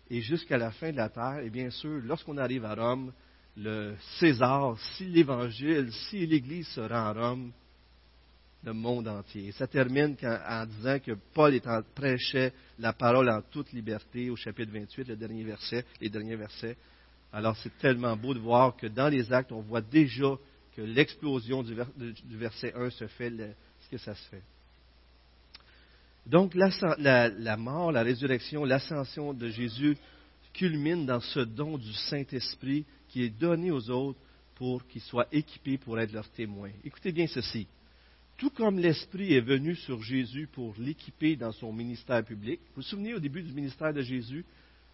et 0.09 0.21
jusqu'à 0.21 0.57
la 0.57 0.71
fin 0.71 0.91
de 0.91 0.97
la 0.97 1.09
terre. 1.09 1.39
Et 1.43 1.49
bien 1.49 1.69
sûr, 1.69 2.01
lorsqu'on 2.03 2.37
arrive 2.37 2.65
à 2.65 2.75
Rome, 2.75 3.13
le 3.55 3.95
César, 4.19 4.77
si 4.95 5.05
l'Évangile, 5.05 5.91
si 5.91 6.25
l'Église 6.25 6.67
se 6.67 6.81
rend 6.81 6.89
à 6.89 7.13
Rome, 7.13 7.51
le 8.63 8.73
monde 8.73 9.07
entier. 9.07 9.47
Et 9.47 9.51
ça 9.53 9.67
termine 9.67 10.17
en 10.23 10.65
disant 10.65 10.99
que 10.99 11.13
Paul 11.33 11.59
prêchait 11.95 12.53
la 12.77 12.91
parole 12.91 13.29
en 13.29 13.41
toute 13.41 13.71
liberté 13.71 14.29
au 14.29 14.35
chapitre 14.35 14.73
28, 14.73 15.07
le 15.07 15.15
dernier 15.15 15.43
verset, 15.43 15.85
les 16.01 16.09
derniers 16.09 16.35
versets. 16.35 16.75
Alors 17.31 17.55
c'est 17.57 17.77
tellement 17.77 18.17
beau 18.17 18.33
de 18.33 18.39
voir 18.39 18.75
que 18.75 18.87
dans 18.87 19.07
les 19.07 19.31
actes, 19.31 19.51
on 19.51 19.61
voit 19.61 19.81
déjà 19.81 20.35
l'explosion 20.81 21.63
du, 21.63 21.75
verset 22.37 22.73
1 22.73 22.89
se 22.91 23.07
fait, 23.07 23.31
ce 23.31 23.89
que 23.89 23.97
ça 23.97 24.15
se 24.15 24.29
fait. 24.29 24.43
Donc 26.25 26.53
la, 26.55 27.57
mort, 27.57 27.91
la 27.91 28.03
résurrection, 28.03 28.63
l'ascension 28.63 29.33
de 29.33 29.49
Jésus 29.49 29.97
culmine 30.53 31.05
dans 31.05 31.21
ce 31.21 31.39
don 31.39 31.77
du 31.77 31.93
Saint-Esprit 31.93 32.85
qui 33.07 33.23
est 33.23 33.29
donné 33.29 33.71
aux 33.71 33.89
autres 33.89 34.19
pour 34.55 34.85
qu'ils 34.87 35.01
soient 35.01 35.27
équipés 35.31 35.77
pour 35.77 35.99
être 35.99 36.11
leurs 36.11 36.29
témoins. 36.29 36.71
Écoutez 36.83 37.11
bien 37.11 37.27
ceci. 37.27 37.65
Tout 38.37 38.51
comme 38.51 38.79
l'Esprit 38.79 39.33
est 39.33 39.41
venu 39.41 39.75
sur 39.75 40.01
Jésus 40.01 40.47
pour 40.51 40.75
l'équiper 40.77 41.35
dans 41.35 41.51
son 41.51 41.73
ministère 41.73 42.23
public, 42.23 42.59
vous 42.67 42.75
vous 42.77 42.81
souvenez 42.83 43.13
au 43.13 43.19
début 43.19 43.41
du 43.41 43.51
ministère 43.51 43.93
de 43.93 44.01
Jésus, 44.01 44.45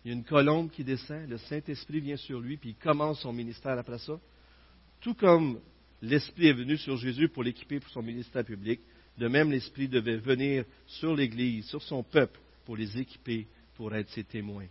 il 0.04 0.10
y 0.10 0.12
a 0.12 0.18
une 0.18 0.24
colombe 0.24 0.70
qui 0.70 0.84
descend, 0.84 1.28
le 1.28 1.38
Saint-Esprit 1.38 2.00
vient 2.00 2.16
sur 2.16 2.40
lui, 2.40 2.58
puis 2.58 2.70
il 2.70 2.76
commence 2.76 3.22
son 3.22 3.34
ministère 3.34 3.78
après 3.78 3.98
ça. 3.98 4.20
Tout 5.02 5.16
comme 5.16 5.60
l'Esprit 6.02 6.48
est 6.48 6.54
venu 6.54 6.78
sur 6.78 6.98
Jésus 6.98 7.30
pour 7.30 7.44
l'équiper 7.44 7.80
pour 7.80 7.90
son 7.90 8.02
ministère 8.02 8.46
public, 8.46 8.80
de 9.18 9.28
même, 9.28 9.52
l'Esprit 9.52 9.88
devait 9.88 10.18
venir 10.18 10.66
sur 10.86 11.16
l'Église, 11.16 11.66
sur 11.68 11.82
son 11.82 12.04
peuple, 12.04 12.40
pour 12.66 12.76
les 12.76 12.98
équiper, 12.98 13.48
pour 13.76 13.96
être 13.96 14.10
ses 14.10 14.24
témoins. 14.24 14.68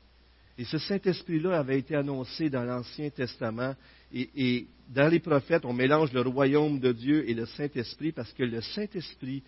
Et 0.58 0.64
ce 0.64 0.78
Saint-Esprit-là 0.78 1.58
avait 1.58 1.78
été 1.78 1.96
annoncé 1.96 2.50
dans 2.50 2.62
l'Ancien 2.62 3.10
Testament. 3.10 3.74
Et, 4.12 4.66
dans 4.94 5.08
les 5.08 5.18
prophètes, 5.18 5.64
on 5.64 5.72
mélange 5.72 6.12
le 6.12 6.20
royaume 6.20 6.78
de 6.78 6.92
Dieu 6.92 7.28
et 7.28 7.34
le 7.34 7.46
Saint-Esprit 7.46 8.12
parce 8.12 8.32
que 8.34 8.42
le 8.42 8.60
Saint-Esprit, 8.60 9.42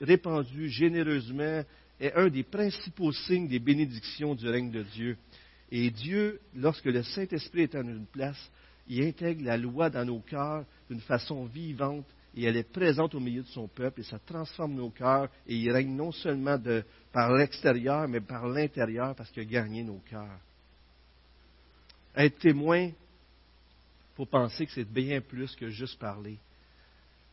répandu 0.00 0.68
généreusement, 0.68 1.64
est 1.98 2.12
un 2.14 2.28
des 2.28 2.44
principaux 2.44 3.10
signes 3.12 3.48
des 3.48 3.58
bénédictions 3.58 4.34
du 4.34 4.46
règne 4.48 4.70
de 4.70 4.82
Dieu. 4.82 5.16
Et 5.72 5.90
Dieu, 5.90 6.40
lorsque 6.54 6.84
le 6.84 7.02
Saint-Esprit 7.02 7.62
est 7.62 7.74
en 7.74 7.88
une 7.88 8.06
place, 8.06 8.50
il 8.90 9.06
intègre 9.06 9.44
la 9.44 9.56
loi 9.56 9.88
dans 9.88 10.04
nos 10.04 10.18
cœurs 10.18 10.64
d'une 10.90 11.00
façon 11.00 11.44
vivante 11.44 12.06
et 12.34 12.44
elle 12.44 12.56
est 12.56 12.72
présente 12.72 13.14
au 13.14 13.20
milieu 13.20 13.42
de 13.42 13.48
son 13.48 13.68
peuple 13.68 14.00
et 14.00 14.04
ça 14.04 14.18
transforme 14.18 14.74
nos 14.74 14.90
cœurs 14.90 15.30
et 15.46 15.54
il 15.54 15.70
règne 15.70 15.94
non 15.94 16.10
seulement 16.10 16.58
par 17.12 17.32
l'extérieur, 17.32 18.08
mais 18.08 18.20
par 18.20 18.48
l'intérieur 18.48 19.14
parce 19.14 19.30
qu'il 19.30 19.42
a 19.42 19.46
gagné 19.46 19.84
nos 19.84 20.00
cœurs. 20.10 20.40
Être 22.16 22.40
témoin, 22.40 22.86
il 22.86 22.94
faut 24.16 24.26
penser 24.26 24.66
que 24.66 24.72
c'est 24.72 24.90
bien 24.90 25.20
plus 25.20 25.54
que 25.54 25.68
juste 25.70 25.96
parler. 26.00 26.36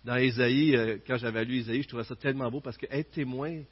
Dans 0.05 0.15
Ésaïe, 0.15 0.75
euh, 0.75 0.99
quand 1.07 1.17
j'avais 1.17 1.43
lu 1.43 1.57
Ésaïe, 1.57 1.81
je 1.81 1.87
trouvais 1.87 2.03
ça 2.03 2.15
tellement 2.15 2.51
beau 2.51 2.61
parce 2.61 2.77
que 2.77 2.85
être 2.91 3.11
témoin, 3.11 3.63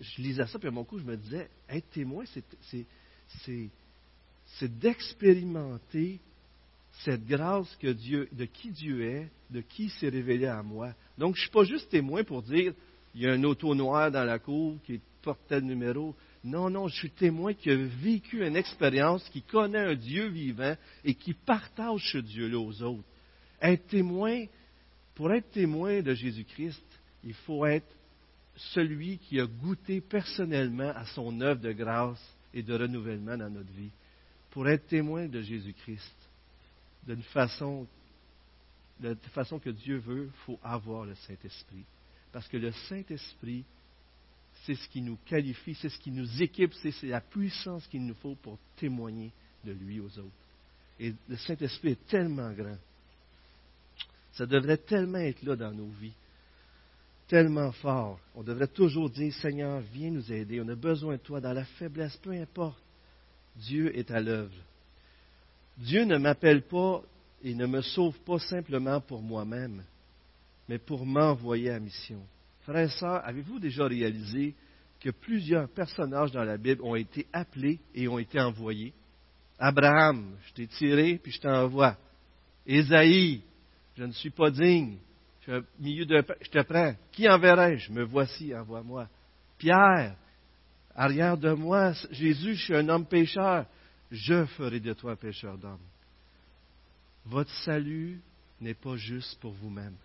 je 0.00 0.22
lisais 0.22 0.46
ça, 0.46 0.60
puis 0.60 0.68
à 0.68 0.70
mon 0.70 0.84
coup, 0.84 1.00
je 1.00 1.04
me 1.04 1.16
disais, 1.16 1.50
être 1.68 1.90
témoin, 1.90 2.24
c'est 4.60 4.78
d'expérimenter 4.78 6.20
cette 7.00 7.26
grâce 7.26 7.74
que 7.76 7.88
Dieu, 7.88 8.28
de 8.32 8.44
qui 8.44 8.70
Dieu 8.70 9.02
est, 9.02 9.30
de 9.50 9.60
qui 9.60 9.88
s'est 9.90 10.08
révélé 10.08 10.46
à 10.46 10.62
moi. 10.62 10.92
Donc, 11.18 11.34
je 11.34 11.40
ne 11.40 11.42
suis 11.42 11.50
pas 11.50 11.64
juste 11.64 11.90
témoin 11.90 12.22
pour 12.22 12.42
dire, 12.42 12.74
il 13.14 13.22
y 13.22 13.26
a 13.26 13.32
un 13.32 13.44
auto 13.44 13.74
noir 13.74 14.10
dans 14.10 14.24
la 14.24 14.38
cour 14.38 14.76
qui 14.84 15.00
porte 15.22 15.40
tel 15.48 15.64
numéro. 15.64 16.14
Non, 16.44 16.70
non, 16.70 16.88
je 16.88 16.96
suis 16.96 17.10
témoin 17.10 17.54
qui 17.54 17.70
a 17.70 17.76
vécu 17.76 18.44
une 18.46 18.56
expérience, 18.56 19.28
qui 19.30 19.42
connaît 19.42 19.78
un 19.78 19.94
Dieu 19.94 20.28
vivant 20.28 20.76
et 21.04 21.14
qui 21.14 21.34
partage 21.34 22.10
ce 22.12 22.18
Dieu-là 22.18 22.58
aux 22.58 22.82
autres. 22.82 23.04
Être 23.60 23.86
témoin, 23.86 24.44
pour 25.14 25.32
être 25.32 25.50
témoin 25.50 26.02
de 26.02 26.14
Jésus-Christ, 26.14 26.84
il 27.24 27.34
faut 27.34 27.64
être 27.64 27.94
celui 28.56 29.18
qui 29.18 29.40
a 29.40 29.46
goûté 29.46 30.00
personnellement 30.00 30.90
à 30.90 31.04
son 31.06 31.40
œuvre 31.40 31.60
de 31.60 31.72
grâce 31.72 32.22
et 32.52 32.62
de 32.62 32.74
renouvellement 32.74 33.36
dans 33.36 33.50
notre 33.50 33.72
vie. 33.72 33.90
Pour 34.50 34.68
être 34.68 34.86
témoin 34.86 35.26
de 35.26 35.40
Jésus-Christ, 35.40 36.14
d'une 37.06 37.22
façon, 37.22 37.86
de 39.00 39.14
façon 39.32 39.58
que 39.58 39.70
Dieu 39.70 39.98
veut, 39.98 40.26
il 40.26 40.40
faut 40.46 40.58
avoir 40.62 41.04
le 41.04 41.14
Saint-Esprit. 41.14 41.84
Parce 42.32 42.48
que 42.48 42.56
le 42.56 42.72
Saint-Esprit, 42.72 43.64
c'est 44.64 44.74
ce 44.74 44.88
qui 44.88 45.02
nous 45.02 45.18
qualifie, 45.26 45.74
c'est 45.74 45.88
ce 45.88 45.98
qui 45.98 46.10
nous 46.10 46.42
équipe, 46.42 46.72
c'est 46.74 47.02
la 47.02 47.20
puissance 47.20 47.86
qu'il 47.88 48.06
nous 48.06 48.14
faut 48.14 48.36
pour 48.36 48.58
témoigner 48.76 49.32
de 49.64 49.72
lui 49.72 50.00
aux 50.00 50.18
autres. 50.18 50.30
Et 51.00 51.14
le 51.28 51.36
Saint-Esprit 51.36 51.90
est 51.90 52.06
tellement 52.06 52.52
grand. 52.52 52.78
Ça 54.34 54.46
devrait 54.46 54.78
tellement 54.78 55.18
être 55.18 55.42
là 55.42 55.56
dans 55.56 55.72
nos 55.72 55.88
vies, 55.88 56.14
tellement 57.28 57.72
fort. 57.72 58.18
On 58.34 58.42
devrait 58.42 58.68
toujours 58.68 59.10
dire, 59.10 59.32
Seigneur, 59.34 59.80
viens 59.92 60.10
nous 60.10 60.32
aider, 60.32 60.60
on 60.60 60.68
a 60.68 60.74
besoin 60.74 61.14
de 61.14 61.20
toi 61.20 61.40
dans 61.40 61.52
la 61.52 61.64
faiblesse, 61.64 62.16
peu 62.18 62.30
importe. 62.30 62.80
Dieu 63.56 63.96
est 63.96 64.10
à 64.10 64.20
l'œuvre. 64.20 64.54
Dieu 65.78 66.04
ne 66.04 66.18
m'appelle 66.18 66.62
pas 66.62 67.02
et 67.42 67.54
ne 67.54 67.66
me 67.66 67.80
sauve 67.80 68.18
pas 68.20 68.38
simplement 68.38 69.00
pour 69.00 69.22
moi-même, 69.22 69.82
mais 70.68 70.78
pour 70.78 71.04
m'envoyer 71.04 71.70
à 71.70 71.80
mission. 71.80 72.22
Frères 72.60 72.86
et 72.86 72.88
sœurs, 72.88 73.26
avez-vous 73.26 73.58
déjà 73.58 73.86
réalisé 73.86 74.54
que 75.00 75.10
plusieurs 75.10 75.68
personnages 75.68 76.30
dans 76.30 76.44
la 76.44 76.56
Bible 76.56 76.82
ont 76.82 76.94
été 76.94 77.26
appelés 77.32 77.80
et 77.94 78.06
ont 78.06 78.18
été 78.18 78.40
envoyés? 78.40 78.92
Abraham, 79.58 80.36
je 80.46 80.52
t'ai 80.54 80.66
tiré 80.66 81.18
puis 81.22 81.32
je 81.32 81.40
t'envoie. 81.40 81.96
Ésaïe, 82.66 83.42
je 83.96 84.04
ne 84.04 84.12
suis 84.12 84.30
pas 84.30 84.50
digne. 84.50 84.98
Je, 85.46 85.60
milieu 85.80 86.06
de, 86.06 86.24
je 86.40 86.50
te 86.50 86.62
prends. 86.62 86.94
Qui 87.10 87.28
enverrai-je? 87.28 87.90
Me 87.90 88.04
voici, 88.04 88.54
envoie-moi. 88.54 89.08
Pierre, 89.58 90.14
arrière 90.94 91.36
de 91.36 91.52
moi, 91.52 91.92
Jésus, 92.12 92.54
je 92.54 92.64
suis 92.64 92.76
un 92.76 92.88
homme 92.88 93.06
pécheur. 93.06 93.66
Je 94.12 94.44
ferai 94.44 94.78
de 94.78 94.92
toi 94.92 95.16
pécheur 95.16 95.56
d'homme. 95.56 95.80
Votre 97.24 97.50
salut 97.64 98.20
n'est 98.60 98.74
pas 98.74 98.96
juste 98.96 99.40
pour 99.40 99.52
vous-même. 99.52 99.96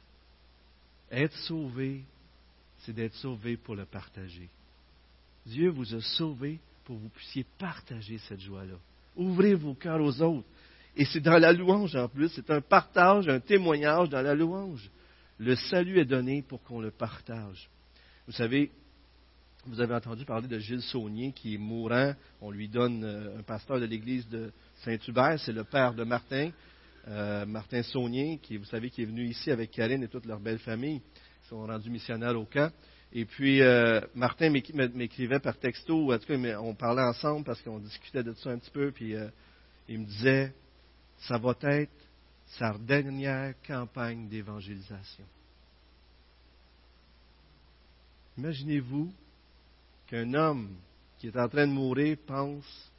Être 1.11 1.35
sauvé, 1.39 2.03
c'est 2.79 2.93
d'être 2.93 3.15
sauvé 3.15 3.57
pour 3.57 3.75
le 3.75 3.85
partager. 3.85 4.47
Dieu 5.45 5.69
vous 5.69 5.93
a 5.93 6.01
sauvé 6.01 6.59
pour 6.85 6.95
que 6.95 7.01
vous 7.01 7.09
puissiez 7.09 7.45
partager 7.57 8.17
cette 8.19 8.39
joie-là. 8.39 8.75
Ouvrez 9.17 9.55
vos 9.55 9.73
cœurs 9.73 10.01
aux 10.01 10.21
autres. 10.21 10.47
Et 10.95 11.03
c'est 11.03 11.19
dans 11.19 11.37
la 11.37 11.51
louange 11.51 11.95
en 11.97 12.07
plus, 12.07 12.29
c'est 12.29 12.49
un 12.49 12.61
partage, 12.61 13.27
un 13.27 13.41
témoignage 13.41 14.07
dans 14.07 14.21
la 14.21 14.33
louange. 14.33 14.89
Le 15.37 15.55
salut 15.55 15.99
est 15.99 16.05
donné 16.05 16.41
pour 16.43 16.63
qu'on 16.63 16.79
le 16.79 16.91
partage. 16.91 17.69
Vous 18.25 18.33
savez, 18.33 18.71
vous 19.67 19.81
avez 19.81 19.95
entendu 19.95 20.23
parler 20.23 20.47
de 20.47 20.59
Gilles 20.59 20.81
Saunier 20.81 21.33
qui 21.33 21.55
est 21.55 21.57
mourant. 21.57 22.13
On 22.41 22.51
lui 22.51 22.69
donne 22.69 23.03
euh, 23.03 23.39
un 23.39 23.43
pasteur 23.43 23.79
de 23.79 23.85
l'église 23.85 24.27
de 24.29 24.51
Saint-Hubert, 24.83 25.39
c'est 25.39 25.51
le 25.51 25.63
père 25.63 25.93
de 25.93 26.03
Martin, 26.03 26.51
euh, 27.07 27.45
Martin 27.45 27.83
Saunier, 27.83 28.39
qui, 28.41 28.57
vous 28.57 28.65
savez, 28.65 28.89
qui 28.89 29.01
est 29.01 29.05
venu 29.05 29.25
ici 29.25 29.51
avec 29.51 29.71
Karine 29.71 30.03
et 30.03 30.07
toute 30.07 30.25
leur 30.25 30.39
belle 30.39 30.59
famille. 30.59 31.01
Ils 31.45 31.49
sont 31.49 31.65
rendus 31.65 31.89
missionnaires 31.89 32.39
au 32.39 32.45
camp. 32.45 32.71
Et 33.11 33.25
puis, 33.25 33.61
euh, 33.61 34.01
Martin 34.15 34.49
m'écrivait 34.49 35.39
par 35.39 35.57
texto, 35.57 36.13
en 36.13 36.17
tout 36.17 36.25
cas, 36.25 36.59
on 36.59 36.75
parlait 36.75 37.03
ensemble 37.03 37.45
parce 37.45 37.61
qu'on 37.61 37.79
discutait 37.79 38.23
de 38.23 38.33
ça 38.33 38.51
un 38.51 38.57
petit 38.57 38.71
peu, 38.71 38.91
puis 38.91 39.15
il 39.87 39.99
me 39.99 40.05
disait, 40.05 40.53
ça 41.19 41.37
va 41.37 41.55
être 41.61 41.91
sa 42.57 42.77
dernière 42.77 43.53
campagne 43.65 44.27
d'évangélisation. 44.27 45.25
Imaginez-vous 48.37 49.11
qu'un 50.07 50.33
homme 50.33 50.75
qui 51.19 51.27
est 51.27 51.37
en 51.37 51.49
train 51.49 51.67
de 51.67 51.71
mourir 51.71 52.17
pense 52.25 52.91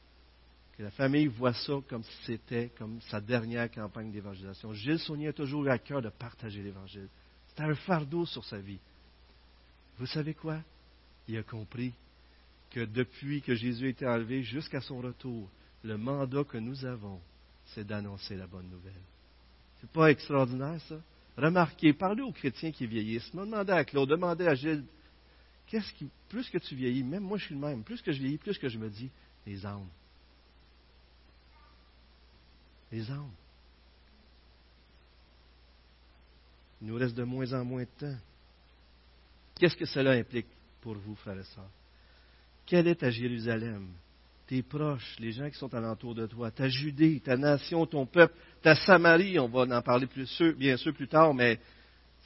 que 0.76 0.82
la 0.82 0.90
famille 0.90 1.26
voit 1.26 1.54
ça 1.54 1.74
comme 1.88 2.04
si 2.04 2.16
c'était 2.26 2.70
comme 2.78 3.00
sa 3.02 3.20
dernière 3.20 3.70
campagne 3.70 4.12
d'évangélisation. 4.12 4.72
Gilles 4.74 4.98
Saunier 5.00 5.28
a 5.28 5.32
toujours 5.32 5.64
eu 5.64 5.70
à 5.70 5.78
cœur 5.78 6.00
de 6.02 6.08
partager 6.08 6.62
l'Évangile. 6.62 7.08
C'était 7.48 7.64
un 7.64 7.74
fardeau 7.74 8.26
sur 8.26 8.44
sa 8.44 8.58
vie. 8.58 8.78
Vous 9.98 10.06
savez 10.06 10.34
quoi? 10.34 10.58
Il 11.26 11.36
a 11.36 11.42
compris 11.42 11.92
que 12.70 12.84
depuis 12.84 13.42
que 13.42 13.54
Jésus 13.54 13.86
a 13.86 13.88
été 13.88 14.06
enlevé 14.06 14.42
jusqu'à 14.42 14.80
son 14.80 14.98
retour, 14.98 15.48
le 15.82 15.96
mandat 15.96 16.44
que 16.44 16.58
nous 16.58 16.84
avons, 16.84 17.20
c'est 17.66 17.86
d'annoncer 17.86 18.36
la 18.36 18.46
bonne 18.46 18.68
nouvelle. 18.68 18.92
C'est 19.80 19.90
pas 19.90 20.10
extraordinaire, 20.10 20.80
ça? 20.88 21.00
Remarquez, 21.36 21.92
parlez 21.92 22.22
aux 22.22 22.32
chrétiens 22.32 22.72
qui 22.72 22.86
vieillissent. 22.86 23.34
Demandez 23.34 23.72
à 23.72 23.84
Claude, 23.84 24.08
demandez 24.08 24.46
à 24.46 24.54
Gilles, 24.54 24.84
qu'est-ce 25.68 25.92
qui, 25.94 26.08
plus 26.28 26.48
que 26.50 26.58
tu 26.58 26.74
vieillis, 26.74 27.02
même 27.02 27.22
moi 27.22 27.38
je 27.38 27.44
suis 27.44 27.54
le 27.54 27.60
même, 27.60 27.82
plus 27.82 28.02
que 28.02 28.12
je 28.12 28.18
vieillis, 28.18 28.38
plus 28.38 28.58
que 28.58 28.68
je 28.68 28.78
me 28.78 28.88
dis, 28.88 29.10
les 29.46 29.64
âmes. 29.64 29.88
Les 32.90 33.10
âmes. 33.10 33.30
Il 36.80 36.88
nous 36.88 36.96
reste 36.96 37.14
de 37.14 37.24
moins 37.24 37.52
en 37.52 37.64
moins 37.64 37.82
de 37.82 37.88
temps. 37.98 38.18
Qu'est-ce 39.56 39.76
que 39.76 39.86
cela 39.86 40.12
implique 40.12 40.46
pour 40.80 40.94
vous, 40.94 41.16
frères 41.16 41.38
et 41.38 41.44
sœurs? 41.44 41.70
Quelle 42.64 42.86
est 42.86 42.96
ta 42.96 43.10
Jérusalem? 43.10 43.88
Tes 44.46 44.62
proches, 44.62 45.16
les 45.18 45.32
gens 45.32 45.50
qui 45.50 45.58
sont 45.58 45.74
alentour 45.74 46.14
de 46.14 46.26
toi, 46.26 46.50
ta 46.50 46.68
Judée, 46.68 47.20
ta 47.20 47.36
nation, 47.36 47.84
ton 47.84 48.06
peuple, 48.06 48.34
ta 48.62 48.74
Samarie, 48.74 49.38
on 49.38 49.48
va 49.48 49.76
en 49.76 49.82
parler 49.82 50.08
bien 50.56 50.76
sûr 50.78 50.94
plus 50.94 51.08
tard, 51.08 51.34
mais 51.34 51.60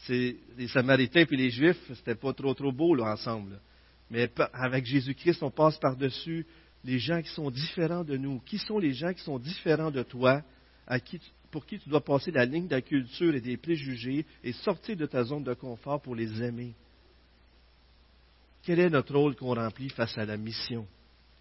c'est 0.06 0.36
les 0.56 0.68
Samaritains 0.68 1.24
puis 1.26 1.36
les 1.36 1.50
Juifs, 1.50 1.80
c'était 1.94 2.14
pas 2.14 2.32
trop 2.32 2.54
trop 2.54 2.72
beau 2.72 2.94
là 2.94 3.12
ensemble. 3.12 3.60
Mais 4.10 4.30
avec 4.52 4.84
Jésus-Christ, 4.84 5.42
on 5.42 5.50
passe 5.50 5.78
par-dessus 5.78 6.46
les 6.84 6.98
gens 6.98 7.22
qui 7.22 7.30
sont 7.30 7.50
différents 7.50 8.04
de 8.04 8.16
nous. 8.16 8.40
Qui 8.40 8.58
sont 8.58 8.78
les 8.78 8.92
gens 8.92 9.12
qui 9.12 9.22
sont 9.22 9.38
différents 9.38 9.90
de 9.90 10.02
toi, 10.02 10.42
pour 11.50 11.64
qui 11.64 11.78
tu 11.78 11.88
dois 11.88 12.04
passer 12.04 12.30
la 12.30 12.44
ligne 12.44 12.66
de 12.66 12.74
la 12.74 12.82
culture 12.82 13.34
et 13.34 13.40
des 13.40 13.56
préjugés 13.56 14.26
et 14.42 14.52
sortir 14.52 14.96
de 14.96 15.06
ta 15.06 15.22
zone 15.22 15.44
de 15.44 15.54
confort 15.54 16.02
pour 16.02 16.14
les 16.14 16.42
aimer? 16.42 16.74
Quel 18.62 18.80
est 18.80 18.90
notre 18.90 19.16
rôle 19.16 19.34
qu'on 19.34 19.54
remplit 19.54 19.88
face 19.88 20.16
à 20.18 20.24
la 20.24 20.36
mission? 20.36 20.86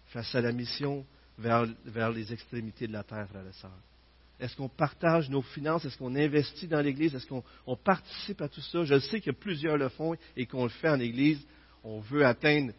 Face 0.06 0.34
à 0.34 0.40
la 0.40 0.52
mission 0.52 1.04
vers, 1.38 1.66
vers 1.84 2.10
les 2.10 2.32
extrémités 2.32 2.86
de 2.86 2.92
la 2.92 3.02
terre, 3.02 3.28
frères 3.28 3.46
et 3.46 3.52
sœurs. 3.52 3.70
Est-ce 4.40 4.56
qu'on 4.56 4.68
partage 4.68 5.30
nos 5.30 5.42
finances? 5.42 5.84
Est-ce 5.84 5.96
qu'on 5.96 6.14
investit 6.16 6.66
dans 6.66 6.80
l'Église? 6.80 7.14
Est-ce 7.14 7.26
qu'on 7.26 7.76
participe 7.76 8.40
à 8.40 8.48
tout 8.48 8.60
ça? 8.60 8.84
Je 8.84 8.98
sais 8.98 9.20
que 9.20 9.30
plusieurs 9.30 9.76
le 9.76 9.88
font 9.88 10.14
et 10.36 10.46
qu'on 10.46 10.64
le 10.64 10.70
fait 10.70 10.88
en 10.88 11.00
Église. 11.00 11.44
On 11.84 12.00
veut 12.00 12.24
atteindre 12.24 12.72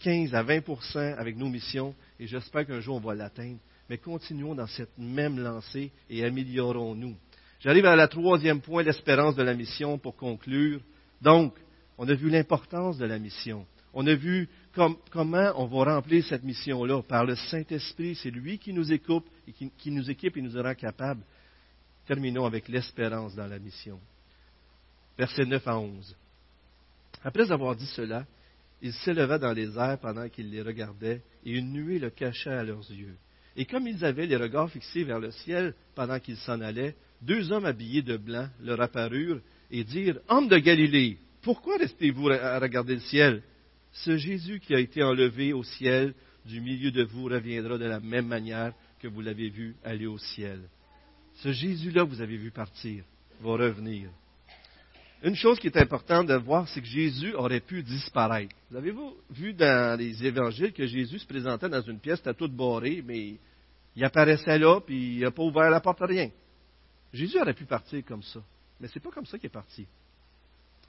15 0.00 0.34
euh, 0.34 0.36
à 0.36 0.42
20% 0.42 1.16
avec 1.16 1.36
nos 1.36 1.48
missions 1.48 1.94
et 2.18 2.26
j'espère 2.26 2.66
qu'un 2.66 2.80
jour 2.80 2.96
on 2.96 3.00
va 3.00 3.14
l'atteindre. 3.14 3.58
Mais 3.88 3.98
continuons 3.98 4.54
dans 4.54 4.66
cette 4.66 4.96
même 4.98 5.38
lancée 5.38 5.92
et 6.08 6.24
améliorons-nous. 6.24 7.16
J'arrive 7.60 7.86
à 7.86 7.96
la 7.96 8.08
troisième 8.08 8.60
point, 8.60 8.82
l'espérance 8.82 9.36
de 9.36 9.42
la 9.42 9.54
mission 9.54 9.98
pour 9.98 10.16
conclure. 10.16 10.80
Donc, 11.22 11.54
on 11.96 12.08
a 12.08 12.14
vu 12.14 12.28
l'importance 12.28 12.98
de 12.98 13.06
la 13.06 13.18
mission. 13.18 13.66
On 13.92 14.06
a 14.06 14.14
vu 14.14 14.48
comment 15.10 15.52
on 15.56 15.66
va 15.66 15.94
remplir 15.94 16.24
cette 16.24 16.42
mission-là? 16.42 17.02
Par 17.02 17.24
le 17.24 17.36
Saint-Esprit. 17.36 18.14
C'est 18.16 18.30
lui 18.30 18.58
qui 18.58 18.72
nous 18.72 18.92
équipe 18.92 19.24
et 19.46 19.52
qui, 19.78 19.90
nous 19.90 20.10
équipe 20.10 20.36
et 20.36 20.42
nous 20.42 20.62
rend 20.62 20.74
capables. 20.74 21.22
Terminons 22.06 22.44
avec 22.44 22.68
l'espérance 22.68 23.34
dans 23.34 23.46
la 23.46 23.58
mission. 23.58 23.98
Versets 25.16 25.46
9 25.46 25.66
à 25.66 25.78
11. 25.78 26.16
Après 27.22 27.50
avoir 27.50 27.74
dit 27.76 27.86
cela, 27.86 28.26
il 28.82 28.92
s'éleva 28.92 29.38
dans 29.38 29.52
les 29.52 29.78
airs 29.78 29.98
pendant 29.98 30.28
qu'il 30.28 30.50
les 30.50 30.60
regardait, 30.60 31.22
et 31.46 31.52
une 31.52 31.72
nuée 31.72 31.98
le 31.98 32.10
cacha 32.10 32.60
à 32.60 32.64
leurs 32.64 32.90
yeux. 32.90 33.16
Et 33.56 33.64
comme 33.64 33.86
ils 33.86 34.04
avaient 34.04 34.26
les 34.26 34.36
regards 34.36 34.70
fixés 34.70 35.04
vers 35.04 35.20
le 35.20 35.30
ciel 35.30 35.74
pendant 35.94 36.18
qu'ils 36.18 36.36
s'en 36.36 36.60
allaient, 36.60 36.94
deux 37.22 37.52
hommes 37.52 37.64
habillés 37.64 38.02
de 38.02 38.16
blanc 38.16 38.48
leur 38.60 38.80
apparurent 38.80 39.40
et 39.70 39.84
dirent 39.84 40.18
Hommes 40.28 40.48
de 40.48 40.58
Galilée, 40.58 41.18
pourquoi 41.40 41.78
restez-vous 41.78 42.28
à 42.30 42.58
regarder 42.58 42.94
le 42.94 43.00
ciel? 43.00 43.42
Ce 43.94 44.16
Jésus 44.16 44.60
qui 44.60 44.74
a 44.74 44.80
été 44.80 45.02
enlevé 45.02 45.52
au 45.52 45.62
ciel 45.62 46.14
du 46.44 46.60
milieu 46.60 46.90
de 46.90 47.04
vous 47.04 47.24
reviendra 47.24 47.78
de 47.78 47.86
la 47.86 48.00
même 48.00 48.26
manière 48.26 48.72
lorsque 49.02 49.14
vous 49.14 49.22
l'avez 49.22 49.48
vu 49.48 49.76
aller 49.84 50.06
au 50.06 50.18
ciel. 50.18 50.60
Ce 51.36 51.52
Jésus-là, 51.52 52.02
vous 52.02 52.20
avez 52.20 52.36
vu 52.36 52.50
partir, 52.50 53.04
va 53.40 53.52
revenir. 53.52 54.10
Une 55.22 55.36
chose 55.36 55.58
qui 55.58 55.68
est 55.68 55.76
importante 55.78 56.26
de 56.26 56.34
voir, 56.34 56.68
c'est 56.68 56.80
que 56.80 56.86
Jésus 56.86 57.34
aurait 57.34 57.60
pu 57.60 57.82
disparaître. 57.82 58.54
Vous 58.70 58.76
avez-vous 58.76 59.16
vu 59.30 59.54
dans 59.54 59.98
les 59.98 60.24
évangiles 60.26 60.72
que 60.72 60.86
Jésus 60.86 61.20
se 61.20 61.26
présentait 61.26 61.68
dans 61.68 61.80
une 61.80 61.98
pièce, 61.98 62.18
c'était 62.18 62.34
toute 62.34 62.52
barrée, 62.52 63.02
mais 63.04 63.36
il 63.96 64.04
apparaissait 64.04 64.58
là, 64.58 64.80
puis 64.80 65.16
il 65.16 65.20
n'a 65.20 65.30
pas 65.30 65.42
ouvert 65.42 65.70
la 65.70 65.80
porte 65.80 66.02
à 66.02 66.06
rien. 66.06 66.30
Jésus 67.12 67.40
aurait 67.40 67.54
pu 67.54 67.64
partir 67.64 68.04
comme 68.04 68.22
ça, 68.22 68.40
mais 68.80 68.88
ce 68.88 68.98
n'est 68.98 69.02
pas 69.02 69.12
comme 69.12 69.24
ça 69.24 69.38
qu'il 69.38 69.46
est 69.46 69.50
parti. 69.50 69.86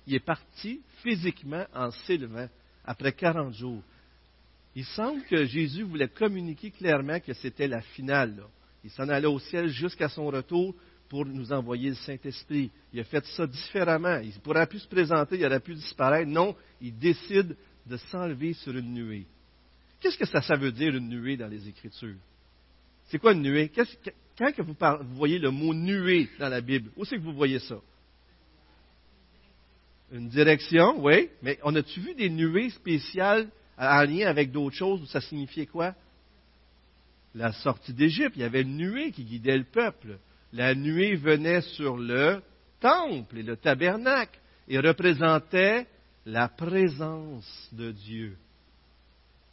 Il 0.08 0.16
est 0.16 0.20
parti 0.20 0.82
physiquement 1.02 1.66
en 1.74 1.92
s'élevant 1.92 2.50
après 2.86 3.12
40 3.12 3.54
jours. 3.54 3.82
Il 4.76 4.86
semble 4.86 5.24
que 5.24 5.46
Jésus 5.46 5.84
voulait 5.84 6.08
communiquer 6.08 6.72
clairement 6.72 7.20
que 7.20 7.34
c'était 7.34 7.68
la 7.68 7.82
finale. 7.82 8.44
Il 8.84 8.90
s'en 8.92 9.08
allait 9.10 9.28
au 9.28 9.40
ciel 9.40 9.70
jusqu'à 9.70 10.10
son 10.10 10.28
retour 10.28 10.76
pour 11.10 11.26
nous 11.26 11.52
envoyer 11.52 11.90
le 11.90 11.96
Saint-Esprit. 11.96 12.72
Il 12.94 13.00
a 13.00 13.04
fait 13.04 13.26
ça 13.26 13.48
différemment. 13.48 14.20
Il 14.20 14.32
pourrait 14.42 14.68
plus 14.68 14.80
se 14.80 14.88
présenter, 14.88 15.38
il 15.38 15.46
aurait 15.46 15.60
pu 15.60 15.76
disparaître. 15.76 16.30
Non, 16.30 16.56
il 16.82 16.98
décide 16.98 17.56
de 17.86 17.98
s'enlever 17.98 18.54
sur 18.54 18.76
une 18.76 18.94
nuée. 18.94 19.26
Qu'est-ce 20.00 20.18
que 20.18 20.26
ça, 20.26 20.56
veut 20.56 20.72
dire, 20.72 20.96
une 20.96 21.10
nuée, 21.10 21.38
dans 21.38 21.48
les 21.48 21.68
Écritures? 21.68 22.18
C'est 23.08 23.18
quoi 23.18 23.34
une 23.34 23.42
nuée? 23.42 23.72
Quand 24.38 24.52
que 24.52 24.62
vous, 24.62 24.76
vous, 24.78 25.16
voyez 25.16 25.40
le 25.40 25.52
mot 25.52 25.74
nuée 25.74 26.30
dans 26.38 26.50
la 26.50 26.62
Bible, 26.62 26.92
où 26.98 27.06
c'est 27.06 27.16
que 27.16 27.22
vous 27.22 27.34
voyez 27.34 27.60
ça? 27.60 27.78
Une 30.12 30.30
direction, 30.30 31.04
oui, 31.04 31.30
mais 31.42 31.60
on 31.64 31.76
a-tu 31.76 32.00
vu 32.00 32.14
des 32.16 32.30
nuées 32.30 32.70
spéciales 32.70 33.50
en 33.78 34.04
lien 34.04 34.28
avec 34.28 34.52
d'autres 34.52 34.76
choses 34.76 35.02
où 35.02 35.06
ça 35.08 35.22
signifiait 35.22 35.66
quoi? 35.66 35.94
La 37.34 37.52
sortie 37.52 37.94
d'Égypte, 37.94 38.34
il 38.36 38.42
y 38.42 38.46
avait 38.46 38.62
une 38.62 38.78
nuée 38.78 39.12
qui 39.12 39.26
guidait 39.26 39.58
le 39.58 39.66
peuple 39.66 40.20
la 40.56 40.74
nuée 40.74 41.16
venait 41.16 41.62
sur 41.62 41.98
le 41.98 42.42
temple 42.80 43.40
et 43.40 43.44
le 43.44 43.58
tabernacle 43.58 44.40
et 44.70 44.80
représentait 44.80 45.86
la 46.26 46.48
présence 46.48 47.70
de 47.74 47.92
Dieu. 47.92 48.38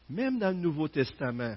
Même 0.09 0.39
dans 0.39 0.51
le 0.51 0.63
Nouveau 0.63 0.87
Testament, 0.87 1.57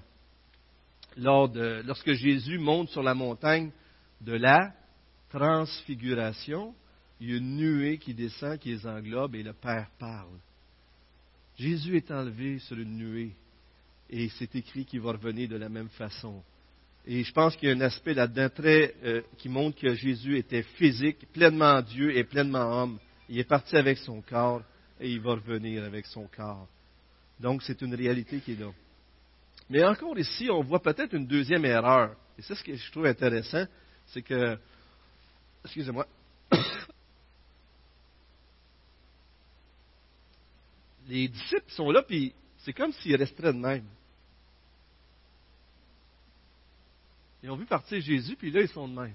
lorsque 1.15 2.13
Jésus 2.13 2.57
monte 2.57 2.89
sur 2.89 3.03
la 3.03 3.13
montagne 3.13 3.71
de 4.19 4.33
la 4.33 4.73
transfiguration, 5.29 6.73
il 7.19 7.29
y 7.29 7.33
a 7.33 7.37
une 7.37 7.55
nuée 7.55 7.97
qui 7.97 8.13
descend, 8.13 8.59
qui 8.59 8.69
les 8.69 8.85
englobe, 8.85 9.35
et 9.35 9.43
le 9.43 9.53
Père 9.53 9.89
parle. 9.97 10.37
Jésus 11.57 11.95
est 11.95 12.11
enlevé 12.11 12.59
sur 12.59 12.77
une 12.77 12.97
nuée, 12.97 13.31
et 14.09 14.29
c'est 14.29 14.53
écrit 14.55 14.85
qu'il 14.85 15.01
va 15.01 15.13
revenir 15.13 15.47
de 15.47 15.55
la 15.55 15.69
même 15.69 15.89
façon. 15.89 16.43
Et 17.07 17.23
je 17.23 17.31
pense 17.31 17.55
qu'il 17.55 17.69
y 17.69 17.71
a 17.71 17.75
un 17.75 17.81
aspect 17.81 18.13
là-dedans 18.13 18.49
très, 18.49 18.95
euh, 19.03 19.21
qui 19.37 19.47
montre 19.47 19.79
que 19.79 19.93
Jésus 19.93 20.37
était 20.37 20.63
physique, 20.63 21.31
pleinement 21.31 21.81
Dieu 21.81 22.15
et 22.15 22.23
pleinement 22.23 22.81
homme. 22.81 22.99
Il 23.29 23.37
est 23.39 23.43
parti 23.43 23.75
avec 23.77 23.99
son 23.99 24.21
corps 24.21 24.63
et 24.99 25.11
il 25.11 25.21
va 25.21 25.33
revenir 25.33 25.83
avec 25.83 26.05
son 26.07 26.27
corps. 26.27 26.67
Donc 27.39 27.61
c'est 27.61 27.81
une 27.81 27.93
réalité 27.93 28.39
qui 28.39 28.53
est 28.53 28.59
là. 28.59 28.71
Mais 29.69 29.83
encore 29.83 30.17
ici, 30.17 30.49
on 30.49 30.63
voit 30.63 30.81
peut-être 30.81 31.13
une 31.13 31.27
deuxième 31.27 31.65
erreur. 31.65 32.15
Et 32.37 32.41
c'est 32.41 32.55
ce 32.55 32.63
que 32.63 32.75
je 32.75 32.91
trouve 32.91 33.05
intéressant, 33.05 33.65
c'est 34.07 34.21
que, 34.21 34.57
excusez-moi, 35.63 36.07
les 41.07 41.27
disciples 41.27 41.69
sont 41.69 41.91
là, 41.91 42.01
puis 42.03 42.33
c'est 42.59 42.73
comme 42.73 42.91
s'ils 42.93 43.15
resteraient 43.15 43.53
de 43.53 43.59
même. 43.59 43.85
Ils 47.43 47.51
ont 47.51 47.55
vu 47.55 47.65
partir 47.65 48.01
Jésus, 48.01 48.35
puis 48.35 48.49
là, 48.49 48.61
ils 48.61 48.69
sont 48.69 48.87
de 48.87 48.93
même. 48.93 49.13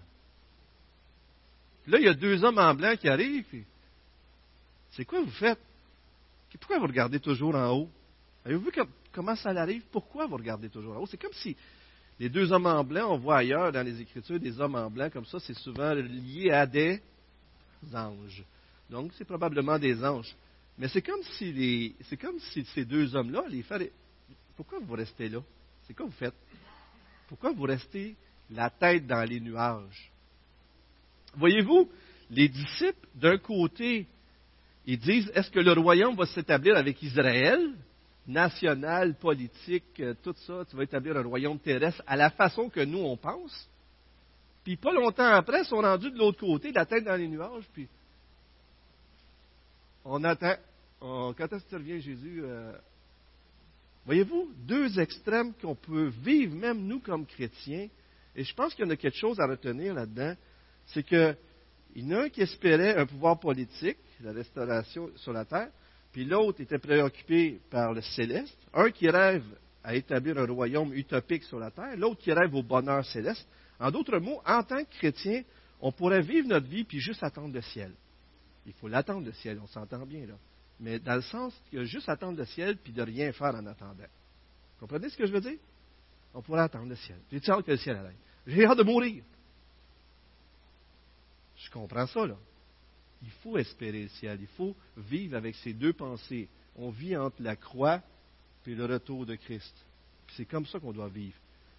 Puis 1.83 1.93
là, 1.93 1.99
il 1.99 2.05
y 2.05 2.09
a 2.09 2.15
deux 2.15 2.45
hommes 2.45 2.59
en 2.59 2.75
blanc 2.75 2.95
qui 2.97 3.09
arrivent. 3.09 3.65
C'est 4.93 5.05
quoi 5.05 5.21
vous 5.21 5.31
faites? 5.33 5.59
Pourquoi 6.59 6.79
vous 6.79 6.87
regardez 6.87 7.21
toujours 7.21 7.55
en 7.55 7.71
haut? 7.71 7.89
Avez-vous 8.45 8.65
vu 8.65 8.73
comment 9.13 9.37
ça 9.37 9.51
arrive? 9.51 9.83
Pourquoi 9.91 10.27
vous 10.27 10.37
regardez 10.37 10.69
toujours 10.69 10.97
en 10.97 11.01
haut? 11.01 11.07
C'est 11.07 11.21
comme 11.21 11.33
si 11.33 11.57
les 12.19 12.29
deux 12.29 12.53
hommes 12.53 12.67
en 12.67 12.85
blanc, 12.85 13.15
on 13.15 13.19
voit 13.19 13.39
ailleurs 13.39 13.73
dans 13.73 13.83
les 13.83 14.01
Écritures 14.01 14.39
des 14.39 14.61
hommes 14.61 14.75
en 14.75 14.91
blanc 14.91 15.09
comme 15.11 15.25
ça, 15.25 15.41
c'est 15.41 15.55
souvent 15.55 15.95
lié 15.95 16.51
à 16.51 16.67
des 16.67 17.01
anges. 17.95 18.45
Donc, 18.91 19.13
c'est 19.17 19.25
probablement 19.25 19.79
des 19.79 20.05
anges. 20.05 20.37
Mais 20.79 20.89
c'est 20.89 21.03
comme 21.03 21.23
si 21.39 21.95
c'est 22.09 22.17
comme 22.17 22.39
si 22.39 22.65
ces 22.75 22.85
deux 22.85 23.15
hommes-là, 23.15 23.45
les 23.49 23.63
frères, 23.63 23.81
pourquoi 24.57 24.79
vous 24.81 24.95
restez 24.95 25.29
là? 25.29 25.41
C'est 25.87 25.95
quoi 25.95 26.07
vous 26.07 26.13
faites? 26.13 26.35
Pourquoi 27.29 27.53
vous 27.53 27.65
restez 27.65 28.17
la 28.51 28.71
tête 28.71 29.07
dans 29.07 29.23
les 29.23 29.41
nuages? 29.41 30.11
Voyez-vous, 31.35 31.89
les 32.31 32.49
disciples, 32.49 33.09
d'un 33.15 33.39
côté, 33.39 34.07
ils 34.87 34.99
disent, 34.99 35.31
est-ce 35.35 35.51
que 35.51 35.61
le 35.61 35.73
royaume 35.73 36.17
va 36.17 36.27
s'établir 36.27 36.77
avec 36.77 37.03
Israël, 37.03 37.73
national, 38.27 39.15
politique, 39.15 40.01
euh, 40.01 40.15
tout 40.23 40.35
ça, 40.47 40.65
tu 40.69 40.77
vas 40.77 40.85
établir 40.85 41.17
un 41.17 41.23
royaume 41.23 41.59
terrestre 41.59 42.03
à 42.07 42.17
la 42.17 42.31
façon 42.31 42.69
que 42.69 42.81
nous, 42.81 42.99
on 42.99 43.17
pense? 43.17 43.69
Puis 44.65 44.77
pas 44.77 44.93
longtemps 44.93 45.25
après, 45.25 45.63
ils 45.63 45.67
sont 45.67 45.81
rendus 45.81 46.11
de 46.11 46.19
l'autre 46.19 46.41
côté, 46.41 46.73
la 46.73 46.87
tête 46.87 47.05
dans 47.05 47.17
les 47.17 47.29
nuages, 47.29 47.65
puis 47.73 47.89
on 50.05 50.25
attend. 50.25 50.57
quand 51.01 51.53
est-ce 51.53 51.65
que 51.65 51.69
tu 51.69 51.77
reviens, 51.77 51.99
Jésus? 51.99 52.43
Euh, 52.45 52.73
Voyez-vous, 54.07 54.51
deux 54.67 54.99
extrêmes 54.99 55.53
qu'on 55.61 55.75
peut 55.75 56.09
vivre, 56.23 56.55
même 56.55 56.87
nous 56.87 57.01
comme 57.01 57.27
chrétiens, 57.27 57.89
et 58.35 58.45
je 58.45 58.55
pense 58.55 58.75
qu'il 58.75 58.85
y 58.85 58.89
en 58.89 58.91
a 58.91 58.97
quelque 58.97 59.19
chose 59.19 59.39
à 59.41 59.47
retenir 59.47 59.95
là-dedans, 59.95 60.35
c'est 60.87 61.03
qu'il 61.03 61.37
y 61.97 62.05
en 62.07 62.17
a 62.17 62.23
un 62.25 62.29
qui 62.29 62.41
espérait 62.41 62.97
un 62.97 63.07
pouvoir 63.07 63.39
politique, 63.39 63.99
la 64.21 64.33
restauration 64.33 65.11
sur 65.17 65.33
la 65.33 65.45
terre, 65.45 65.71
puis 66.13 66.25
l'autre 66.25 66.61
était 66.61 66.79
préoccupé 66.79 67.61
par 67.71 67.93
le 67.93 68.01
céleste, 68.01 68.59
un 68.73 68.91
qui 68.91 69.09
rêve 69.09 69.45
à 69.85 69.95
établir 69.95 70.39
un 70.39 70.47
royaume 70.47 70.93
utopique 70.93 71.45
sur 71.45 71.59
la 71.59 71.71
terre, 71.71 71.97
l'autre 71.97 72.21
qui 72.21 72.33
rêve 72.33 72.55
au 72.55 72.63
bonheur 72.63 73.05
céleste. 73.05 73.47
En 73.79 73.91
d'autres 73.91 74.19
mots, 74.19 74.41
en 74.45 74.63
tant 74.63 74.85
que 74.85 74.91
chrétien, 74.91 75.43
on 75.81 75.93
pourrait 75.93 76.21
vivre 76.21 76.49
notre 76.49 76.67
vie 76.67 76.85
puis 76.85 77.01
juste 77.01 77.23
attendre 77.23 77.55
le 77.55 77.63
ciel. 77.63 77.93
Il 78.67 78.73
faut 78.75 78.89
l'attendre 78.89 79.27
le 79.27 79.33
ciel, 79.33 79.59
on 79.63 79.67
s'entend 79.67 80.05
bien 80.07 80.27
là 80.27 80.35
mais 80.81 80.99
dans 80.99 81.15
le 81.15 81.23
sens 81.23 81.55
a 81.75 81.85
juste 81.85 82.09
attendre 82.09 82.39
le 82.39 82.47
ciel 82.47 82.79
puis 82.79 82.93
de 82.93 83.03
rien 83.03 83.33
faire 83.33 83.55
en 83.55 83.67
attendant. 83.67 84.05
Comprenez 84.81 85.11
ce 85.11 85.17
que 85.17 85.27
je 85.27 85.33
veux 85.33 85.41
dire? 85.41 85.59
On 86.33 86.41
pourrait 86.41 86.63
attendre 86.63 86.89
le 86.89 86.97
ciel. 86.97 87.19
J'ai 87.31 87.39
hâte 87.51 87.67
que 87.67 87.73
le 87.73 87.77
ciel 87.77 87.97
arrive? 87.97 88.17
J'ai 88.47 88.65
hâte 88.65 88.79
de 88.79 88.83
mourir. 88.83 89.23
Je 91.59 91.71
comprends 91.71 92.07
ça, 92.07 92.27
là. 92.27 92.37
Il 93.23 93.31
faut 93.43 93.59
espérer 93.59 94.05
le 94.05 94.09
ciel. 94.09 94.39
Il 94.41 94.47
faut 94.49 94.75
vivre 94.97 95.37
avec 95.37 95.55
ces 95.57 95.75
deux 95.75 95.93
pensées. 95.93 96.49
On 96.77 96.89
vit 96.89 97.15
entre 97.17 97.43
la 97.43 97.57
croix 97.57 98.01
et 98.67 98.75
le 98.75 98.87
retour 98.87 99.27
de 99.27 99.35
Christ. 99.35 99.75
C'est 100.37 100.47
comme 100.47 100.65
ça 100.65 100.79
qu'on 100.79 100.93
doit 100.93 101.09
vivre. 101.09 101.37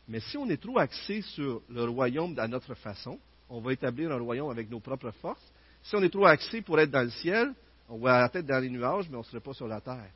Mais 0.08 0.20
si 0.20 0.38
on 0.38 0.48
est 0.50 0.62
trop 0.62 0.78
axé 0.78 1.22
sur 1.22 1.64
le 1.70 1.86
royaume 1.86 2.38
à 2.38 2.48
notre 2.48 2.76
façon, 2.76 3.18
on 3.50 3.62
va 3.62 3.74
établir 3.74 4.12
un 4.12 4.20
royaume 4.20 4.52
avec 4.52 4.70
nos 4.70 4.80
propres 4.80 5.12
forces. 5.12 5.52
Si 5.84 5.96
on 5.96 6.04
est 6.04 6.10
trop 6.10 6.26
axé 6.26 6.62
pour 6.62 6.80
être 6.80 6.92
dans 6.92 7.04
le 7.04 7.10
ciel, 7.10 7.54
on 7.90 8.06
la 8.06 8.30
tête 8.30 8.46
dans 8.46 8.60
les 8.60 8.70
nuages, 8.70 9.10
mais 9.10 9.16
on 9.16 9.20
ne 9.20 9.26
serait 9.26 9.42
pas 9.42 9.54
sur 9.54 9.68
la 9.68 9.82
terre. 9.82 10.10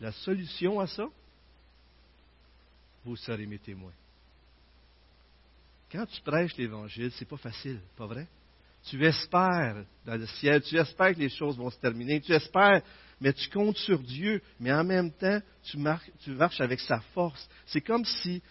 La 0.00 0.12
solution 0.12 0.80
à 0.80 0.86
ça, 0.86 1.06
vous 3.04 3.16
serez 3.16 3.46
mes 3.46 3.58
témoins. 3.58 3.92
Quand 5.90 6.06
tu 6.06 6.20
prêches 6.22 6.56
l'Évangile, 6.56 7.10
c'est 7.12 7.28
pas 7.28 7.36
facile, 7.36 7.80
pas 7.96 8.06
vrai? 8.06 8.26
Tu 8.84 9.04
espères 9.04 9.84
dans 10.04 10.16
le 10.16 10.26
ciel, 10.26 10.62
tu 10.62 10.76
espères 10.76 11.14
que 11.14 11.20
les 11.20 11.28
choses 11.28 11.56
vont 11.56 11.70
se 11.70 11.78
terminer, 11.78 12.20
tu 12.20 12.32
espères, 12.32 12.82
mais 13.20 13.32
tu 13.32 13.48
comptes 13.50 13.78
sur 13.78 13.98
Dieu, 13.98 14.42
mais 14.60 14.72
en 14.72 14.84
même 14.84 15.10
temps, 15.12 15.40
tu, 15.64 15.78
tu 16.20 16.30
marches 16.30 16.60
avec 16.60 16.80
sa 16.80 17.00
force. 17.14 17.48
C'est 17.66 17.80
comme 17.80 18.04
si 18.04 18.42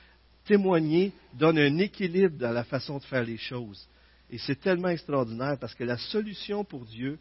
témoigner 0.46 1.12
donne 1.34 1.58
un 1.58 1.78
équilibre 1.78 2.38
dans 2.38 2.52
la 2.52 2.64
façon 2.64 2.98
de 2.98 3.04
faire 3.04 3.24
les 3.24 3.38
choses. 3.38 3.88
Et 4.30 4.38
c'est 4.38 4.60
tellement 4.60 4.90
extraordinaire 4.90 5.58
parce 5.60 5.76
que 5.76 5.84
la 5.84 5.98
solution 5.98 6.64
pour 6.64 6.86
Dieu, 6.86 7.20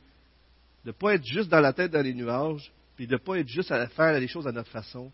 de 0.85 0.91
ne 0.91 0.93
pas 0.93 1.15
être 1.15 1.25
juste 1.25 1.49
dans 1.49 1.61
la 1.61 1.73
tête 1.73 1.93
dans 1.93 2.03
les 2.03 2.15
nuages, 2.15 2.73
puis 2.97 3.07
de 3.07 3.13
ne 3.13 3.19
pas 3.19 3.39
être 3.39 3.49
juste 3.49 3.71
à 3.71 3.87
faire 3.89 4.19
les 4.19 4.29
choses 4.29 4.47
à 4.47 4.53
notre 4.53 4.71
façon. 4.71 5.11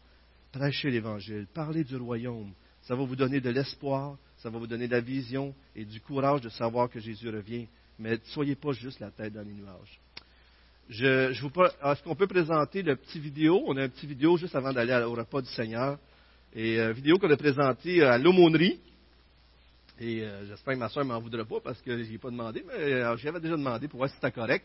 Prêchez 0.53 0.91
l'Évangile, 0.91 1.47
parlez 1.53 1.85
du 1.85 1.97
royaume. 1.97 2.53
Ça 2.83 2.95
va 2.95 3.05
vous 3.05 3.17
donner 3.17 3.41
de 3.41 3.51
l'espoir, 3.51 4.17
ça 4.39 4.51
va 4.51 4.59
vous 4.59 4.67
donner 4.67 4.87
de 4.87 4.93
la 4.93 5.01
vision 5.01 5.55
et 5.77 5.85
du 5.85 6.01
courage 6.01 6.41
de 6.41 6.49
savoir 6.49 6.89
que 6.89 6.99
Jésus 6.99 7.29
revient. 7.29 7.67
Mais 7.99 8.13
ne 8.13 8.19
soyez 8.25 8.55
pas 8.55 8.73
juste 8.73 9.01
la 9.01 9.11
tête 9.11 9.35
dans 9.35 9.43
les 9.43 9.53
nuages. 9.53 10.01
Je, 10.89 11.31
est-ce 11.31 12.03
qu'on 12.03 12.17
peut 12.17 12.27
présenter 12.27 12.83
le 12.83 12.97
petit 12.97 13.21
vidéo? 13.21 13.63
On 13.67 13.77
a 13.77 13.85
un 13.85 13.89
petit 13.89 14.07
vidéo 14.07 14.37
juste 14.37 14.57
avant 14.57 14.73
d'aller 14.73 14.95
au 15.05 15.13
repas 15.13 15.41
du 15.41 15.49
Seigneur. 15.51 15.99
Et 16.53 16.81
euh, 16.81 16.93
vidéo 16.93 17.17
qu'on 17.19 17.31
a 17.31 17.37
présentée 17.37 18.03
à 18.03 18.19
l'aumônerie. 18.19 18.81
Et 20.01 20.23
euh, 20.23 20.47
j'espère 20.47 20.75
que 20.75 20.79
ma 20.79 20.89
soeur 20.89 21.05
ne 21.05 21.11
m'en 21.11 21.21
voudra 21.21 21.45
pas 21.45 21.61
parce 21.61 21.83
que 21.83 22.03
je 22.03 22.15
ai 22.15 22.19
pas 22.19 22.31
demandé, 22.31 22.65
mais 22.67 22.73
euh, 22.73 23.17
j'avais 23.19 23.39
déjà 23.39 23.57
demandé 23.57 23.87
pour 23.87 23.99
voir 23.99 24.09
si 24.09 24.15
c'était 24.17 24.33
correct. 24.33 24.65